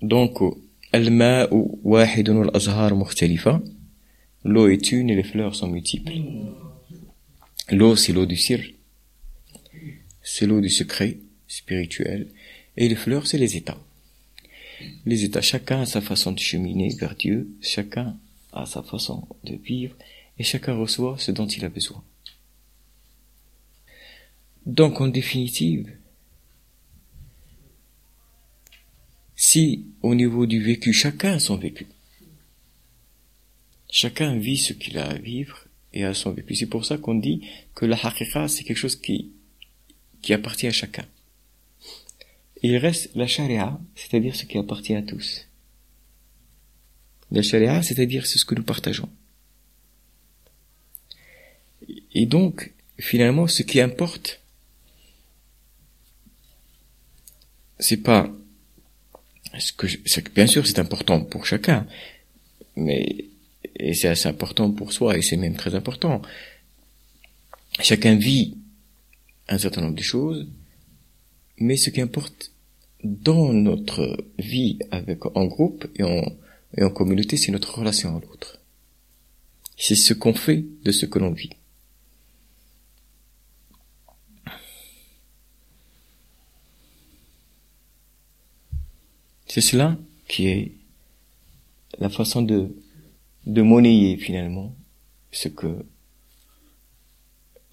Donc, 0.02 0.40
L'eau 4.44 4.68
est 4.68 4.92
une 4.92 5.10
et 5.10 5.16
les 5.16 5.22
fleurs 5.22 5.54
sont 5.54 5.68
multiples. 5.68 6.12
L'eau, 7.70 7.96
c'est 7.96 8.12
l'eau 8.12 8.26
du 8.26 8.36
sir. 8.36 8.60
C'est 10.22 10.46
l'eau 10.46 10.60
du 10.60 10.70
secret 10.70 11.18
spirituel. 11.48 12.28
Et 12.76 12.88
les 12.88 12.94
fleurs, 12.94 13.26
c'est 13.26 13.38
les 13.38 13.56
états. 13.56 13.78
Les 15.04 15.24
états, 15.24 15.40
chacun 15.40 15.80
a 15.80 15.86
sa 15.86 16.00
façon 16.00 16.32
de 16.32 16.38
cheminer 16.38 16.94
vers 16.98 17.16
Dieu, 17.16 17.48
chacun 17.60 18.16
a 18.52 18.66
sa 18.66 18.82
façon 18.82 19.26
de 19.44 19.56
vivre, 19.56 19.96
et 20.38 20.44
chacun 20.44 20.74
reçoit 20.74 21.16
ce 21.18 21.32
dont 21.32 21.46
il 21.46 21.64
a 21.64 21.68
besoin. 21.68 22.02
Donc, 24.66 25.00
en 25.00 25.08
définitive, 25.08 25.90
si 29.48 29.86
au 30.02 30.16
niveau 30.16 30.44
du 30.44 30.60
vécu, 30.60 30.92
chacun 30.92 31.34
a 31.34 31.38
son 31.38 31.56
vécu, 31.56 31.86
chacun 33.88 34.36
vit 34.36 34.58
ce 34.58 34.72
qu'il 34.72 34.98
a 34.98 35.06
à 35.06 35.18
vivre 35.18 35.66
et 35.92 36.02
a 36.02 36.14
son 36.14 36.32
vécu. 36.32 36.56
C'est 36.56 36.66
pour 36.66 36.84
ça 36.84 36.98
qu'on 36.98 37.14
dit 37.14 37.46
que 37.76 37.86
la 37.86 37.96
haqiqa, 37.96 38.48
c'est 38.48 38.64
quelque 38.64 38.76
chose 38.76 38.96
qui, 38.96 39.30
qui 40.20 40.32
appartient 40.32 40.66
à 40.66 40.72
chacun. 40.72 41.06
Il 42.64 42.76
reste 42.76 43.14
la 43.14 43.28
sharia, 43.28 43.78
c'est-à-dire 43.94 44.34
ce 44.34 44.46
qui 44.46 44.58
appartient 44.58 44.96
à 44.96 45.02
tous. 45.02 45.46
La 47.30 47.42
sharia, 47.42 47.84
c'est-à-dire 47.84 48.26
c'est 48.26 48.40
ce 48.40 48.44
que 48.44 48.56
nous 48.56 48.64
partageons. 48.64 49.10
Et 52.14 52.26
donc, 52.26 52.72
finalement, 52.98 53.46
ce 53.46 53.62
qui 53.62 53.80
importe, 53.80 54.40
c'est 57.78 58.02
pas 58.02 58.28
bien 60.34 60.46
sûr, 60.46 60.66
c'est 60.66 60.78
important 60.78 61.20
pour 61.20 61.46
chacun, 61.46 61.86
mais 62.76 63.26
et 63.78 63.94
c'est 63.94 64.08
assez 64.08 64.28
important 64.28 64.70
pour 64.70 64.92
soi 64.92 65.16
et 65.16 65.22
c'est 65.22 65.36
même 65.36 65.56
très 65.56 65.74
important. 65.74 66.22
Chacun 67.80 68.16
vit 68.16 68.56
un 69.48 69.58
certain 69.58 69.82
nombre 69.82 69.96
de 69.96 70.02
choses, 70.02 70.46
mais 71.58 71.76
ce 71.76 71.90
qui 71.90 72.00
importe 72.00 72.52
dans 73.04 73.52
notre 73.52 74.24
vie 74.38 74.78
avec, 74.90 75.26
en 75.36 75.44
groupe 75.46 75.86
et 75.96 76.02
en 76.02 76.90
communauté, 76.90 77.36
c'est 77.36 77.52
notre 77.52 77.78
relation 77.78 78.16
à 78.16 78.20
l'autre. 78.20 78.60
C'est 79.76 79.94
ce 79.94 80.14
qu'on 80.14 80.34
fait 80.34 80.64
de 80.84 80.90
ce 80.90 81.06
que 81.06 81.18
l'on 81.18 81.32
vit. 81.32 81.50
C'est 89.46 89.60
cela 89.60 89.96
qui 90.28 90.48
est 90.48 90.72
la 91.98 92.10
façon 92.10 92.42
de, 92.42 92.76
de 93.46 93.62
monnayer 93.62 94.16
finalement 94.16 94.74
ce 95.32 95.48
que 95.48 95.84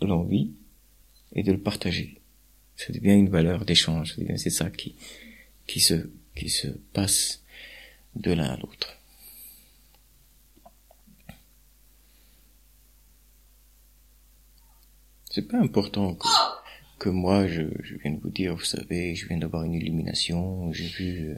l'on 0.01 0.23
vit 0.23 0.51
et 1.33 1.43
de 1.43 1.51
le 1.51 1.59
partager. 1.59 2.19
Ça 2.75 2.91
devient 2.93 3.13
une 3.13 3.29
valeur 3.29 3.65
d'échange. 3.65 4.15
C'est 4.37 4.49
ça 4.49 4.69
qui, 4.69 4.95
qui 5.67 5.79
se, 5.79 6.09
qui 6.35 6.49
se 6.49 6.67
passe 6.67 7.43
de 8.15 8.31
l'un 8.31 8.51
à 8.53 8.57
l'autre. 8.57 8.97
C'est 15.31 15.47
pas 15.47 15.57
important 15.57 16.13
que, 16.13 16.27
que 16.99 17.09
moi 17.09 17.47
je, 17.47 17.63
je 17.81 17.95
viens 17.95 18.11
de 18.11 18.19
vous 18.19 18.29
dire, 18.29 18.55
vous 18.55 18.63
savez, 18.63 19.15
je 19.15 19.27
viens 19.27 19.37
d'avoir 19.37 19.63
une 19.63 19.73
illumination, 19.73 20.71
j'ai 20.71 20.87
vu, 20.87 21.35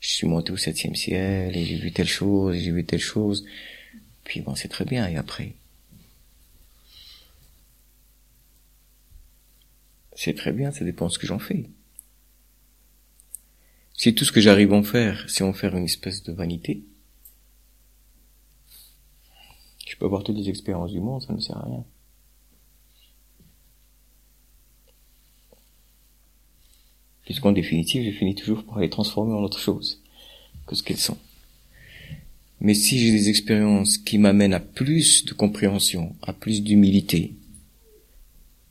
je 0.00 0.08
suis 0.08 0.26
monté 0.26 0.52
au 0.52 0.56
septième 0.56 0.94
ciel 0.94 1.56
et 1.56 1.64
j'ai 1.64 1.76
vu 1.76 1.92
telle 1.92 2.08
chose, 2.08 2.56
j'ai 2.56 2.72
vu 2.72 2.84
telle 2.84 3.00
chose. 3.00 3.44
Puis 4.24 4.40
bon, 4.40 4.54
c'est 4.54 4.68
très 4.68 4.84
bien. 4.84 5.06
Et 5.08 5.16
après, 5.16 5.54
c'est 10.14 10.34
très 10.34 10.52
bien, 10.52 10.70
ça 10.70 10.84
dépend 10.84 11.08
ce 11.08 11.18
que 11.18 11.26
j'en 11.26 11.38
fais. 11.38 11.66
Si 13.94 14.14
tout 14.14 14.24
ce 14.24 14.32
que 14.32 14.40
j'arrive 14.40 14.72
à 14.72 14.76
en 14.76 14.82
faire, 14.82 15.28
c'est 15.28 15.44
en 15.44 15.52
faire 15.52 15.76
une 15.76 15.84
espèce 15.84 16.22
de 16.22 16.32
vanité, 16.32 16.84
je 19.86 19.96
peux 19.96 20.06
avoir 20.06 20.24
toutes 20.24 20.36
les 20.36 20.48
expériences 20.48 20.92
du 20.92 21.00
monde, 21.00 21.22
ça 21.22 21.34
ne 21.34 21.40
sert 21.40 21.58
à 21.58 21.64
rien. 21.64 21.84
Puisqu'en 27.30 27.52
définitive, 27.52 28.02
je 28.04 28.18
finis 28.18 28.34
toujours 28.34 28.64
par 28.64 28.80
les 28.80 28.90
transformer 28.90 29.32
en 29.34 29.44
autre 29.44 29.60
chose 29.60 30.00
que 30.66 30.74
ce 30.74 30.82
qu'elles 30.82 30.96
sont. 30.96 31.16
Mais 32.60 32.74
si 32.74 32.98
j'ai 32.98 33.12
des 33.12 33.28
expériences 33.28 33.98
qui 33.98 34.18
m'amènent 34.18 34.52
à 34.52 34.58
plus 34.58 35.24
de 35.24 35.32
compréhension, 35.32 36.16
à 36.22 36.32
plus 36.32 36.60
d'humilité, 36.60 37.36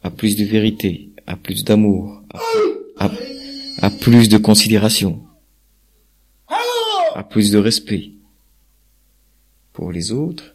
à 0.03 0.11
plus 0.11 0.35
de 0.35 0.43
vérité, 0.43 1.09
à 1.25 1.37
plus 1.37 1.63
d'amour, 1.63 2.21
à, 2.97 3.89
plus 3.89 4.27
de 4.27 4.37
considération, 4.37 5.23
à 7.15 7.23
plus 7.23 7.51
de 7.51 7.59
respect 7.59 8.11
pour 9.71 9.93
les 9.93 10.11
autres, 10.11 10.53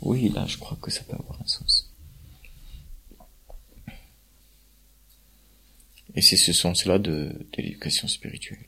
oui, 0.00 0.28
là, 0.34 0.44
je 0.48 0.58
crois 0.58 0.76
que 0.82 0.90
ça 0.90 1.04
peut 1.04 1.14
avoir 1.16 1.40
un 1.40 1.46
sens. 1.46 1.91
Et 6.14 6.22
c'est 6.22 6.36
ce 6.36 6.52
sens-là 6.52 6.98
de, 6.98 7.10
de 7.10 7.56
l'éducation 7.56 8.08
spirituelle. 8.08 8.66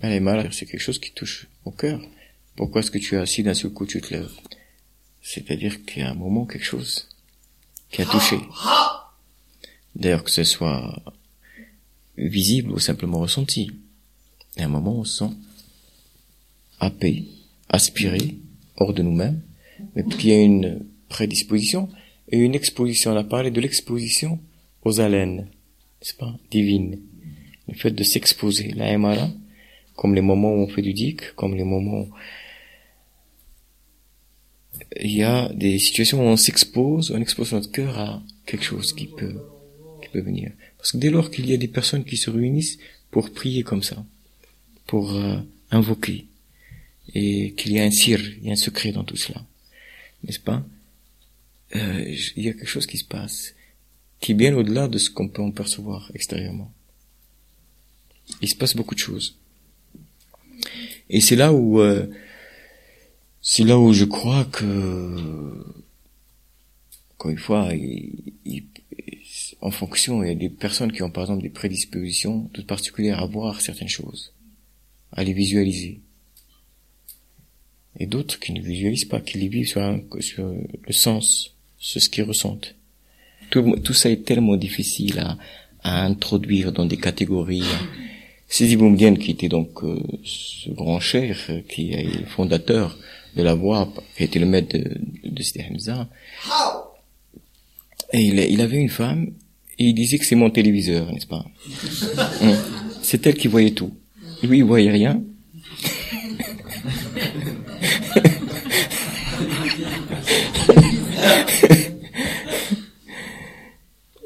Elle 0.00 0.12
est 0.12 0.20
mal, 0.20 0.52
c'est 0.52 0.66
quelque 0.66 0.80
chose 0.80 0.98
qui 0.98 1.12
touche 1.12 1.48
au 1.64 1.70
cœur. 1.70 2.00
Pourquoi 2.56 2.80
est-ce 2.80 2.90
que 2.90 2.98
tu 2.98 3.14
es 3.14 3.18
assis 3.18 3.42
d'un 3.42 3.54
seul 3.54 3.72
coup, 3.72 3.86
tu 3.86 4.00
te 4.00 4.12
lèves? 4.12 4.32
C'est-à-dire 5.22 5.84
qu'il 5.84 6.02
y 6.02 6.04
a 6.04 6.10
un 6.10 6.14
moment, 6.14 6.46
quelque 6.46 6.64
chose 6.64 7.08
qui 7.90 8.02
a 8.02 8.06
touché. 8.06 8.38
D'ailleurs, 9.94 10.24
que 10.24 10.30
ce 10.30 10.44
soit 10.44 11.02
visible 12.16 12.72
ou 12.72 12.78
simplement 12.78 13.20
ressenti. 13.20 13.70
Il 14.56 14.60
y 14.60 14.62
a 14.62 14.66
un 14.66 14.70
moment, 14.70 14.96
on 14.96 15.04
se 15.04 15.18
sent 15.18 15.34
happé, 16.80 17.24
aspiré, 17.68 18.38
hors 18.76 18.92
de 18.92 19.02
nous-mêmes, 19.02 19.40
mais 19.94 20.04
qu'il 20.04 20.30
y 20.30 20.32
a 20.32 20.40
une 20.40 20.84
prédisposition 21.08 21.88
et 22.32 22.38
une 22.38 22.54
exposition. 22.54 23.12
On 23.12 23.16
a 23.16 23.24
parlé 23.24 23.50
de 23.50 23.60
l'exposition 23.60 24.40
aux 24.84 25.00
haleines, 25.00 25.48
c'est 26.00 26.16
pas 26.16 26.34
divine. 26.50 26.98
Le 27.68 27.74
fait 27.74 27.92
de 27.92 28.02
s'exposer, 28.02 28.72
la 28.72 28.90
emara, 28.90 29.30
comme 29.94 30.14
les 30.14 30.20
moments 30.20 30.52
où 30.52 30.58
on 30.58 30.68
fait 30.68 30.82
du 30.82 30.94
dik, 30.94 31.34
comme 31.36 31.54
les 31.54 31.64
moments 31.64 32.00
où 32.00 32.08
il 35.00 35.12
y 35.12 35.22
a 35.22 35.48
des 35.50 35.78
situations 35.78 36.20
où 36.20 36.28
on 36.28 36.36
s'expose, 36.36 37.12
on 37.12 37.20
expose 37.20 37.52
notre 37.52 37.70
cœur 37.70 37.98
à 37.98 38.22
quelque 38.46 38.64
chose 38.64 38.92
qui 38.92 39.06
peut, 39.06 39.36
qui 40.02 40.08
peut 40.08 40.20
venir. 40.20 40.50
Parce 40.76 40.92
que 40.92 40.96
dès 40.96 41.10
lors 41.10 41.30
qu'il 41.30 41.48
y 41.48 41.54
a 41.54 41.56
des 41.56 41.68
personnes 41.68 42.04
qui 42.04 42.16
se 42.16 42.30
réunissent 42.30 42.78
pour 43.10 43.30
prier 43.30 43.62
comme 43.62 43.82
ça, 43.82 44.04
pour 44.86 45.12
euh, 45.12 45.38
invoquer, 45.70 46.26
et 47.14 47.52
qu'il 47.52 47.72
y 47.72 47.80
a 47.80 47.84
un 47.84 47.90
cire, 47.90 48.20
il 48.38 48.46
y 48.46 48.50
a 48.50 48.52
un 48.52 48.56
secret 48.56 48.92
dans 48.92 49.04
tout 49.04 49.16
cela, 49.16 49.44
n'est-ce 50.24 50.40
pas 50.40 50.64
euh, 51.76 52.16
Il 52.36 52.44
y 52.44 52.48
a 52.48 52.52
quelque 52.52 52.66
chose 52.66 52.86
qui 52.86 52.98
se 52.98 53.04
passe, 53.04 53.54
qui 54.20 54.32
est 54.32 54.34
bien 54.34 54.54
au-delà 54.54 54.88
de 54.88 54.98
ce 54.98 55.10
qu'on 55.10 55.28
peut 55.28 55.42
en 55.42 55.50
percevoir 55.50 56.10
extérieurement. 56.14 56.72
Il 58.40 58.48
se 58.48 58.54
passe 58.54 58.76
beaucoup 58.76 58.94
de 58.94 59.00
choses. 59.00 59.36
Et 61.10 61.20
c'est 61.20 61.36
là 61.36 61.52
où 61.52 61.80
euh, 61.80 62.06
c'est 63.40 63.64
là 63.64 63.78
où 63.78 63.92
je 63.92 64.04
crois 64.04 64.44
que 64.44 65.64
encore 67.22 67.30
une 67.30 67.38
fois, 67.38 67.68
en 69.60 69.70
fonction, 69.70 70.24
il 70.24 70.28
y 70.28 70.32
a 70.32 70.34
des 70.34 70.48
personnes 70.48 70.90
qui 70.90 71.04
ont 71.04 71.10
par 71.10 71.22
exemple 71.22 71.42
des 71.42 71.50
prédispositions 71.50 72.50
toutes 72.52 72.66
particulières 72.66 73.20
à 73.20 73.26
voir 73.26 73.60
certaines 73.60 73.88
choses, 73.88 74.32
à 75.12 75.22
les 75.22 75.32
visualiser, 75.32 76.00
et 77.96 78.06
d'autres 78.06 78.40
qui 78.40 78.52
ne 78.52 78.60
visualisent 78.60 79.04
pas, 79.04 79.20
qui 79.20 79.38
les 79.38 79.46
vivent 79.46 79.68
sur 79.68 79.80
le 79.80 80.92
sens, 80.92 81.51
sur 81.82 82.00
ce 82.00 82.08
qu'ils 82.08 82.24
ressentent. 82.24 82.74
Tout, 83.50 83.76
tout 83.84 83.92
ça 83.92 84.08
est 84.08 84.24
tellement 84.24 84.56
difficile 84.56 85.18
à, 85.18 85.36
à 85.82 86.04
introduire 86.04 86.72
dans 86.72 86.86
des 86.86 86.96
catégories. 86.96 87.64
Sidi 88.48 88.76
Boumdienne, 88.76 89.18
qui 89.18 89.32
était 89.32 89.48
donc 89.48 89.82
euh, 89.82 89.98
ce 90.24 90.70
grand 90.70 91.00
cher, 91.00 91.36
qui 91.68 91.92
est 91.92 92.04
le 92.04 92.26
fondateur 92.26 92.96
de 93.36 93.42
la 93.42 93.54
voix, 93.54 93.92
qui 94.16 94.24
était 94.24 94.38
le 94.38 94.46
maître 94.46 94.78
de, 94.78 95.00
de 95.24 95.42
Sidi 95.42 95.64
Hamza, 95.68 96.08
et 98.12 98.20
il, 98.20 98.38
il, 98.38 98.60
avait 98.60 98.76
une 98.76 98.90
femme, 98.90 99.32
et 99.78 99.86
il 99.86 99.94
disait 99.94 100.18
que 100.18 100.26
c'est 100.26 100.36
mon 100.36 100.50
téléviseur, 100.50 101.10
n'est-ce 101.12 101.26
pas? 101.26 101.44
Hum. 102.42 102.56
C'est 103.02 103.26
elle 103.26 103.34
qui 103.34 103.48
voyait 103.48 103.72
tout. 103.72 103.92
Lui, 104.44 104.58
il 104.58 104.64
voyait 104.64 104.92
rien. 104.92 105.20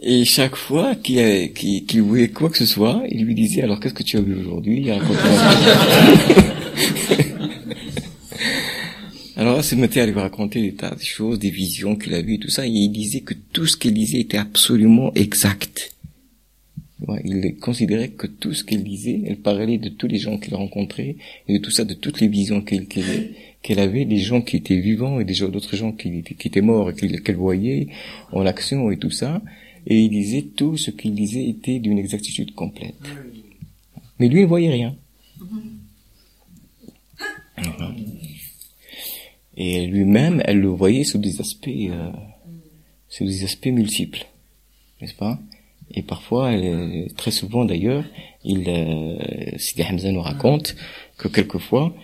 Et 0.08 0.24
chaque 0.24 0.54
fois 0.54 0.94
qu'il 0.94 1.52
qu'il 1.52 2.02
voulait 2.02 2.28
quoi 2.28 2.48
que 2.48 2.58
ce 2.58 2.64
soit, 2.64 3.02
il 3.10 3.24
lui 3.24 3.34
disait 3.34 3.62
alors 3.62 3.80
qu'est-ce 3.80 3.92
que 3.92 4.04
tu 4.04 4.16
as 4.16 4.20
vu 4.20 4.36
aujourd'hui? 4.36 4.82
Il 4.82 4.90
Alors 9.36 9.56
là, 9.56 9.64
se 9.64 9.74
mettait 9.74 9.98
à 10.00 10.06
lui 10.06 10.14
raconter 10.14 10.62
des 10.62 10.74
tas 10.74 10.94
de 10.94 11.02
choses, 11.02 11.40
des 11.40 11.50
visions 11.50 11.96
qu'il 11.96 12.14
a 12.14 12.22
vues 12.22 12.38
tout 12.38 12.50
ça, 12.50 12.64
et 12.64 12.70
il 12.70 12.90
disait 12.90 13.22
que 13.22 13.34
tout 13.52 13.66
ce 13.66 13.76
qu'il 13.76 13.94
disait 13.94 14.20
était 14.20 14.38
absolument 14.38 15.12
exact. 15.14 15.92
Il 17.24 17.56
considérait 17.56 18.10
que 18.10 18.28
tout 18.28 18.54
ce 18.54 18.62
qu'elle 18.62 18.84
disait, 18.84 19.22
elle 19.26 19.38
parlait 19.38 19.78
de 19.78 19.88
tous 19.88 20.06
les 20.06 20.18
gens 20.18 20.38
qu'il 20.38 20.54
rencontrait, 20.54 21.16
et 21.48 21.58
de 21.58 21.58
tout 21.58 21.72
ça, 21.72 21.84
de 21.84 21.94
toutes 21.94 22.20
les 22.20 22.28
visions 22.28 22.60
qu'elle 22.60 22.86
qu'elle 22.86 23.80
avait, 23.80 24.04
des 24.04 24.18
gens 24.18 24.40
qui 24.40 24.56
étaient 24.56 24.78
vivants 24.78 25.18
et 25.18 25.24
des 25.24 25.40
d'autres 25.40 25.74
gens 25.74 25.90
qui, 25.90 26.22
étaient 26.44 26.60
morts 26.60 26.90
et 26.90 26.94
qu'elle 26.94 27.36
voyait 27.36 27.88
en 28.30 28.46
action 28.46 28.92
et 28.92 28.98
tout 28.98 29.10
ça. 29.10 29.42
Et 29.86 30.00
il 30.00 30.10
disait 30.10 30.42
tout 30.42 30.76
ce 30.76 30.90
qu'il 30.90 31.14
disait 31.14 31.48
était 31.48 31.78
d'une 31.78 31.98
exactitude 31.98 32.54
complète. 32.54 32.96
Mais 34.18 34.28
lui, 34.28 34.40
il 34.40 34.46
voyait 34.46 34.70
rien. 34.70 34.94
Et 39.56 39.86
lui-même, 39.86 40.42
elle 40.44 40.60
le 40.60 40.68
voyait 40.68 41.04
sous 41.04 41.16
des 41.18 41.40
aspects, 41.40 41.68
euh, 41.68 42.10
sous 43.08 43.24
des 43.24 43.42
aspects 43.44 43.68
multiples, 43.68 44.26
n'est-ce 45.00 45.14
pas? 45.14 45.38
Et 45.92 46.02
parfois, 46.02 46.52
elle, 46.52 47.10
très 47.16 47.30
souvent 47.30 47.64
d'ailleurs, 47.64 48.04
il, 48.44 48.68
euh, 48.68 49.16
Sidi 49.56 49.82
Hamza 49.82 50.12
nous 50.12 50.20
raconte 50.20 50.76
que 51.16 51.28
quelquefois, 51.28 51.94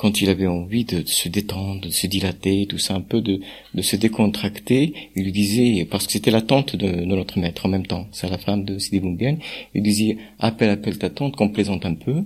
quand 0.00 0.22
il 0.22 0.30
avait 0.30 0.46
envie 0.46 0.86
de, 0.86 1.02
se 1.04 1.28
détendre, 1.28 1.82
de 1.82 1.90
se 1.90 2.06
dilater, 2.06 2.64
tout 2.66 2.78
ça, 2.78 2.94
un 2.94 3.02
peu 3.02 3.20
de, 3.20 3.38
de 3.74 3.82
se 3.82 3.96
décontracter, 3.96 4.94
il 5.14 5.24
lui 5.24 5.30
disait, 5.30 5.84
parce 5.84 6.06
que 6.06 6.12
c'était 6.12 6.30
la 6.30 6.40
tante 6.40 6.74
de, 6.74 6.90
de, 6.90 7.04
notre 7.04 7.38
maître 7.38 7.66
en 7.66 7.68
même 7.68 7.86
temps, 7.86 8.08
c'est 8.10 8.30
la 8.30 8.38
femme 8.38 8.64
de 8.64 8.78
Sidi 8.78 8.98
Boumbian, 8.98 9.36
il 9.74 9.82
disait, 9.82 10.16
appelle, 10.38 10.70
appelle 10.70 10.96
ta 10.96 11.10
tante, 11.10 11.36
qu'on 11.36 11.50
plaisante 11.50 11.84
un 11.84 11.92
peu, 11.92 12.24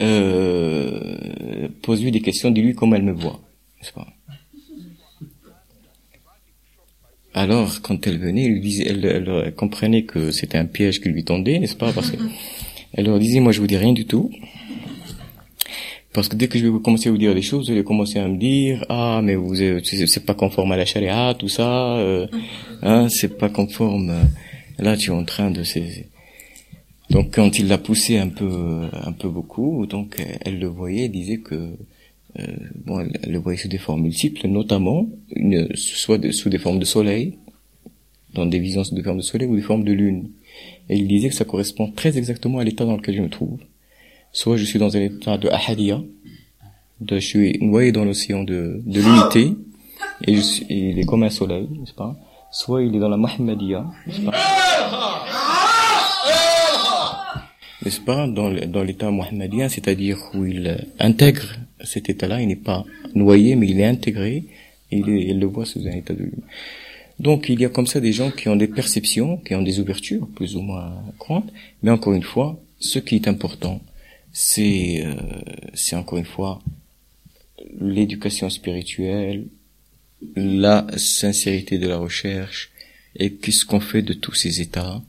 euh, 0.00 1.68
pose-lui 1.80 2.10
des 2.10 2.22
questions, 2.22 2.50
dis-lui 2.50 2.74
comment 2.74 2.96
elle 2.96 3.04
me 3.04 3.12
voit, 3.12 3.40
n'est-ce 3.78 3.92
pas? 3.92 4.08
Alors, 7.34 7.82
quand 7.82 8.04
elle 8.08 8.18
venait, 8.18 8.46
elle, 8.84 9.04
elle, 9.04 9.28
elle, 9.28 9.54
comprenait 9.54 10.02
que 10.02 10.32
c'était 10.32 10.58
un 10.58 10.66
piège 10.66 11.00
qui 11.00 11.08
lui 11.08 11.22
tendait, 11.22 11.60
n'est-ce 11.60 11.76
pas? 11.76 11.92
Parce 11.92 12.10
que 12.10 12.16
elle 12.94 13.06
leur 13.06 13.18
disait, 13.18 13.38
moi, 13.38 13.52
je 13.52 13.60
vous 13.60 13.66
dis 13.66 13.76
rien 13.76 13.92
du 13.92 14.06
tout. 14.06 14.30
Parce 16.12 16.28
que 16.28 16.36
dès 16.36 16.48
que 16.48 16.58
je 16.58 16.66
vais 16.66 16.80
commencer 16.80 17.08
à 17.08 17.12
vous 17.12 17.18
dire 17.18 17.34
des 17.34 17.42
choses, 17.42 17.66
vous 17.66 17.72
allez 17.72 17.84
commencer 17.84 18.18
à 18.18 18.28
me 18.28 18.36
dire 18.36 18.84
ah 18.90 19.20
mais 19.24 19.34
vous 19.34 19.54
c'est 19.54 20.26
pas 20.26 20.34
conforme 20.34 20.72
à 20.72 20.76
la 20.76 20.84
charia 20.84 21.34
tout 21.38 21.48
ça, 21.48 21.96
euh, 21.96 22.26
hein, 22.82 23.08
c'est 23.08 23.38
pas 23.38 23.48
conforme. 23.48 24.10
Euh, 24.10 24.22
là 24.78 24.96
tu 24.96 25.10
es 25.10 25.14
en 25.14 25.24
train 25.24 25.50
de 25.50 25.62
donc 27.10 27.34
quand 27.34 27.58
il 27.58 27.68
l'a 27.68 27.78
poussé 27.78 28.18
un 28.18 28.28
peu 28.28 28.88
un 28.92 29.12
peu 29.12 29.28
beaucoup, 29.28 29.86
donc 29.86 30.22
elle 30.42 30.58
le 30.58 30.66
voyait, 30.66 31.08
disait 31.08 31.38
que 31.38 31.76
euh, 32.38 32.46
bon 32.84 33.00
elle, 33.00 33.32
le 33.32 33.38
voyait 33.38 33.58
sous 33.58 33.68
des 33.68 33.78
formes 33.78 34.02
multiples, 34.02 34.46
notamment 34.48 35.08
une, 35.34 35.74
soit 35.76 36.20
sous 36.32 36.50
des 36.50 36.58
formes 36.58 36.78
de 36.78 36.84
soleil, 36.84 37.38
dans 38.34 38.46
des 38.46 38.58
visions 38.58 38.84
sous 38.84 38.94
des 38.94 39.02
formes 39.02 39.18
de 39.18 39.22
soleil 39.22 39.48
ou 39.48 39.56
des 39.56 39.62
formes 39.62 39.84
de 39.84 39.92
lune. 39.92 40.28
Et 40.90 40.96
il 40.96 41.08
disait 41.08 41.30
que 41.30 41.34
ça 41.34 41.44
correspond 41.46 41.90
très 41.90 42.18
exactement 42.18 42.58
à 42.58 42.64
l'état 42.64 42.84
dans 42.84 42.96
lequel 42.96 43.16
je 43.16 43.22
me 43.22 43.30
trouve 43.30 43.58
soit 44.32 44.56
je 44.56 44.64
suis 44.64 44.78
dans 44.78 44.96
un 44.96 45.00
état 45.00 45.38
de 45.38 45.48
ahadiya, 45.48 46.00
de, 47.00 47.18
je 47.18 47.26
suis 47.26 47.58
noyé 47.60 47.92
dans 47.92 48.04
l'océan 48.04 48.44
de, 48.44 48.80
de 48.84 49.00
l'unité, 49.00 49.54
et, 50.24 50.36
je 50.36 50.40
suis, 50.40 50.66
il 50.68 50.98
est 50.98 51.04
comme 51.04 51.22
un 51.22 51.30
soleil, 51.30 51.68
n'est-ce 51.70 51.94
pas? 51.94 52.16
Soit 52.50 52.82
il 52.82 52.94
est 52.94 52.98
dans 52.98 53.08
la 53.08 53.16
Mahmadiya, 53.16 53.86
n'est-ce 54.06 54.20
pas? 54.20 54.32
N'est-ce 57.84 58.00
pas? 58.00 58.26
Dans, 58.28 58.50
dans 58.68 58.82
l'état 58.84 59.10
Mohammedien, 59.10 59.68
c'est-à-dire 59.68 60.18
où 60.34 60.44
il 60.44 60.86
intègre 61.00 61.56
cet 61.82 62.08
état-là, 62.08 62.40
il 62.40 62.48
n'est 62.48 62.56
pas 62.56 62.84
noyé, 63.14 63.56
mais 63.56 63.68
il 63.68 63.80
est 63.80 63.86
intégré, 63.86 64.44
et 64.92 64.98
il, 64.98 65.38
le 65.40 65.46
voit 65.46 65.64
sous 65.64 65.80
un 65.86 65.92
état 65.92 66.14
de 66.14 66.30
donc 67.18 67.48
il 67.48 67.60
y 67.60 67.64
a 67.64 67.68
comme 67.68 67.86
ça 67.86 68.00
des 68.00 68.12
gens 68.12 68.30
qui 68.30 68.48
ont 68.48 68.56
des 68.56 68.66
perceptions, 68.66 69.36
qui 69.36 69.54
ont 69.54 69.62
des 69.62 69.78
ouvertures 69.78 70.26
plus 70.34 70.56
ou 70.56 70.60
moins 70.60 70.92
grandes, 71.18 71.50
mais 71.82 71.90
encore 71.90 72.14
une 72.14 72.22
fois, 72.22 72.58
ce 72.80 72.98
qui 72.98 73.14
est 73.16 73.28
important, 73.28 73.80
c'est 74.32 75.02
euh, 75.04 75.14
c'est 75.74 75.96
encore 75.96 76.18
une 76.18 76.24
fois 76.24 76.60
l'éducation 77.80 78.50
spirituelle, 78.50 79.46
la 80.36 80.86
sincérité 80.96 81.78
de 81.78 81.88
la 81.88 81.98
recherche 81.98 82.70
et 83.16 83.32
qu'est-ce 83.34 83.64
qu'on 83.64 83.80
fait 83.80 84.02
de 84.02 84.12
tous 84.12 84.34
ces 84.34 84.60
états. 84.60 85.02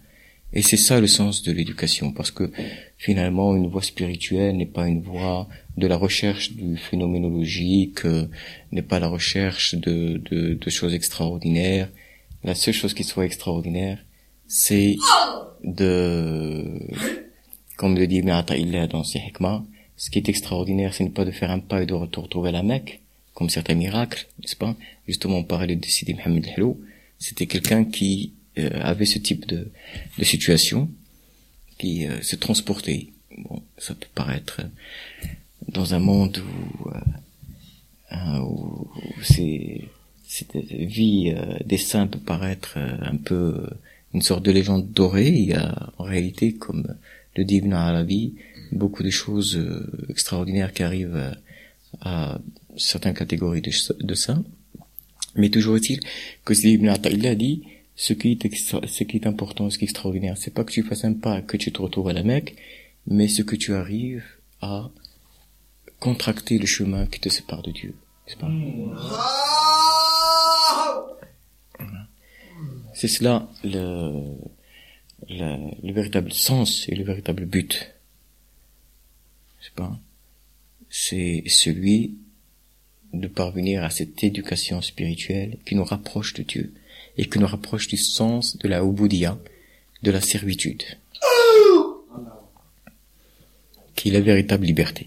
Et 0.55 0.61
c'est 0.61 0.78
ça 0.78 0.99
le 1.01 1.07
sens 1.07 1.41
de 1.41 1.51
l'éducation, 1.51 2.11
parce 2.11 2.30
que 2.30 2.51
finalement 2.97 3.55
une 3.55 3.67
voie 3.67 3.82
spirituelle 3.82 4.55
n'est 4.55 4.67
pas 4.67 4.88
une 4.88 5.01
voie 5.01 5.47
de 5.78 5.88
la 5.88 5.97
recherche 5.97 6.51
du 6.51 6.78
phénoménologique, 6.78 8.05
euh, 8.05 8.28
n'est 8.71 8.84
pas 8.84 8.99
la 8.99 9.07
recherche 9.07 9.74
de, 9.74 10.21
de, 10.30 10.53
de 10.53 10.69
choses 10.69 10.93
extraordinaires. 10.93 11.89
La 12.43 12.53
seule 12.53 12.74
chose 12.74 12.93
qui 12.93 13.03
soit 13.03 13.26
extraordinaire, 13.26 13.97
c'est 14.47 14.97
de 15.63 16.80
comme 17.78 17.97
le 17.97 18.07
dit 18.07 18.17
Ibn 18.17 18.30
Ata'illah 18.30 18.88
dans 18.88 19.03
ses 19.03 19.19
hikmah, 19.19 19.63
ce 19.97 20.09
qui 20.09 20.19
est 20.19 20.30
extraordinaire, 20.30 20.93
ce 20.93 21.03
n'est 21.03 21.09
pas 21.09 21.26
de 21.26 21.32
faire 21.32 21.51
un 21.51 21.59
pas 21.59 21.82
et 21.84 21.86
de 21.86 21.93
retrouver 21.93 22.51
la 22.51 22.63
Mecque, 22.63 22.99
comme 23.34 23.49
certains 23.49 23.76
miracles, 23.76 24.28
n'est-ce 24.41 24.55
pas? 24.55 24.76
Justement, 25.07 25.38
on 25.38 25.43
parlait 25.43 25.76
de 25.76 25.86
Sidi 25.86 26.13
Mohamed 26.13 26.45
Hello, 26.47 26.80
c'était 27.19 27.47
quelqu'un 27.47 27.86
qui 27.86 28.34
euh, 28.57 28.69
avait 28.82 29.05
ce 29.05 29.17
type 29.17 29.47
de, 29.47 29.71
de 30.17 30.24
situation, 30.24 30.89
qui 31.78 32.05
euh, 32.05 32.21
se 32.21 32.36
transportait. 32.36 33.07
Bon, 33.38 33.63
ça 33.78 33.95
peut 33.95 34.07
paraître 34.13 34.61
euh, 34.61 35.28
dans 35.69 35.93
un 35.95 35.99
monde 35.99 36.38
où, 36.39 36.89
hein, 38.11 38.41
où, 38.41 38.88
c'est 39.24 39.82
cette 40.28 40.55
vie 40.55 41.34
des 41.63 41.78
saints 41.78 42.07
peut 42.07 42.19
paraître 42.19 42.78
un 42.78 43.17
peu 43.17 43.69
une 44.13 44.21
sorte 44.21 44.43
de 44.43 44.51
légende 44.51 44.91
dorée. 44.91 45.30
Il 45.30 45.45
y 45.45 45.53
a 45.53 45.91
en 45.97 46.03
réalité, 46.03 46.53
comme 46.53 46.95
le 47.36 47.44
dit 47.44 47.58
Ibn 47.58 47.74
Arabi, 47.74 48.36
beaucoup 48.72 49.04
de 49.04 49.10
choses 49.10 49.58
euh, 49.58 50.08
extraordinaires 50.10 50.74
qui 50.74 50.84
arrivent 50.84 51.36
à, 52.02 52.40
certaines 52.76 53.14
catégories 53.14 53.62
de, 53.62 53.72
de 54.04 54.14
ça. 54.16 54.42
Mais 55.36 55.50
toujours 55.50 55.78
est-il 55.78 56.00
que 56.46 56.54
Ibn 56.54 56.90
Ata'illah 56.90 57.32
a 57.32 57.36
dit, 57.36 57.64
ce 57.96 58.14
qui 58.14 58.32
est 58.32 58.88
ce 58.88 59.04
qui 59.04 59.18
est 59.18 59.28
important, 59.28 59.70
ce 59.70 59.78
qui 59.78 59.86
est 59.86 59.90
extraordinaire, 59.90 60.38
c'est 60.38 60.54
pas 60.54 60.64
que 60.64 60.72
tu 60.72 60.84
fasses 60.84 61.06
un 61.06 61.14
pas, 61.14 61.42
que 61.42 61.58
tu 61.58 61.72
te 61.72 61.82
retrouves 61.82 62.10
à 62.10 62.14
la 62.14 62.24
Mecque, 62.24 62.56
mais 63.08 63.28
ce 63.28 63.42
que 63.42 63.56
tu 63.56 63.74
arrives 63.74 64.24
à 64.62 64.90
contracter 66.00 66.58
le 66.58 66.66
chemin 66.66 67.06
qui 67.06 67.20
te 67.20 67.30
sépare 67.30 67.62
de 67.62 67.72
Dieu. 67.72 67.96
C'est 72.94 73.08
cela 73.08 73.50
le, 73.64 74.36
le, 75.34 75.94
véritable 75.94 76.32
sens 76.32 76.88
et 76.90 76.96
le 76.96 77.04
véritable 77.04 77.46
but. 77.46 77.94
C'est 79.62 79.74
pas, 79.74 80.00
c'est 80.90 81.44
celui 81.48 82.16
de 83.14 83.28
parvenir 83.28 83.84
à 83.84 83.90
cette 83.90 84.24
éducation 84.24 84.82
spirituelle 84.82 85.58
qui 85.66 85.76
nous 85.76 85.84
rapproche 85.84 86.34
de 86.34 86.44
Dieu 86.44 86.74
et 87.18 87.28
qui 87.30 87.40
nous 87.40 87.48
rapproche 87.48 87.88
du 87.88 87.98
sens 87.98 88.58
de 88.58 88.68
la 88.68 88.84
ubudiyya, 88.84 89.38
de 90.02 90.12
la 90.12 90.20
servitude, 90.20 90.84
qui 93.96 94.10
est 94.10 94.12
la 94.12 94.22
véritable 94.22 94.66
liberté, 94.66 95.06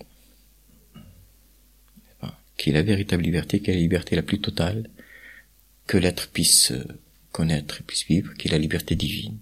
qui 2.57 2.71
est 2.71 2.73
la 2.73 2.83
véritable 2.83 3.25
liberté, 3.25 3.61
qui 3.61 3.71
est 3.71 3.75
la 3.75 3.81
liberté 3.81 4.17
la 4.17 4.23
plus 4.23 4.41
totale 4.41 4.89
que 5.87 5.99
l'être 5.99 6.29
puisse 6.31 6.73
connaître 7.33 7.81
et 7.81 7.85
puisse 7.85 8.07
vivre, 8.07 8.33
qui 8.35 8.49
est 8.49 8.53
la 8.53 8.59
liberté 8.59 8.95
divine. 8.95 9.39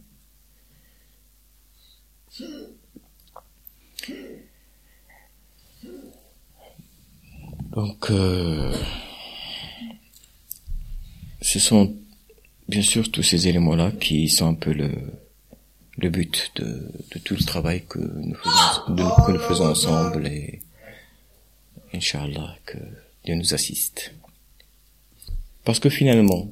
Donc, 7.72 8.10
euh, 8.10 8.72
ce 11.40 11.58
sont 11.58 11.96
bien 12.68 12.82
sûr 12.82 13.10
tous 13.10 13.22
ces 13.22 13.48
éléments-là 13.48 13.92
qui 13.92 14.28
sont 14.28 14.48
un 14.48 14.54
peu 14.54 14.72
le, 14.72 14.90
but 16.10 16.52
de, 16.56 16.90
tout 17.24 17.34
le 17.34 17.44
travail 17.44 17.84
que 17.88 17.98
nous 17.98 18.34
faisons, 18.34 19.24
que 19.26 19.32
nous 19.32 19.40
faisons 19.40 19.66
ensemble 19.66 20.26
et 20.26 20.60
Inch'Allah 21.92 22.56
que 22.66 22.78
Dieu 23.24 23.34
nous 23.36 23.54
assiste. 23.54 24.12
Parce 25.64 25.78
que 25.78 25.88
finalement, 25.88 26.48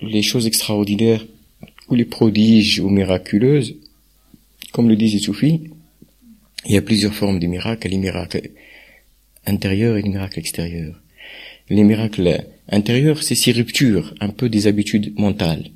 les 0.00 0.22
choses 0.22 0.46
extraordinaires 0.46 1.24
ou 1.90 1.94
les 1.94 2.04
prodiges 2.04 2.80
ou 2.80 2.88
miraculeuses, 2.88 3.76
comme 4.72 4.88
le 4.88 4.96
disait 4.96 5.18
Soufi, 5.18 5.70
il 6.66 6.72
y 6.72 6.76
a 6.76 6.82
plusieurs 6.82 7.14
formes 7.14 7.40
de 7.40 7.46
miracles, 7.46 7.88
les 7.88 7.98
miracles 7.98 8.50
intérieurs 9.46 9.96
et 9.96 10.02
les 10.02 10.08
miracles 10.08 10.38
extérieurs. 10.38 11.00
Les 11.68 11.84
miracles 11.84 12.46
intérieurs, 12.68 13.22
c'est 13.22 13.34
ces 13.34 13.52
ruptures, 13.52 14.14
un 14.20 14.28
peu 14.28 14.48
des 14.48 14.66
habitudes 14.66 15.18
mentales. 15.18 15.70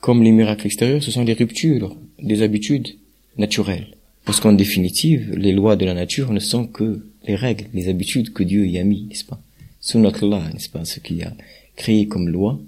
Comme 0.00 0.22
les 0.22 0.32
miracles 0.32 0.66
extérieurs, 0.66 1.02
ce 1.02 1.10
sont 1.10 1.24
des 1.24 1.32
ruptures 1.34 1.96
des 2.20 2.42
habitudes 2.42 2.96
naturelles. 3.36 3.94
Parce 4.24 4.40
qu'en 4.40 4.52
définitive, 4.52 5.34
les 5.36 5.52
lois 5.52 5.76
de 5.76 5.84
la 5.84 5.94
nature 5.94 6.32
ne 6.32 6.40
sont 6.40 6.66
que 6.66 7.04
les 7.26 7.36
règles, 7.36 7.66
les 7.74 7.88
habitudes 7.88 8.32
que 8.32 8.42
Dieu 8.42 8.66
y 8.66 8.78
a 8.78 8.84
mis, 8.84 9.02
n'est-ce 9.02 9.24
pas? 9.24 9.40
Sunnatullah, 9.80 10.50
n'est-ce 10.52 10.70
pas? 10.70 10.84
Ce 10.84 11.00
qu'il 11.00 11.22
a 11.22 11.32
créé 11.76 12.06
comme 12.06 12.28
loi, 12.28 12.58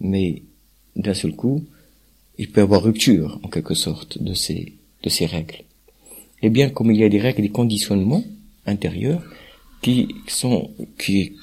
mais 0.00 0.42
d'un 0.96 1.14
seul 1.14 1.32
coup, 1.32 1.64
il 2.38 2.50
peut 2.50 2.60
y 2.60 2.62
avoir 2.62 2.82
rupture, 2.82 3.40
en 3.42 3.48
quelque 3.48 3.74
sorte, 3.74 4.22
de 4.22 4.32
ces, 4.34 4.74
de 5.02 5.08
ces 5.08 5.26
règles. 5.26 5.64
Et 6.42 6.50
bien, 6.50 6.70
comme 6.70 6.90
il 6.92 6.98
y 6.98 7.04
a 7.04 7.08
des 7.08 7.20
règles, 7.20 7.42
des 7.42 7.50
conditionnements 7.50 8.24
intérieurs 8.66 9.22
qui 9.82 10.08
sont, 10.28 10.70
qui, 10.98 11.34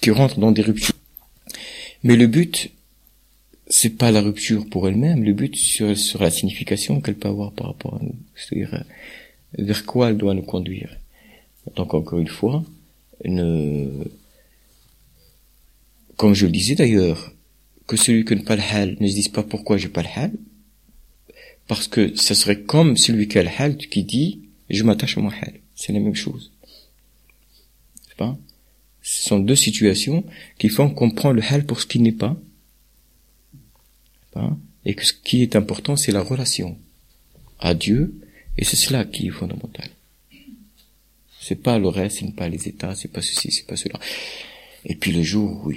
qui 0.00 0.10
rentrent 0.10 0.38
dans 0.38 0.52
des 0.52 0.62
ruptures. 0.62 0.94
Mais 2.04 2.16
le 2.16 2.26
but, 2.26 2.70
c'est 3.66 3.96
pas 3.96 4.10
la 4.10 4.20
rupture 4.20 4.68
pour 4.68 4.88
elle-même, 4.88 5.24
le 5.24 5.32
but 5.32 5.56
sur, 5.56 5.96
sur 5.98 6.22
la 6.22 6.30
signification 6.30 7.00
qu'elle 7.00 7.16
peut 7.16 7.28
avoir 7.28 7.52
par 7.52 7.68
rapport 7.68 7.94
à 7.94 8.02
nous. 8.02 8.14
C'est-à-dire, 8.36 8.84
vers 9.58 9.84
quoi 9.84 10.10
elle 10.10 10.18
doit 10.18 10.34
nous 10.34 10.42
conduire. 10.42 10.96
Donc, 11.76 11.94
encore 11.94 12.18
une 12.18 12.28
fois, 12.28 12.64
ne, 13.24 13.88
comme 16.16 16.34
je 16.34 16.46
le 16.46 16.52
disais 16.52 16.74
d'ailleurs, 16.74 17.32
que 17.86 17.96
celui 17.96 18.24
qui 18.24 18.34
n'a 18.36 18.42
pas 18.42 18.56
le 18.56 18.62
hal 18.62 18.96
ne 19.00 19.08
se 19.08 19.14
dise 19.14 19.28
pas 19.28 19.42
pourquoi 19.42 19.76
j'ai 19.76 19.88
pas 19.88 20.02
le 20.02 20.08
hal, 20.14 20.32
parce 21.66 21.88
que 21.88 22.14
ça 22.16 22.34
serait 22.34 22.60
comme 22.62 22.96
celui 22.96 23.28
qui 23.28 23.38
a 23.38 23.42
le 23.42 23.50
hal 23.56 23.76
qui 23.76 24.04
dit 24.04 24.40
je 24.70 24.84
m'attache 24.84 25.18
à 25.18 25.20
mon 25.20 25.30
hal. 25.30 25.54
C'est 25.74 25.92
la 25.92 26.00
même 26.00 26.14
chose. 26.14 26.50
C'est 28.08 28.16
pas? 28.16 28.36
Ce 29.02 29.28
sont 29.28 29.38
deux 29.38 29.56
situations 29.56 30.24
qui 30.58 30.68
font 30.68 30.90
qu'on 30.90 31.10
prend 31.10 31.32
le 31.32 31.42
hal 31.42 31.66
pour 31.66 31.80
ce 31.80 31.86
qui 31.86 31.98
n'est 31.98 32.12
pas. 32.12 32.36
pas? 34.32 34.56
Et 34.84 34.94
que 34.94 35.04
ce 35.04 35.12
qui 35.12 35.42
est 35.42 35.56
important, 35.56 35.96
c'est 35.96 36.12
la 36.12 36.22
relation 36.22 36.78
à 37.58 37.74
Dieu, 37.74 38.14
et 38.58 38.64
c'est 38.64 38.76
cela 38.76 39.04
qui 39.04 39.28
est 39.28 39.30
fondamental. 39.30 39.88
C'est 41.40 41.62
pas 41.62 41.78
le 41.78 41.88
reste, 41.88 42.18
c'est 42.20 42.34
pas 42.34 42.48
les 42.48 42.68
états, 42.68 42.94
c'est 42.94 43.08
pas 43.08 43.22
ceci, 43.22 43.50
c'est 43.50 43.66
pas 43.66 43.76
cela. 43.76 43.98
Et 44.84 44.94
puis 44.96 45.12
le 45.12 45.22
jour 45.22 45.66
où, 45.66 45.72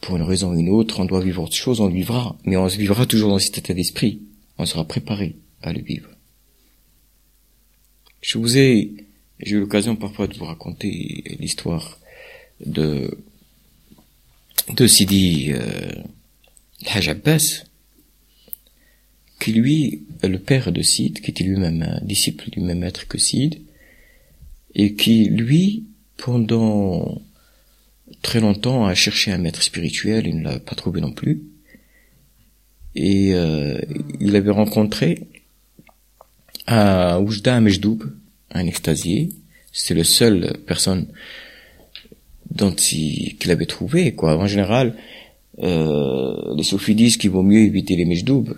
pour 0.00 0.16
une 0.16 0.22
raison 0.22 0.52
ou 0.52 0.58
une 0.58 0.70
autre, 0.70 1.00
on 1.00 1.04
doit 1.04 1.20
vivre 1.20 1.42
autre 1.42 1.54
chose, 1.54 1.80
on 1.80 1.88
vivra. 1.88 2.36
Mais 2.44 2.56
on 2.56 2.68
se 2.68 2.76
vivra 2.76 3.06
toujours 3.06 3.30
dans 3.30 3.38
cet 3.38 3.58
état 3.58 3.74
d'esprit. 3.74 4.20
On 4.56 4.66
sera 4.66 4.84
préparé 4.84 5.36
à 5.62 5.72
le 5.72 5.80
vivre. 5.80 6.08
Je 8.20 8.38
vous 8.38 8.56
ai, 8.56 8.92
j'ai 9.40 9.56
eu 9.56 9.60
l'occasion 9.60 9.96
parfois 9.96 10.26
de 10.26 10.36
vous 10.36 10.44
raconter 10.44 11.36
l'histoire 11.38 11.98
de, 12.64 13.18
de 14.74 14.86
Sidi 14.86 15.52
euh, 15.52 15.92
qui 19.40 19.52
lui, 19.52 20.02
le 20.22 20.38
père 20.38 20.72
de 20.72 20.82
Sid, 20.82 21.20
qui 21.20 21.30
était 21.30 21.44
lui-même 21.44 21.82
un 21.82 22.04
disciple 22.04 22.50
du 22.50 22.60
même 22.60 22.80
maître 22.80 23.06
que 23.06 23.18
Sid, 23.18 23.60
et 24.74 24.94
qui, 24.94 25.26
lui, 25.26 25.84
pendant 26.16 27.22
très 28.22 28.40
longtemps 28.40 28.86
à 28.86 28.94
chercher 28.94 29.32
un 29.32 29.38
maître 29.38 29.62
spirituel, 29.62 30.26
il 30.26 30.38
ne 30.38 30.44
l'a 30.44 30.58
pas 30.58 30.74
trouvé 30.74 31.00
non 31.00 31.12
plus. 31.12 31.42
Et 32.94 33.34
euh, 33.34 33.80
il 34.20 34.34
avait 34.36 34.50
rencontré 34.50 35.28
à 36.66 37.20
Oujda 37.20 37.60
Mejdoub, 37.60 38.02
un 38.50 38.66
extasié. 38.66 39.30
C'est 39.72 39.94
le 39.94 40.04
seul 40.04 40.56
personne 40.66 41.06
dont 42.50 42.74
il, 42.74 43.36
qu'il 43.38 43.50
avait 43.50 43.66
trouvé. 43.66 44.14
Quoi. 44.14 44.36
En 44.36 44.46
général, 44.46 44.96
euh, 45.60 46.54
les 46.56 46.62
soufis 46.62 46.94
disent 46.94 47.16
qu'il 47.16 47.30
vaut 47.30 47.42
mieux 47.42 47.60
éviter 47.60 47.96
les 47.96 48.04
Mejdoub. 48.04 48.54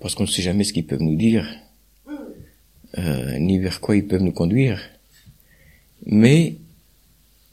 Parce 0.00 0.14
qu'on 0.14 0.24
ne 0.24 0.28
sait 0.28 0.42
jamais 0.42 0.64
ce 0.64 0.72
qu'ils 0.72 0.86
peuvent 0.86 1.02
nous 1.02 1.16
dire, 1.16 1.48
euh, 2.98 3.38
ni 3.38 3.58
vers 3.58 3.80
quoi 3.80 3.96
ils 3.96 4.06
peuvent 4.06 4.22
nous 4.22 4.32
conduire. 4.32 4.80
Mais 6.06 6.56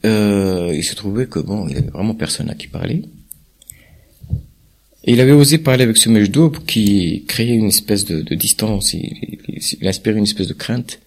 euh, 0.04 0.72
il 0.74 0.84
se 0.84 0.94
trouvait 0.94 1.26
que 1.26 1.38
bon, 1.38 1.68
il 1.68 1.76
avait 1.76 1.90
vraiment 1.90 2.14
personne 2.14 2.50
à 2.50 2.54
qui 2.54 2.66
parler. 2.66 3.04
Il 5.04 5.20
avait 5.20 5.32
osé 5.32 5.58
parler 5.58 5.84
avec 5.84 5.96
ce 5.96 6.08
Mejdoub 6.08 6.64
qui 6.66 7.24
créait 7.26 7.54
une 7.54 7.66
espèce 7.66 8.04
de, 8.04 8.34
distance, 8.34 8.94
il, 8.94 9.38
il, 9.48 9.88
inspirait 9.88 10.18
une 10.18 10.24
espèce 10.24 10.46
de 10.46 10.54
crainte. 10.54 11.00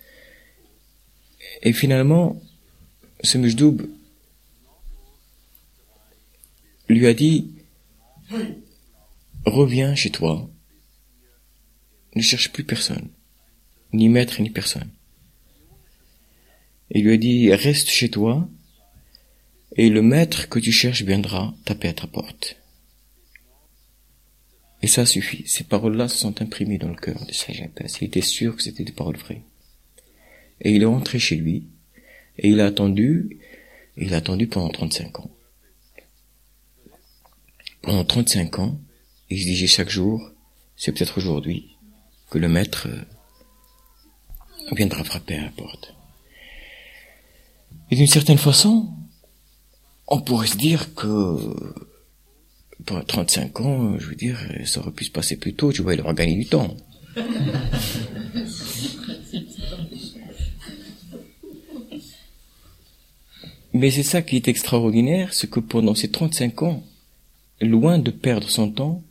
Et 1.64 1.72
finalement, 1.72 2.41
ce 3.24 3.38
Mejdoub 3.38 3.82
lui 6.89 7.08
a 7.08 7.14
dit, 7.14 7.52
reviens 9.46 9.96
chez 9.96 10.10
toi, 10.10 10.50
ne 12.16 12.22
cherche 12.22 12.52
plus 12.52 12.64
personne, 12.64 13.08
ni 13.93 14.10
maître 14.10 14.41
ni 14.41 14.50
personne. 14.50 14.89
Il 16.91 17.04
lui 17.04 17.14
a 17.14 17.18
dit, 17.18 17.54
reste 17.54 17.89
chez 17.89 18.10
toi, 18.10 18.48
et 19.76 19.89
le 19.89 20.01
maître 20.01 20.47
que 20.49 20.59
tu 20.59 20.71
cherches 20.71 21.03
viendra 21.03 21.53
taper 21.65 21.89
à 21.89 21.93
ta 21.93 22.07
porte. 22.07 22.57
Et 24.82 24.88
ça 24.88 25.05
suffit. 25.05 25.43
Ces 25.47 25.63
paroles-là 25.63 26.07
se 26.07 26.17
sont 26.17 26.41
imprimées 26.41 26.78
dans 26.78 26.89
le 26.89 26.95
cœur 26.95 27.26
de 27.26 27.34
Saint 27.34 27.53
Il 27.53 28.05
était 28.05 28.21
sûr 28.21 28.55
que 28.55 28.63
c'était 28.63 28.84
des 28.84 28.91
paroles 28.91 29.17
vraies. 29.17 29.41
Et 30.61 30.71
il 30.71 30.84
est 30.84 30.86
rentré 30.86 31.19
chez 31.19 31.36
lui, 31.36 31.67
et 32.38 32.49
il 32.49 32.61
a 32.61 32.65
attendu, 32.65 33.39
il 33.97 34.13
a 34.13 34.17
attendu 34.17 34.47
pendant 34.47 34.69
35 34.69 35.19
ans. 35.19 35.32
Pendant 37.82 38.05
35 38.05 38.59
ans, 38.59 38.80
il 39.30 39.39
se 39.39 39.45
disait 39.45 39.67
chaque 39.67 39.89
jour, 39.89 40.32
c'est 40.78 40.91
peut-être 40.91 41.17
aujourd'hui, 41.17 41.76
que 42.30 42.38
le 42.38 42.47
maître 42.47 42.88
euh, 42.88 43.01
viendra 44.71 45.03
frapper 45.03 45.36
à 45.36 45.43
la 45.43 45.51
porte. 45.51 45.93
Et 47.91 47.95
d'une 47.95 48.07
certaine 48.07 48.38
façon, 48.38 48.91
on 50.08 50.22
pourrait 50.22 50.47
se 50.47 50.58
dire 50.58 50.93
que 50.93 51.38
pour 52.86 53.03
35 53.06 53.62
ans, 53.62 53.97
je 53.99 54.08
veux 54.08 54.16
dire, 54.16 54.38
ça 54.66 54.80
aurait 54.80 54.91
pu 54.91 55.06
se 55.06 55.12
passer 55.12 55.38
plus 55.38 55.53
tôt, 55.53 55.72
tu 55.72 55.82
vois, 55.82 55.93
il 55.95 56.01
aura 56.01 56.14
gagné 56.14 56.36
du 56.36 56.45
temps. 56.45 56.76
Mais 63.74 63.91
c'est 63.91 64.03
ça 64.03 64.22
qui 64.22 64.38
est 64.38 64.47
extraordinaire, 64.47 65.34
c'est 65.34 65.49
que 65.49 65.60
pendant 65.60 65.95
ces 65.95 66.10
35 66.10 66.64
ans, 66.64 66.82
loin 67.60 67.99
de 67.99 68.10
perdre 68.10 68.49
son 68.49 68.72
temps, 68.72 69.03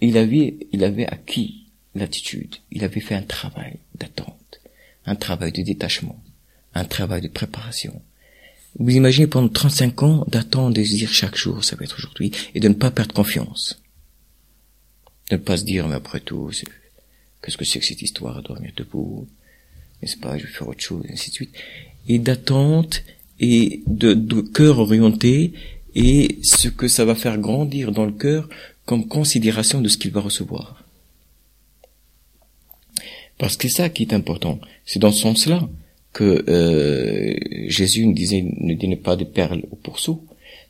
il 0.00 0.16
avait, 0.16 0.56
il 0.72 0.84
avait 0.84 1.06
acquis 1.06 1.66
l'attitude, 1.94 2.56
il 2.70 2.82
avait 2.82 3.00
fait 3.00 3.14
un 3.14 3.22
travail 3.22 3.76
d'attente, 3.94 4.60
un 5.04 5.16
travail 5.16 5.52
de 5.52 5.62
détachement, 5.62 6.18
un 6.74 6.84
travail 6.84 7.20
de 7.20 7.28
préparation, 7.28 8.00
vous 8.78 8.90
imaginez 8.90 9.26
pendant 9.26 9.48
35 9.48 10.02
ans 10.02 10.24
d'attendre, 10.28 10.74
de 10.74 10.82
dire 10.82 11.12
chaque 11.12 11.36
jour, 11.36 11.64
ça 11.64 11.76
va 11.76 11.84
être 11.84 11.96
aujourd'hui, 11.96 12.30
et 12.54 12.60
de 12.60 12.68
ne 12.68 12.74
pas 12.74 12.90
perdre 12.90 13.14
confiance. 13.14 13.80
De 15.30 15.36
ne 15.36 15.40
pas 15.40 15.56
se 15.56 15.64
dire, 15.64 15.88
mais 15.88 15.96
après 15.96 16.20
tout, 16.20 16.50
qu'est-ce 17.42 17.56
que 17.56 17.64
c'est 17.64 17.80
que 17.80 17.86
cette 17.86 18.02
histoire 18.02 18.42
de 18.42 18.48
dormir 18.48 18.72
debout? 18.76 19.26
N'est-ce 20.00 20.16
pas, 20.16 20.38
je 20.38 20.44
vais 20.44 20.52
faire 20.52 20.68
autre 20.68 20.80
chose, 20.80 21.04
et 21.08 21.12
ainsi 21.12 21.30
de 21.30 21.34
suite. 21.34 21.54
Et 22.06 22.18
d'attente, 22.18 23.02
et 23.40 23.82
de, 23.86 24.14
de 24.14 24.40
cœur 24.40 24.78
orienté, 24.78 25.52
et 25.94 26.38
ce 26.42 26.68
que 26.68 26.86
ça 26.86 27.04
va 27.04 27.14
faire 27.14 27.38
grandir 27.38 27.92
dans 27.92 28.06
le 28.06 28.12
cœur 28.12 28.48
comme 28.84 29.08
considération 29.08 29.80
de 29.80 29.88
ce 29.88 29.98
qu'il 29.98 30.12
va 30.12 30.20
recevoir. 30.20 30.84
Parce 33.38 33.56
que 33.56 33.68
c'est 33.68 33.76
ça 33.76 33.88
qui 33.88 34.02
est 34.02 34.12
important. 34.12 34.60
C'est 34.84 34.98
dans 34.98 35.12
ce 35.12 35.20
sens-là 35.22 35.68
que 36.18 36.44
euh, 36.48 37.68
Jésus 37.68 38.04
ne 38.04 38.12
disait 38.12 38.42
ne 38.42 38.74
donnez 38.74 38.96
pas 38.96 39.14
de 39.14 39.22
perles 39.22 39.62
au 39.70 39.76
pourceau. 39.76 40.26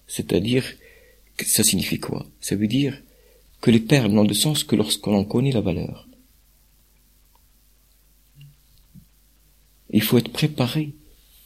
C'est-à-dire, 0.07 0.63
ça 1.43 1.65
signifie 1.65 1.99
quoi? 1.99 2.27
Ça 2.43 2.55
veut 2.55 2.67
dire 2.67 3.01
que 3.63 3.71
les 3.71 3.81
perles 3.81 4.13
n'ont 4.13 4.27
de 4.27 4.35
sens 4.35 4.63
que 4.63 4.77
lorsqu'on 4.77 5.17
en 5.17 5.25
connaît 5.25 5.53
la 5.53 5.63
valeur. 5.63 6.07
Il 9.89 10.03
faut 10.03 10.19
être 10.19 10.31
préparé 10.31 10.93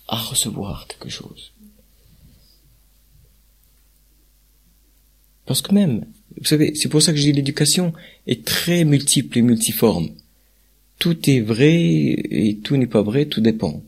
à 0.08 0.16
recevoir 0.16 0.88
quelque 0.88 1.08
chose. 1.08 1.52
Parce 5.46 5.62
que 5.62 5.72
même, 5.72 6.06
vous 6.38 6.46
savez, 6.46 6.74
c'est 6.74 6.88
pour 6.88 7.02
ça 7.02 7.12
que 7.12 7.18
je 7.18 7.22
dis 7.22 7.32
l'éducation 7.32 7.92
est 8.26 8.44
très 8.44 8.82
multiple 8.84 9.38
et 9.38 9.42
multiforme. 9.42 10.08
Tout 10.98 11.30
est 11.30 11.40
vrai 11.40 11.76
et 11.76 12.58
tout 12.64 12.76
n'est 12.76 12.88
pas 12.88 13.02
vrai, 13.02 13.26
tout 13.26 13.40
dépend 13.40 13.80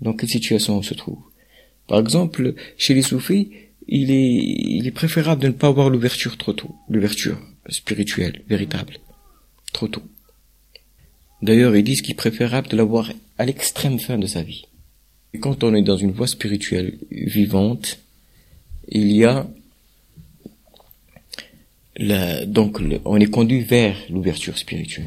dans 0.00 0.12
quelle 0.12 0.28
situation 0.28 0.76
on 0.76 0.82
se 0.82 0.94
trouve. 0.94 1.18
Par 1.86 1.98
exemple, 1.98 2.54
chez 2.76 2.94
les 2.94 3.02
soufis, 3.02 3.50
il 3.88 4.10
est, 4.86 4.90
préférable 4.90 5.42
de 5.42 5.48
ne 5.48 5.52
pas 5.52 5.68
avoir 5.68 5.88
l'ouverture 5.88 6.36
trop 6.36 6.52
tôt, 6.52 6.74
l'ouverture 6.90 7.38
spirituelle, 7.68 8.42
véritable, 8.48 8.98
trop 9.72 9.88
tôt. 9.88 10.02
D'ailleurs, 11.40 11.74
ils 11.74 11.84
disent 11.84 12.02
qu'il 12.02 12.12
est 12.12 12.14
préférable 12.14 12.68
de 12.68 12.76
l'avoir 12.76 13.10
à 13.38 13.46
l'extrême 13.46 13.98
fin 13.98 14.18
de 14.18 14.26
sa 14.26 14.42
vie. 14.42 14.64
Et 15.32 15.38
quand 15.38 15.64
on 15.64 15.74
est 15.74 15.82
dans 15.82 15.96
une 15.96 16.12
voie 16.12 16.26
spirituelle 16.26 16.98
vivante, 17.10 17.98
il 18.88 19.12
y 19.12 19.24
a 19.24 19.46
la, 21.96 22.44
donc 22.46 22.80
on 23.04 23.16
est 23.18 23.30
conduit 23.30 23.60
vers 23.60 23.96
l'ouverture 24.10 24.56
spirituelle. 24.58 25.06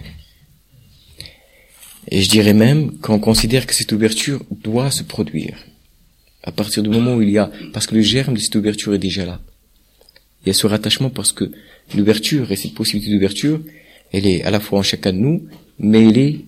Et 2.08 2.22
je 2.22 2.30
dirais 2.30 2.54
même 2.54 2.98
qu'on 3.00 3.20
considère 3.20 3.68
que 3.68 3.76
cette 3.76 3.92
ouverture 3.92 4.44
doit 4.50 4.92
se 4.92 5.04
produire. 5.04 5.58
À 6.44 6.52
partir 6.52 6.82
du 6.82 6.90
moment 6.90 7.16
où 7.16 7.22
il 7.22 7.30
y 7.30 7.38
a, 7.38 7.52
parce 7.74 7.86
que 7.86 7.96
le 7.96 8.02
germe 8.02 8.34
de 8.34 8.40
cette 8.40 8.56
ouverture 8.56 8.94
est 8.94 9.00
déjà 9.00 9.26
là. 9.26 9.40
Il 10.44 10.48
y 10.48 10.50
a 10.50 10.54
ce 10.54 10.66
rattachement 10.66 11.12
parce 11.12 11.32
que 11.32 11.52
l'ouverture 11.96 12.52
et 12.52 12.56
cette 12.56 12.74
possibilité 12.74 13.14
d'ouverture, 13.14 13.62
elle 14.12 14.26
est 14.26 14.44
à 14.44 14.50
la 14.50 14.60
fois 14.60 14.80
en 14.80 14.84
chacun 14.84 15.14
de 15.14 15.20
nous, 15.20 15.48
mais 15.78 16.08
elle 16.08 16.18
est 16.18 16.40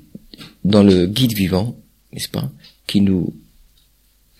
dans 0.63 0.83
le 0.83 1.05
guide 1.05 1.33
vivant, 1.33 1.77
n'est-ce 2.11 2.29
pas, 2.29 2.51
qui 2.87 3.01
nous 3.01 3.33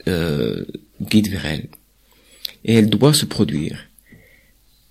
euh, 0.07 0.65
guide 1.01 1.29
vers 1.29 1.45
elle. 1.45 1.67
Et 2.65 2.73
elle 2.73 2.89
doit 2.89 3.13
se 3.13 3.25
produire 3.25 3.77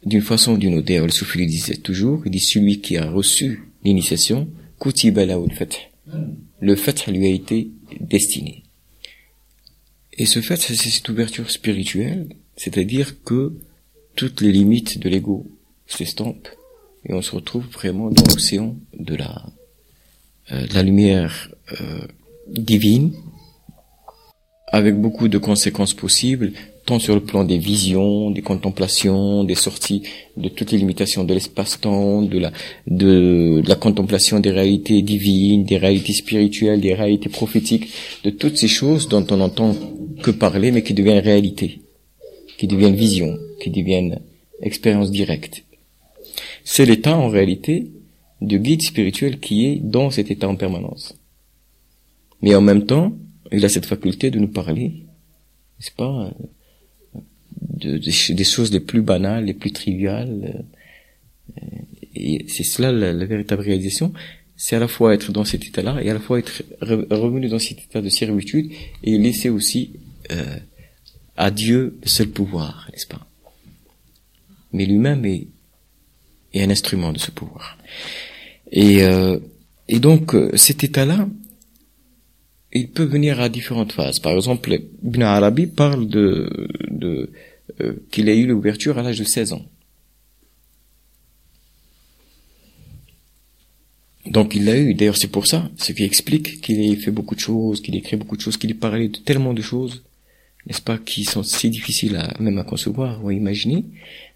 d'une 0.05 0.23
façon 0.23 0.53
ou 0.53 0.59
d'une 0.59 0.77
autre. 0.79 0.93
le 0.93 1.11
Soufi 1.11 1.47
disait 1.47 1.77
toujours, 1.77 2.23
il 2.25 2.31
dit 2.31 2.41
celui 2.41 2.81
qui 2.81 2.97
a 2.97 3.11
reçu 3.11 3.65
l'initiation, 3.85 4.49
le 4.85 5.55
fait. 5.55 5.92
Le 6.61 6.77
fait 6.77 7.07
lui 7.07 7.27
a 7.27 7.31
été 7.31 7.71
destiné. 8.01 8.63
Et 10.13 10.27
ce 10.27 10.41
fait, 10.41 10.57
c'est 10.57 10.75
cette 10.75 11.09
ouverture 11.09 11.51
spirituelle, 11.51 12.29
c'est-à-dire 12.57 13.23
que 13.25 13.55
toutes 14.15 14.41
les 14.41 14.53
limites 14.53 14.99
de 14.99 15.09
l'ego 15.09 15.47
s'estampent 15.87 16.49
et 17.05 17.15
on 17.15 17.23
se 17.23 17.35
retrouve 17.35 17.67
vraiment 17.67 18.11
dans 18.11 18.25
l'océan 18.31 18.77
de 18.99 19.15
la, 19.15 19.47
euh, 20.53 20.83
lumière 20.83 21.51
euh, 21.81 22.07
divine 22.49 23.13
avec 24.69 24.97
beaucoup 24.97 25.29
de 25.29 25.39
conséquences 25.39 25.95
possibles, 25.95 26.53
tant 26.85 26.99
sur 26.99 27.15
le 27.15 27.21
plan 27.21 27.45
des 27.45 27.59
visions, 27.59 28.31
des 28.31 28.43
contemplations, 28.43 29.45
des 29.45 29.55
sorties 29.55 30.03
de 30.37 30.49
toutes 30.49 30.73
les 30.73 30.79
limitations 30.79 31.25
de 31.25 31.33
l'espace-temps, 31.33 32.23
de 32.23 32.39
la, 32.39 32.53
de, 32.87 33.63
la 33.67 33.75
contemplation 33.77 34.41
des 34.41 34.51
réalités 34.51 35.03
divines, 35.03 35.65
des 35.65 35.77
réalités 35.77 36.13
spirituelles, 36.13 36.81
des 36.81 36.95
réalités 36.95 37.29
prophétiques, 37.29 37.89
de 38.25 38.31
toutes 38.31 38.57
ces 38.57 38.69
choses 38.69 39.09
dont 39.09 39.25
on 39.31 39.37
n'entend 39.37 39.75
que 40.23 40.31
parler, 40.31 40.73
mais 40.73 40.83
qui 40.83 40.95
deviennent 40.95 41.23
réalité, 41.23 41.83
qui 42.59 42.67
deviennent 42.67 42.97
vision, 42.97 43.39
qui 43.61 43.71
deviennent 43.71 44.21
expérience 44.61 45.11
directe. 45.11 45.65
C'est 46.65 46.87
l'état, 46.87 47.17
en 47.17 47.29
réalité, 47.29 47.91
de 48.41 48.57
guide 48.57 48.83
spirituel 48.83 49.39
qui 49.39 49.67
est 49.67 49.77
dans 49.77 50.11
cet 50.11 50.31
état 50.31 50.49
en 50.49 50.57
permanence. 50.57 51.15
Mais 52.41 52.55
en 52.57 52.61
même 52.61 52.87
temps, 52.87 53.13
il 53.53 53.65
a 53.65 53.69
cette 53.69 53.87
faculté 53.87 54.31
de 54.31 54.41
nous 54.41 54.49
parler, 54.49 55.05
n'est-ce 55.79 55.93
pas, 55.93 56.33
de, 57.83 57.99
des 57.99 58.45
choses 58.45 58.73
les 58.73 58.81
plus 58.81 59.03
banales, 59.03 59.45
les 59.45 59.55
plus 59.55 59.73
triviales. 59.73 60.65
Euh, 61.57 61.61
et 62.15 62.45
c'est 62.49 62.65
cela 62.65 62.93
la, 62.93 63.25
véritable 63.25 63.63
réalisation. 63.63 64.13
C'est 64.57 64.77
à 64.77 64.79
la 64.79 64.89
fois 64.89 65.15
être 65.15 65.33
dans 65.33 65.45
cet 65.45 65.67
état-là 65.67 66.03
et 66.03 66.11
à 66.11 66.15
la 66.15 66.21
fois 66.21 66.39
être 66.39 66.63
revenu 66.81 67.49
dans 67.49 67.59
cet 67.59 67.79
état 67.79 68.01
de 68.01 68.09
servitude 68.09 68.71
et 69.03 69.19
laisser 69.19 69.51
aussi 69.51 69.93
euh, 70.31 70.57
à 71.37 71.51
Dieu 71.51 71.99
le 72.03 72.09
seul 72.09 72.29
pouvoir, 72.29 72.89
n'est-ce 72.93 73.07
pas? 73.07 73.27
Mais 74.73 74.87
lui-même 74.87 75.25
est, 75.25 75.49
est, 76.55 76.63
un 76.63 76.71
instrument 76.71 77.13
de 77.13 77.19
ce 77.19 77.31
pouvoir. 77.31 77.77
Et, 78.71 79.03
euh, 79.03 79.39
et 79.89 79.99
donc 79.99 80.37
cet 80.55 80.85
état-là, 80.85 81.29
il 82.73 82.89
peut 82.89 83.05
venir 83.05 83.41
à 83.41 83.49
différentes 83.49 83.93
phases. 83.93 84.19
Par 84.19 84.33
exemple, 84.33 84.73
Ibn 85.05 85.23
Arabi 85.23 85.67
parle 85.67 86.09
de, 86.09 86.69
de 86.91 87.31
euh, 87.81 88.05
qu'il 88.11 88.29
a 88.29 88.35
eu 88.35 88.47
l'ouverture 88.47 88.99
à 88.99 89.03
l'âge 89.03 89.19
de 89.19 89.25
16 89.25 89.53
ans. 89.55 89.65
Donc 94.27 94.55
il 94.55 94.65
l'a 94.65 94.77
eu. 94.77 94.95
D'ailleurs, 94.95 95.17
c'est 95.17 95.31
pour 95.31 95.47
ça, 95.47 95.71
ce 95.77 95.93
qui 95.93 96.05
explique 96.05 96.61
qu'il 96.61 96.81
ait 96.81 96.97
fait 96.97 97.11
beaucoup 97.11 97.35
de 97.35 97.41
choses, 97.41 97.81
qu'il 97.81 97.95
ait 97.95 97.99
écrit 97.99 98.17
beaucoup 98.17 98.37
de 98.37 98.41
choses, 98.41 98.57
qu'il 98.57 98.71
ait 98.71 98.75
parlé 98.75 99.09
de 99.09 99.19
tellement 99.19 99.53
de 99.53 99.63
choses, 99.63 100.03
n'est-ce 100.67 100.81
pas, 100.81 100.99
qui 100.99 101.25
sont 101.25 101.43
si 101.43 101.71
difficiles 101.71 102.17
à 102.17 102.35
même 102.41 102.59
à 102.59 102.65
concevoir 102.65 103.25
ou 103.25 103.29
à 103.29 103.35
imaginer, 103.35 103.85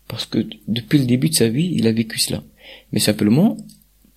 parce 0.08 0.26
que 0.26 0.46
depuis 0.66 0.98
le 0.98 1.06
début 1.06 1.28
de 1.28 1.34
sa 1.34 1.48
vie, 1.48 1.70
il 1.72 1.86
a 1.86 1.92
vécu 1.92 2.18
cela. 2.18 2.42
Mais 2.92 3.00
simplement, 3.00 3.56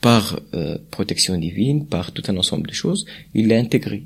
par 0.01 0.39
euh, 0.53 0.77
protection 0.91 1.37
divine, 1.37 1.85
par 1.85 2.11
tout 2.11 2.23
un 2.27 2.37
ensemble 2.37 2.67
de 2.67 2.73
choses, 2.73 3.05
il 3.33 3.47
l'a 3.47 3.57
intégré. 3.57 4.03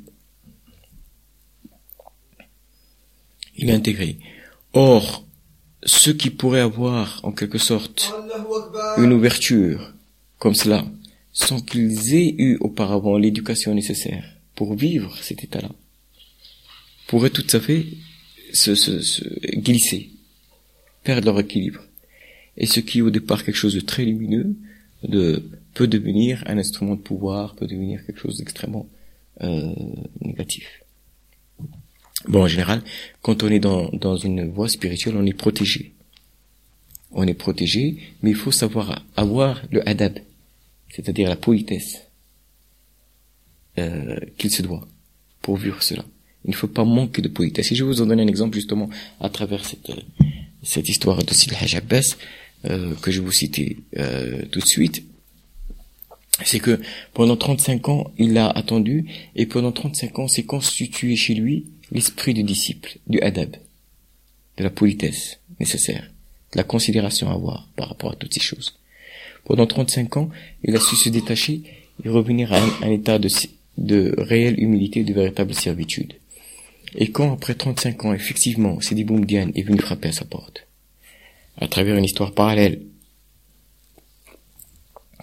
Il 3.55 3.67
l'a 3.67 3.75
intégré. 3.75 4.17
Or, 4.73 5.25
ceux 5.83 6.13
qui 6.13 6.29
pourraient 6.29 6.59
avoir, 6.59 7.19
en 7.23 7.31
quelque 7.31 7.57
sorte, 7.57 8.11
une 8.97 9.13
ouverture 9.13 9.93
comme 10.39 10.55
cela, 10.55 10.85
sans 11.31 11.61
qu'ils 11.61 12.15
aient 12.15 12.35
eu 12.37 12.57
auparavant 12.59 13.17
l'éducation 13.17 13.73
nécessaire 13.73 14.25
pour 14.55 14.75
vivre 14.75 15.17
cet 15.21 15.43
état-là, 15.43 15.69
pourraient 17.07 17.29
tout 17.29 17.47
à 17.53 17.59
fait 17.59 17.85
se, 18.53 18.75
se, 18.75 19.01
se 19.01 19.23
glisser, 19.55 20.09
perdre 21.03 21.27
leur 21.27 21.39
équilibre. 21.39 21.81
Et 22.57 22.65
ce 22.65 22.79
qui 22.79 23.01
au 23.01 23.09
départ 23.09 23.43
quelque 23.43 23.55
chose 23.55 23.73
de 23.73 23.79
très 23.79 24.05
lumineux, 24.05 24.55
de 25.03 25.43
peut 25.73 25.87
devenir 25.87 26.43
un 26.45 26.57
instrument 26.57 26.95
de 26.95 27.01
pouvoir, 27.01 27.55
peut 27.55 27.65
devenir 27.65 28.05
quelque 28.05 28.19
chose 28.19 28.37
d'extrêmement 28.37 28.87
euh, 29.41 29.73
négatif. 30.21 30.82
Bon, 32.27 32.43
en 32.43 32.47
général, 32.47 32.81
quand 33.21 33.43
on 33.43 33.49
est 33.49 33.59
dans, 33.59 33.89
dans 33.91 34.15
une 34.15 34.49
voie 34.49 34.69
spirituelle, 34.69 35.15
on 35.17 35.25
est 35.25 35.33
protégé. 35.33 35.93
On 37.11 37.27
est 37.27 37.33
protégé, 37.33 37.97
mais 38.21 38.31
il 38.31 38.35
faut 38.35 38.51
savoir 38.51 39.03
avoir 39.15 39.61
le 39.71 39.87
adab, 39.87 40.19
c'est-à-dire 40.89 41.29
la 41.29 41.35
politesse 41.35 42.01
euh, 43.77 44.19
qu'il 44.37 44.51
se 44.51 44.61
doit 44.61 44.87
pour 45.41 45.57
vivre 45.57 45.83
cela. 45.83 46.03
Il 46.45 46.51
ne 46.51 46.55
faut 46.55 46.67
pas 46.67 46.85
manquer 46.85 47.21
de 47.21 47.27
politesse. 47.27 47.71
Et 47.71 47.75
je 47.75 47.83
vais 47.83 47.89
vous 47.89 48.01
en 48.01 48.05
donner 48.05 48.23
un 48.23 48.27
exemple 48.27 48.55
justement 48.55 48.89
à 49.19 49.29
travers 49.29 49.63
cette, 49.65 49.91
cette 50.63 50.89
histoire 50.89 51.23
de 51.23 51.33
Sid 51.33 51.53
Hajj 51.53 51.81
euh, 52.65 52.93
que 53.01 53.11
je 53.11 53.19
vais 53.19 53.25
vous 53.25 53.31
citer 53.31 53.77
euh, 53.97 54.43
tout 54.51 54.59
de 54.59 54.65
suite 54.65 55.03
c'est 56.43 56.59
que 56.59 56.79
pendant 57.13 57.37
35 57.37 57.89
ans, 57.89 58.11
il 58.17 58.37
a 58.37 58.49
attendu, 58.49 59.05
et 59.35 59.45
pendant 59.45 59.71
35 59.71 60.19
ans, 60.19 60.27
s'est 60.27 60.43
constitué 60.43 61.15
chez 61.15 61.35
lui 61.35 61.65
l'esprit 61.93 62.33
du 62.33 62.43
disciple, 62.43 62.97
du 63.07 63.21
adab, 63.21 63.55
de 64.57 64.63
la 64.63 64.69
politesse 64.69 65.39
nécessaire, 65.59 66.09
de 66.51 66.57
la 66.57 66.63
considération 66.63 67.29
à 67.29 67.33
avoir 67.33 67.69
par 67.75 67.87
rapport 67.87 68.11
à 68.11 68.15
toutes 68.15 68.33
ces 68.33 68.39
choses. 68.39 68.77
Pendant 69.45 69.67
35 69.67 70.17
ans, 70.17 70.29
il 70.63 70.75
a 70.75 70.79
su 70.79 70.95
se 70.95 71.09
détacher 71.09 71.61
et 72.03 72.09
revenir 72.09 72.51
à 72.51 72.59
un, 72.81 72.89
état 72.89 73.19
de, 73.19 73.29
de 73.77 74.13
réelle 74.17 74.59
humilité, 74.59 75.03
de 75.03 75.13
véritable 75.13 75.53
servitude. 75.53 76.13
Et 76.95 77.11
quand, 77.11 77.33
après 77.33 77.53
35 77.53 78.05
ans, 78.05 78.13
effectivement, 78.13 78.81
Sidi 78.81 79.03
Boumdiane 79.03 79.51
est 79.55 79.63
venu 79.63 79.79
frapper 79.79 80.09
à 80.09 80.13
sa 80.13 80.25
porte, 80.25 80.67
à 81.57 81.67
travers 81.67 81.95
une 81.95 82.05
histoire 82.05 82.33
parallèle 82.33 82.81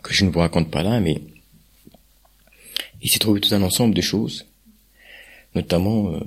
que 0.03 0.15
je 0.15 0.25
ne 0.25 0.31
vous 0.31 0.39
raconte 0.39 0.71
pas 0.71 0.83
là, 0.83 1.01
mais 1.01 1.21
il 3.03 3.11
s'est 3.11 3.19
trouvé 3.19 3.41
tout 3.41 3.55
un 3.55 3.63
ensemble 3.63 3.95
de 3.95 4.01
choses, 4.01 4.47
notamment 5.55 6.13
euh, 6.13 6.21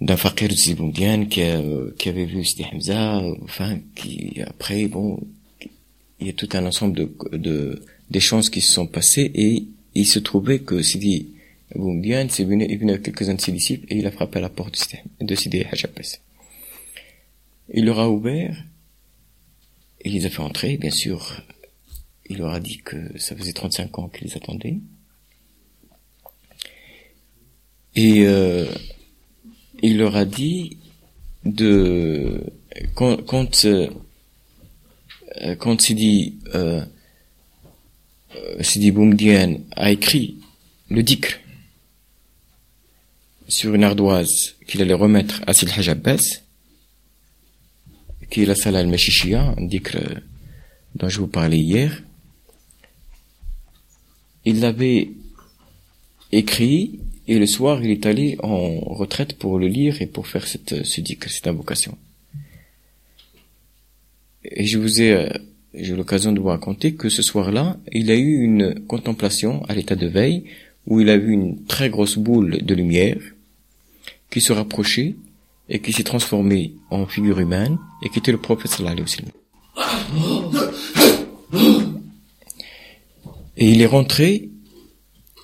d'un 0.00 0.16
fakir 0.16 0.48
de 0.48 0.54
Zibundian 0.54 1.26
qui, 1.26 1.42
qui 1.98 2.08
avait 2.08 2.24
vu 2.24 2.44
Sidi 2.44 2.64
Hamza, 2.72 3.22
enfin, 3.42 3.78
qui 3.94 4.40
après, 4.46 4.86
bon, 4.86 5.20
il 6.20 6.26
y 6.26 6.30
a 6.30 6.32
tout 6.32 6.48
un 6.52 6.66
ensemble 6.66 6.96
de, 6.96 7.36
de 7.36 7.82
des 8.10 8.20
chances 8.20 8.50
qui 8.50 8.60
se 8.60 8.72
sont 8.72 8.86
passées 8.86 9.30
et 9.34 9.64
il 9.94 10.06
se 10.06 10.18
trouvait 10.18 10.60
que 10.60 10.82
Sidi 10.82 11.34
Boumdian 11.74 12.28
s'est 12.28 12.44
venu, 12.44 12.66
venu 12.76 12.92
avec 12.92 13.02
quelques-uns 13.02 13.34
de 13.34 13.40
ses 13.40 13.52
disciples 13.52 13.86
et 13.92 13.98
il 13.98 14.06
a 14.06 14.10
frappé 14.10 14.38
à 14.38 14.42
la 14.42 14.48
porte 14.48 14.78
de 15.20 15.34
Sidi 15.34 15.64
Hajapes. 15.64 16.18
Il 17.74 17.84
leur 17.84 17.98
a 17.98 18.08
ouvert 18.08 18.64
et 20.00 20.08
il 20.08 20.14
les 20.14 20.26
a 20.26 20.30
fait 20.30 20.40
entrer, 20.40 20.76
bien 20.78 20.90
sûr, 20.90 21.42
il 22.30 22.38
leur 22.38 22.52
a 22.52 22.60
dit 22.60 22.78
que 22.78 23.18
ça 23.18 23.36
faisait 23.36 23.52
35 23.52 23.98
ans 23.98 24.08
qu'ils 24.08 24.34
attendaient. 24.36 24.78
Et 27.94 28.26
euh, 28.26 28.66
il 29.82 29.98
leur 29.98 30.16
a 30.16 30.24
dit 30.24 30.78
de 31.44 32.44
quand 32.94 33.16
quand, 33.24 33.64
euh, 33.64 33.88
quand 35.58 35.80
Sidi 35.80 36.38
euh, 36.54 36.84
euh 38.34 38.62
Sidi 38.62 38.90
Boumdian 38.90 39.60
a 39.72 39.90
écrit 39.90 40.38
le 40.90 41.02
dikr 41.02 41.38
sur 43.48 43.74
une 43.74 43.84
ardoise 43.84 44.56
qu'il 44.66 44.82
allait 44.82 44.94
remettre 44.94 45.40
à 45.46 45.54
Sil 45.54 45.72
Hajj 45.74 45.94
qui 48.30 48.42
est 48.42 48.46
la 48.46 48.54
salle 48.54 48.76
al-Mashishia, 48.76 49.54
un 49.56 49.64
dikr 49.64 49.96
dont 50.94 51.08
je 51.08 51.18
vous 51.20 51.28
parlais 51.28 51.58
hier, 51.58 52.02
il 54.44 54.60
l'avait 54.60 55.10
écrit 56.32 57.00
Et 57.28 57.38
le 57.38 57.46
soir, 57.46 57.84
il 57.84 57.90
est 57.90 58.06
allé 58.06 58.38
en 58.42 58.80
retraite 58.80 59.34
pour 59.34 59.58
le 59.58 59.68
lire 59.68 60.00
et 60.00 60.06
pour 60.06 60.26
faire 60.26 60.46
cette, 60.46 60.82
ce 60.82 61.02
cette 61.26 61.46
invocation. 61.46 61.98
Et 64.44 64.64
je 64.64 64.78
vous 64.78 65.02
ai, 65.02 65.12
euh, 65.12 65.28
j'ai 65.74 65.94
l'occasion 65.94 66.32
de 66.32 66.40
vous 66.40 66.48
raconter 66.48 66.94
que 66.94 67.10
ce 67.10 67.20
soir-là, 67.20 67.76
il 67.92 68.10
a 68.10 68.16
eu 68.16 68.40
une 68.42 68.80
contemplation 68.86 69.62
à 69.66 69.74
l'état 69.74 69.94
de 69.94 70.06
veille 70.06 70.44
où 70.86 71.00
il 71.00 71.10
a 71.10 71.18
vu 71.18 71.32
une 71.32 71.62
très 71.66 71.90
grosse 71.90 72.16
boule 72.16 72.62
de 72.62 72.74
lumière 72.74 73.20
qui 74.30 74.40
se 74.40 74.54
rapprochait 74.54 75.14
et 75.68 75.80
qui 75.80 75.92
s'est 75.92 76.04
transformée 76.04 76.72
en 76.88 77.06
figure 77.06 77.40
humaine 77.40 77.76
et 78.02 78.08
qui 78.08 78.20
était 78.20 78.32
le 78.32 78.38
prophète 78.38 78.70
sallallahu 78.70 79.04
Et 83.58 83.70
il 83.70 83.82
est 83.82 83.86
rentré, 83.86 84.48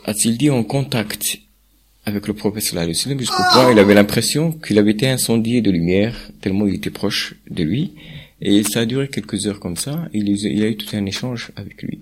a-t-il 0.07 0.39
dit, 0.39 0.49
en 0.49 0.64
contact 0.64 1.43
avec 2.07 2.27
le 2.27 2.35
prophète 2.35 2.63
sallallahu 2.63 2.95
jusqu'au 3.19 3.43
point 3.53 3.73
il 3.73 3.79
avait 3.79 3.95
l'impression 3.95 4.53
qu'il 4.53 4.79
avait 4.79 4.93
été 4.93 5.09
incendié 5.09 5.63
de 5.63 5.71
lumière 5.71 6.31
tellement 6.41 6.67
il 6.67 6.75
était 6.75 6.91
proche 6.91 7.35
de 7.51 7.63
lui. 7.63 7.93
Et 8.41 8.63
ça 8.63 8.81
a 8.81 8.87
duré 8.87 9.09
quelques 9.09 9.47
heures 9.47 9.61
comme 9.61 9.77
ça 9.77 10.09
il, 10.13 10.29
il 10.29 10.63
a 10.63 10.69
eu 10.69 10.77
tout 10.77 10.95
un 10.95 11.07
échange 11.07 11.53
avec 11.57 11.83
lui. 11.83 12.01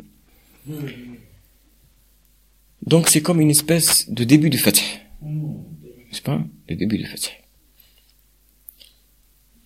Donc 2.84 3.08
c'est 3.08 3.22
comme 3.22 3.40
une 3.40 3.50
espèce 3.50 4.10
de 4.10 4.24
début 4.24 4.50
du 4.50 4.58
fatih 4.58 4.98
n'est-ce 5.22 6.22
pas? 6.22 6.42
Le 6.68 6.74
début 6.76 6.98
du 6.98 7.06
fatih 7.06 7.32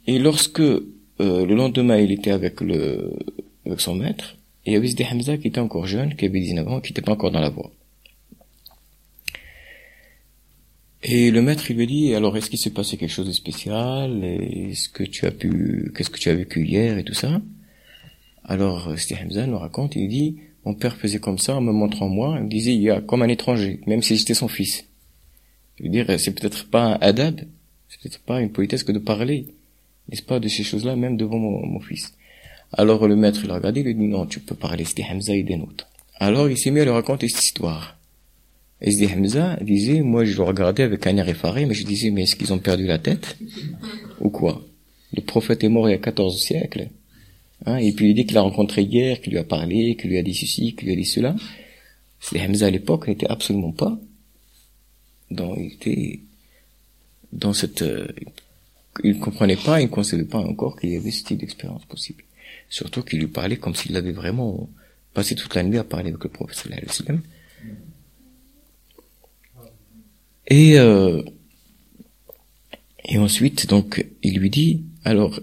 et 0.06 0.18
lorsque 0.18 0.60
euh, 0.60 0.82
le 1.18 1.54
lendemain 1.54 1.98
il 1.98 2.12
était 2.12 2.30
avec 2.30 2.60
le 2.60 3.12
avec 3.64 3.80
son 3.80 3.94
maître 3.94 4.36
il 4.66 4.72
y 4.72 4.76
avait 4.76 4.90
Hamza 5.10 5.38
qui 5.38 5.48
était 5.48 5.60
encore 5.60 5.86
jeune 5.86 6.14
qui 6.14 6.26
avait 6.26 6.40
19 6.40 6.68
ans 6.68 6.80
qui 6.80 6.92
n'était 6.92 7.02
pas 7.02 7.12
encore 7.12 7.30
dans 7.30 7.40
la 7.40 7.48
voie 7.50 7.70
Et 11.08 11.30
le 11.30 11.40
maître, 11.40 11.70
il 11.70 11.76
lui 11.76 11.86
dit, 11.86 12.16
alors 12.16 12.36
est-ce 12.36 12.50
qu'il 12.50 12.58
s'est 12.58 12.70
passé 12.70 12.96
quelque 12.96 13.12
chose 13.12 13.28
de 13.28 13.32
spécial? 13.32 14.24
Est-ce 14.24 14.88
que 14.88 15.04
tu 15.04 15.24
as 15.24 15.30
pu, 15.30 15.92
qu'est-ce 15.94 16.10
que 16.10 16.18
tu 16.18 16.30
as 16.30 16.34
vécu 16.34 16.66
hier 16.66 16.98
et 16.98 17.04
tout 17.04 17.14
ça? 17.14 17.40
Alors, 18.42 18.92
Steve 18.98 19.18
Hamza 19.24 19.46
nous 19.46 19.56
raconte, 19.56 19.94
il 19.94 20.08
dit, 20.08 20.38
mon 20.64 20.74
père 20.74 20.96
faisait 20.96 21.20
comme 21.20 21.38
ça 21.38 21.54
en 21.54 21.60
me 21.60 21.70
montrant 21.70 22.08
moi, 22.08 22.34
il 22.38 22.46
me 22.46 22.48
disait, 22.48 22.74
il 22.74 22.82
y 22.82 22.90
a 22.90 23.00
comme 23.00 23.22
un 23.22 23.28
étranger, 23.28 23.78
même 23.86 24.02
si 24.02 24.16
j'étais 24.16 24.34
son 24.34 24.48
fils. 24.48 24.84
Je 25.78 25.84
veux 25.84 25.90
dire, 25.90 26.06
c'est 26.18 26.32
peut-être 26.32 26.68
pas 26.68 26.94
un 26.94 26.98
adab, 27.00 27.40
c'est 27.88 28.00
peut-être 28.00 28.18
pas 28.22 28.40
une 28.40 28.50
politesse 28.50 28.82
que 28.82 28.90
de 28.90 28.98
parler, 28.98 29.46
n'est-ce 30.08 30.22
pas, 30.22 30.40
de 30.40 30.48
ces 30.48 30.64
choses-là, 30.64 30.96
même 30.96 31.16
devant 31.16 31.38
mon, 31.38 31.78
fils. 31.78 32.14
Alors 32.72 33.06
le 33.06 33.14
maître, 33.14 33.42
il 33.44 33.50
a 33.52 33.54
regardé, 33.54 33.82
il 33.82 33.86
lui 33.86 33.94
dit, 33.94 34.08
non, 34.08 34.26
tu 34.26 34.40
peux 34.40 34.56
parler, 34.56 34.84
c'était 34.84 35.06
Hamza 35.08 35.36
et 35.36 35.44
des 35.44 35.54
nôtres. 35.54 35.86
Alors 36.18 36.50
il 36.50 36.58
s'est 36.58 36.72
mis 36.72 36.80
à 36.80 36.84
lui 36.84 36.90
raconter 36.90 37.28
cette 37.28 37.44
histoire. 37.44 37.96
Et 38.80 38.90
Sidi 38.90 39.06
Hamza 39.06 39.56
disait, 39.62 40.02
moi 40.02 40.24
je 40.24 40.36
le 40.36 40.42
regardais 40.42 40.82
avec 40.82 41.06
un 41.06 41.16
air 41.16 41.28
effaré, 41.28 41.64
mais 41.66 41.74
je 41.74 41.84
disais, 41.84 42.10
mais 42.10 42.22
est-ce 42.22 42.36
qu'ils 42.36 42.52
ont 42.52 42.58
perdu 42.58 42.86
la 42.86 42.98
tête 42.98 43.36
Ou 44.20 44.30
quoi? 44.30 44.62
Le 45.14 45.22
prophète 45.22 45.64
est 45.64 45.68
mort 45.68 45.88
il 45.88 45.92
y 45.92 45.94
a 45.94 45.98
14 45.98 46.38
siècles. 46.38 46.88
Hein, 47.64 47.76
et 47.78 47.92
puis 47.92 48.10
il 48.10 48.14
dit 48.14 48.26
qu'il 48.26 48.36
a 48.36 48.42
rencontré 48.42 48.82
hier, 48.82 49.20
qu'il 49.20 49.32
lui 49.32 49.38
a 49.38 49.44
parlé, 49.44 49.96
qu'il 49.96 50.10
lui 50.10 50.18
a 50.18 50.22
dit 50.22 50.34
ceci, 50.34 50.74
qu'il 50.74 50.88
lui 50.88 50.92
a 50.92 50.96
dit 50.96 51.06
cela. 51.06 51.34
Sidi 52.20 52.40
Hamza 52.40 52.66
à 52.66 52.70
l'époque 52.70 53.08
n'était 53.08 53.28
absolument 53.28 53.72
pas 53.72 53.98
dans, 55.30 55.54
il 55.56 55.72
était 55.72 56.20
dans 57.32 57.52
cette, 57.52 57.82
euh, 57.82 58.06
il 59.04 59.16
ne 59.16 59.20
comprenait 59.20 59.56
pas, 59.56 59.80
il 59.80 59.84
ne 59.84 59.90
concevait 59.90 60.24
pas 60.24 60.38
encore 60.38 60.78
qu'il 60.78 60.90
y 60.90 60.96
avait 60.96 61.10
ce 61.10 61.24
type 61.24 61.38
d'expérience 61.38 61.84
possible. 61.86 62.24
Surtout 62.68 63.02
qu'il 63.02 63.20
lui 63.20 63.26
parlait 63.26 63.56
comme 63.56 63.74
s'il 63.74 63.96
avait 63.96 64.12
vraiment 64.12 64.68
passé 65.14 65.34
toute 65.34 65.54
la 65.54 65.62
nuit 65.62 65.78
à 65.78 65.84
parler 65.84 66.10
avec 66.10 66.22
le 66.22 66.30
prophète 66.30 66.66
alayhi 66.66 66.86
wa 66.86 66.92
sallam 66.92 67.22
et, 70.46 70.78
euh, 70.78 71.22
et 73.04 73.18
ensuite, 73.18 73.66
donc, 73.66 74.06
il 74.22 74.38
lui 74.38 74.50
dit, 74.50 74.84
alors, 75.04 75.40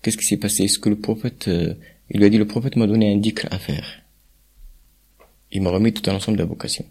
qu'est-ce 0.00 0.16
qui 0.16 0.26
s'est 0.26 0.36
passé? 0.36 0.64
Est-ce 0.64 0.78
que 0.78 0.88
le 0.88 0.98
prophète, 0.98 1.48
euh, 1.48 1.74
il 2.10 2.18
lui 2.20 2.26
a 2.26 2.30
dit, 2.30 2.38
le 2.38 2.46
prophète 2.46 2.76
m'a 2.76 2.86
donné 2.86 3.12
un 3.12 3.16
dicre 3.16 3.46
à 3.50 3.58
faire. 3.58 4.02
Il 5.50 5.62
m'a 5.62 5.70
remis 5.70 5.92
tout 5.92 6.08
un 6.10 6.14
ensemble 6.14 6.38
d'invocations. 6.38 6.86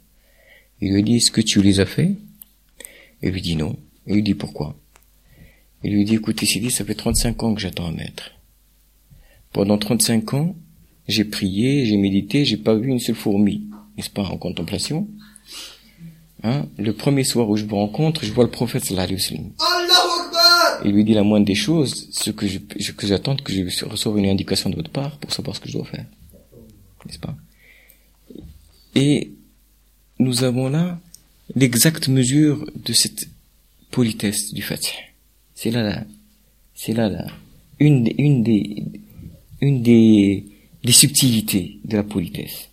Il 0.82 0.94
lui 0.94 1.04
dit, 1.04 1.18
est-ce 1.18 1.32
que 1.32 1.42
tu 1.42 1.62
les 1.62 1.80
as 1.80 1.86
fait 1.86 2.16
Il 3.22 3.30
lui 3.30 3.42
dit 3.42 3.56
non. 3.56 3.76
Il 4.08 4.16
lui 4.16 4.24
dit 4.24 4.36
pourquoi? 4.36 4.76
Il 5.84 5.94
lui 5.94 6.06
dit, 6.06 6.16
écoute, 6.16 6.42
ici, 6.42 6.70
ça 6.70 6.86
fait 6.86 6.96
35 6.96 7.44
ans 7.44 7.54
que 7.56 7.62
j'attends 7.62 7.88
un 7.88 7.92
maître. 7.92 8.32
Pendant 9.52 9.78
35 9.78 10.34
ans, 10.36 10.56
j'ai 11.08 11.26
prié, 11.26 11.86
j'ai 11.86 11.98
médité, 11.98 12.46
j'ai 12.46 12.58
pas 12.58 12.76
vu 12.76 12.90
une 12.90 13.00
seule 13.00 13.16
fourmi, 13.16 13.68
n'est-ce 13.98 14.10
pas, 14.10 14.24
en 14.24 14.38
contemplation? 14.38 15.08
Hein, 16.44 16.66
le 16.78 16.94
premier 16.94 17.24
soir 17.24 17.48
où 17.50 17.56
je 17.56 17.66
vous 17.66 17.76
rencontre, 17.76 18.26
je 18.26 18.32
vois 18.32 18.44
le 18.44 18.50
prophète 18.50 18.84
sallallahu 18.84 19.16
alayhi 19.16 19.52
wa 19.54 20.82
Il 20.84 20.92
lui 20.92 21.04
dit 21.04 21.14
la 21.14 21.24
moindre 21.24 21.46
des 21.46 21.56
choses, 21.56 22.08
ce 22.12 22.32
que 22.32 22.48
je, 22.48 22.58
que 22.58 23.08
j'attends 23.08 23.36
que 23.36 23.54
je 23.54 23.86
reçoive 23.86 24.18
une 24.18 24.26
indication 24.26 24.70
de 24.72 24.76
votre 24.76 24.90
part 24.90 25.18
pour 25.18 25.32
savoir 25.32 25.56
ce 25.56 25.62
que 25.62 25.70
je 25.70 25.74
dois 25.74 25.86
faire. 25.86 26.06
N'est-ce 27.06 27.20
pas? 27.20 27.36
Et 28.96 29.32
nous 30.18 30.44
avons 30.44 30.70
là 30.70 31.00
l'exacte 31.56 32.08
mesure 32.08 32.66
de 32.76 32.94
cette 32.94 33.28
politesse 33.92 34.52
du 34.54 34.64
Fatih. 34.64 34.98
C'est 35.54 35.70
là, 35.70 35.84
là, 35.84 36.04
c'est 36.74 36.94
là, 36.94 37.08
là, 37.08 37.28
une, 37.80 38.10
une 38.18 38.42
des, 38.42 38.84
une 39.62 39.84
des, 39.84 40.46
des 40.84 40.92
subtilités 40.92 41.78
de 41.86 41.98
la 41.98 42.04
politesse. 42.04 42.71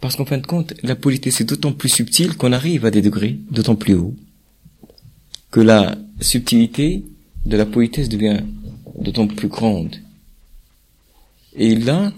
Parce 0.00 0.16
qu'en 0.16 0.24
fin 0.24 0.38
de 0.38 0.46
compte, 0.46 0.74
la 0.82 0.94
politesse 0.94 1.40
est 1.40 1.44
d'autant 1.44 1.72
plus 1.72 1.88
subtile 1.88 2.36
qu'on 2.36 2.52
arrive 2.52 2.84
à 2.84 2.90
des 2.90 3.02
degrés 3.02 3.38
d'autant 3.50 3.76
plus 3.76 3.94
hauts 3.94 4.14
que 5.50 5.60
la 5.60 5.96
subtilité 6.20 7.04
de 7.46 7.56
la 7.56 7.66
politesse 7.66 8.08
devient 8.08 8.40
d'autant 8.98 9.26
plus 9.26 9.48
grande. 9.48 9.96
Et 11.56 11.74
là, 11.74 12.12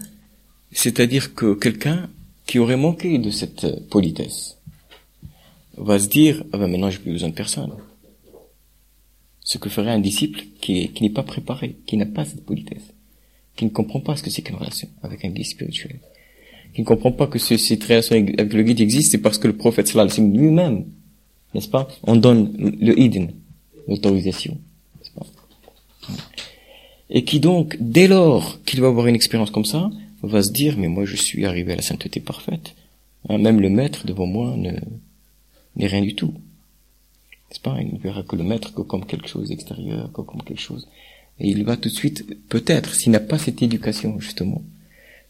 c'est-à-dire 0.73 1.35
que 1.35 1.55
quelqu'un 1.55 2.11
qui 2.47 2.59
aurait 2.59 2.77
manqué 2.77 3.19
de 3.19 3.31
cette 3.31 3.89
politesse 3.89 4.57
va 5.77 5.99
se 5.99 6.09
dire, 6.09 6.43
ah 6.53 6.59
ben 6.59 6.67
maintenant 6.67 6.91
j'ai 6.91 6.99
plus 6.99 7.13
besoin 7.13 7.29
de 7.29 7.35
personne. 7.35 7.73
Ce 9.43 9.59
que 9.59 9.69
ferait 9.69 9.93
un 9.93 10.01
disciple 10.01 10.43
qui, 10.61 10.91
n'est 11.01 11.11
pas 11.11 11.23
préparé, 11.23 11.77
qui 11.87 11.97
n'a 11.97 12.07
pas 12.07 12.25
cette 12.25 12.45
politesse, 12.45 12.93
qui 13.57 13.65
ne 13.65 13.71
comprend 13.71 14.01
pas 14.01 14.17
ce 14.17 14.23
que 14.23 14.31
c'est 14.31 14.43
qu'une 14.43 14.57
relation 14.57 14.89
avec 15.03 15.25
un 15.25 15.31
guide 15.31 15.47
spirituel 15.47 16.01
qui 16.75 16.83
ne 16.83 16.87
comprend 16.87 17.13
pas 17.13 17.27
que 17.27 17.39
cette 17.39 17.83
relation 17.85 18.17
avec 18.17 18.53
le 18.53 18.63
guide 18.63 18.81
existe, 18.81 19.13
c'est 19.13 19.19
parce 19.19 19.39
que 19.39 19.47
le 19.47 19.57
prophète 19.57 19.89
sallallahu 19.89 20.13
alayhi 20.13 20.39
lui-même, 20.39 20.85
n'est-ce 21.55 21.69
pas, 21.69 21.89
on 22.05 22.17
donne 22.17 22.53
le 22.81 22.99
idn, 22.99 23.27
l'autorisation, 23.89 24.57
n'est-ce 24.99 25.11
pas 25.11 25.27
Et 27.11 27.25
qui 27.25 27.41
donc, 27.41 27.77
dès 27.81 28.09
lors 28.09 28.63
qu'il 28.65 28.81
va 28.81 28.89
avoir 28.89 29.07
une 29.07 29.15
expérience 29.15 29.51
comme 29.51 29.65
ça, 29.65 29.91
va 30.23 30.43
se 30.43 30.53
dire, 30.53 30.77
mais 30.79 30.89
moi 30.89 31.05
je 31.05 31.17
suis 31.17 31.45
arrivé 31.45 31.73
à 31.73 31.77
la 31.77 31.83
sainteté 31.83 32.21
parfaite, 32.21 32.75
hein, 33.29 33.39
même 33.39 33.61
le 33.61 33.71
maître 33.71 34.07
devant 34.07 34.27
moi 34.27 34.55
ne 34.57 34.73
n'est 35.77 35.87
rien 35.87 36.03
du 36.03 36.15
tout. 36.15 36.35
N'est-ce 37.49 37.61
pas 37.61 37.81
Il 37.81 37.95
ne 37.95 37.99
verra 37.99 38.23
que 38.23 38.37
le 38.37 38.45
maître 38.45 38.75
que 38.75 38.83
comme 38.83 39.07
quelque 39.07 39.29
chose 39.29 39.51
extérieur, 39.51 40.13
que 40.13 40.21
comme 40.21 40.43
quelque 40.43 40.61
chose. 40.61 40.89
Et 41.39 41.49
il 41.49 41.65
va 41.65 41.77
tout 41.77 41.89
de 41.89 41.95
suite, 41.95 42.27
peut-être, 42.49 42.95
s'il 42.95 43.13
n'a 43.13 43.21
pas 43.21 43.39
cette 43.39 43.63
éducation, 43.63 44.21
justement, 44.21 44.63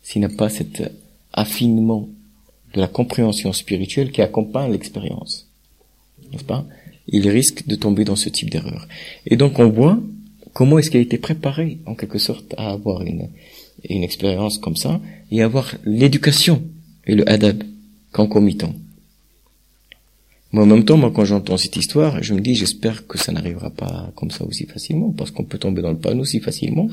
s'il 0.02 0.22
n'a 0.22 0.28
pas 0.28 0.48
cette 0.48 0.90
affinement 1.32 2.08
de 2.74 2.80
la 2.80 2.88
compréhension 2.88 3.52
spirituelle 3.52 4.12
qui 4.12 4.22
accompagne 4.22 4.72
l'expérience. 4.72 5.48
N'est-ce 6.32 6.44
pas? 6.44 6.66
Il 7.08 7.28
risque 7.28 7.66
de 7.66 7.74
tomber 7.74 8.04
dans 8.04 8.16
ce 8.16 8.28
type 8.28 8.50
d'erreur. 8.50 8.86
Et 9.26 9.36
donc 9.36 9.58
on 9.58 9.68
voit 9.68 9.98
comment 10.52 10.78
est-ce 10.78 10.90
qu'il 10.90 11.00
a 11.00 11.02
été 11.02 11.18
préparé 11.18 11.78
en 11.86 11.94
quelque 11.94 12.18
sorte 12.18 12.54
à 12.56 12.70
avoir 12.70 13.02
une, 13.02 13.28
une 13.88 14.02
expérience 14.02 14.58
comme 14.58 14.76
ça 14.76 15.00
et 15.30 15.42
avoir 15.42 15.74
l'éducation 15.84 16.62
et 17.06 17.14
le 17.14 17.28
adab 17.28 17.62
concomitant. 18.12 18.74
Moi, 20.52 20.64
en 20.64 20.66
même 20.66 20.84
temps, 20.84 20.96
moi, 20.96 21.12
quand 21.14 21.24
j'entends 21.24 21.56
cette 21.56 21.76
histoire, 21.76 22.22
je 22.22 22.34
me 22.34 22.40
dis, 22.40 22.56
j'espère 22.56 23.06
que 23.06 23.18
ça 23.18 23.30
n'arrivera 23.30 23.70
pas 23.70 24.10
comme 24.16 24.32
ça 24.32 24.44
aussi 24.44 24.66
facilement, 24.66 25.12
parce 25.12 25.30
qu'on 25.30 25.44
peut 25.44 25.58
tomber 25.58 25.80
dans 25.80 25.92
le 25.92 25.98
panneau 25.98 26.22
aussi 26.22 26.40
facilement. 26.40 26.88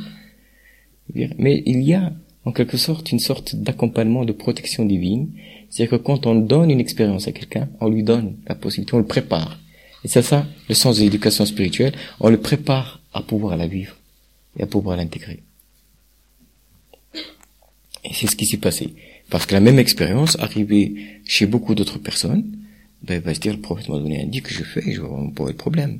Mais 1.15 1.63
il 1.65 1.81
y 1.81 1.95
a 1.95 2.13
en 2.47 2.53
quelque 2.53 2.77
sorte 2.77 3.11
une 3.11 3.19
sorte 3.19 3.57
d'accompagnement 3.57 4.23
de 4.23 4.31
protection 4.31 4.85
divine. 4.85 5.33
C'est-à-dire 5.69 5.97
que 5.97 6.03
quand 6.03 6.25
on 6.27 6.35
donne 6.35 6.71
une 6.71 6.79
expérience 6.79 7.27
à 7.27 7.33
quelqu'un, 7.33 7.67
on 7.81 7.89
lui 7.89 8.03
donne 8.03 8.37
la 8.47 8.55
possibilité, 8.55 8.93
on 8.93 8.99
le 8.99 9.05
prépare. 9.05 9.59
Et 10.05 10.07
c'est 10.07 10.21
ça 10.21 10.47
le 10.69 10.73
sens 10.73 10.97
de 10.97 11.01
l'éducation 11.03 11.45
spirituelle, 11.45 11.93
on 12.21 12.29
le 12.29 12.39
prépare 12.39 13.01
à 13.13 13.21
pouvoir 13.21 13.57
la 13.57 13.67
vivre 13.67 13.97
et 14.57 14.63
à 14.63 14.65
pouvoir 14.65 14.95
l'intégrer. 14.95 15.43
Et 18.05 18.13
c'est 18.13 18.27
ce 18.27 18.37
qui 18.37 18.45
s'est 18.45 18.55
passé. 18.55 18.93
Parce 19.29 19.45
que 19.45 19.53
la 19.53 19.59
même 19.59 19.77
expérience 19.77 20.39
arrivée 20.39 21.19
chez 21.25 21.47
beaucoup 21.47 21.75
d'autres 21.75 21.99
personnes, 21.99 22.45
ben, 23.03 23.21
va 23.21 23.33
se 23.33 23.41
dire, 23.41 23.51
le 23.51 23.59
prophète 23.59 23.89
m'a 23.89 23.99
donné 23.99 24.21
un 24.23 24.25
dit 24.25 24.41
que 24.41 24.53
je 24.53 24.63
fais, 24.63 24.93
je 24.93 25.01
vais 25.01 25.31
pas 25.35 25.47
le 25.47 25.53
problème. 25.53 25.99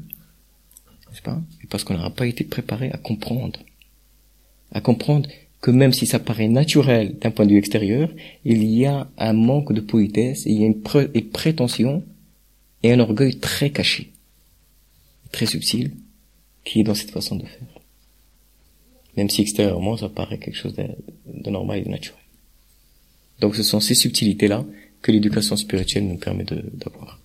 N'est-ce 1.09 1.21
pas? 1.21 1.41
parce 1.69 1.83
qu'on 1.83 1.95
n'aura 1.95 2.11
pas 2.11 2.25
été 2.25 2.45
préparé 2.45 2.89
à 2.91 2.97
comprendre. 2.97 3.59
À 4.71 4.79
comprendre 4.79 5.27
que 5.67 5.71
même 5.71 5.91
si 5.91 6.05
ça 6.07 6.17
paraît 6.17 6.47
naturel 6.47 7.17
d'un 7.19 7.29
point 7.29 7.45
de 7.45 7.51
vue 7.51 7.57
extérieur, 7.57 8.09
il 8.45 8.63
y 8.63 8.85
a 8.85 9.09
un 9.17 9.33
manque 9.33 9.73
de 9.73 9.81
politesse, 9.81 10.43
il 10.45 10.61
y 10.61 10.63
a 10.63 10.67
une, 10.67 10.81
prétention 11.29 12.05
et 12.83 12.93
un 12.93 13.01
orgueil 13.01 13.37
très 13.39 13.69
caché, 13.71 14.13
très 15.33 15.45
subtil, 15.45 15.91
qui 16.63 16.79
est 16.79 16.83
dans 16.85 16.95
cette 16.95 17.11
façon 17.11 17.35
de 17.35 17.45
faire. 17.45 17.67
Même 19.17 19.29
si 19.29 19.41
extérieurement 19.41 19.97
ça 19.97 20.07
paraît 20.07 20.37
quelque 20.37 20.55
chose 20.55 20.73
de, 20.75 21.49
normal 21.49 21.79
et 21.79 21.83
de 21.83 21.89
naturel. 21.89 22.21
Donc 23.41 23.57
ce 23.57 23.63
sont 23.63 23.81
ces 23.81 23.95
subtilités-là 23.95 24.63
que 25.01 25.11
l'éducation 25.11 25.57
spirituelle 25.57 26.07
nous 26.07 26.17
permet 26.17 26.45
d'avoir. 26.45 27.19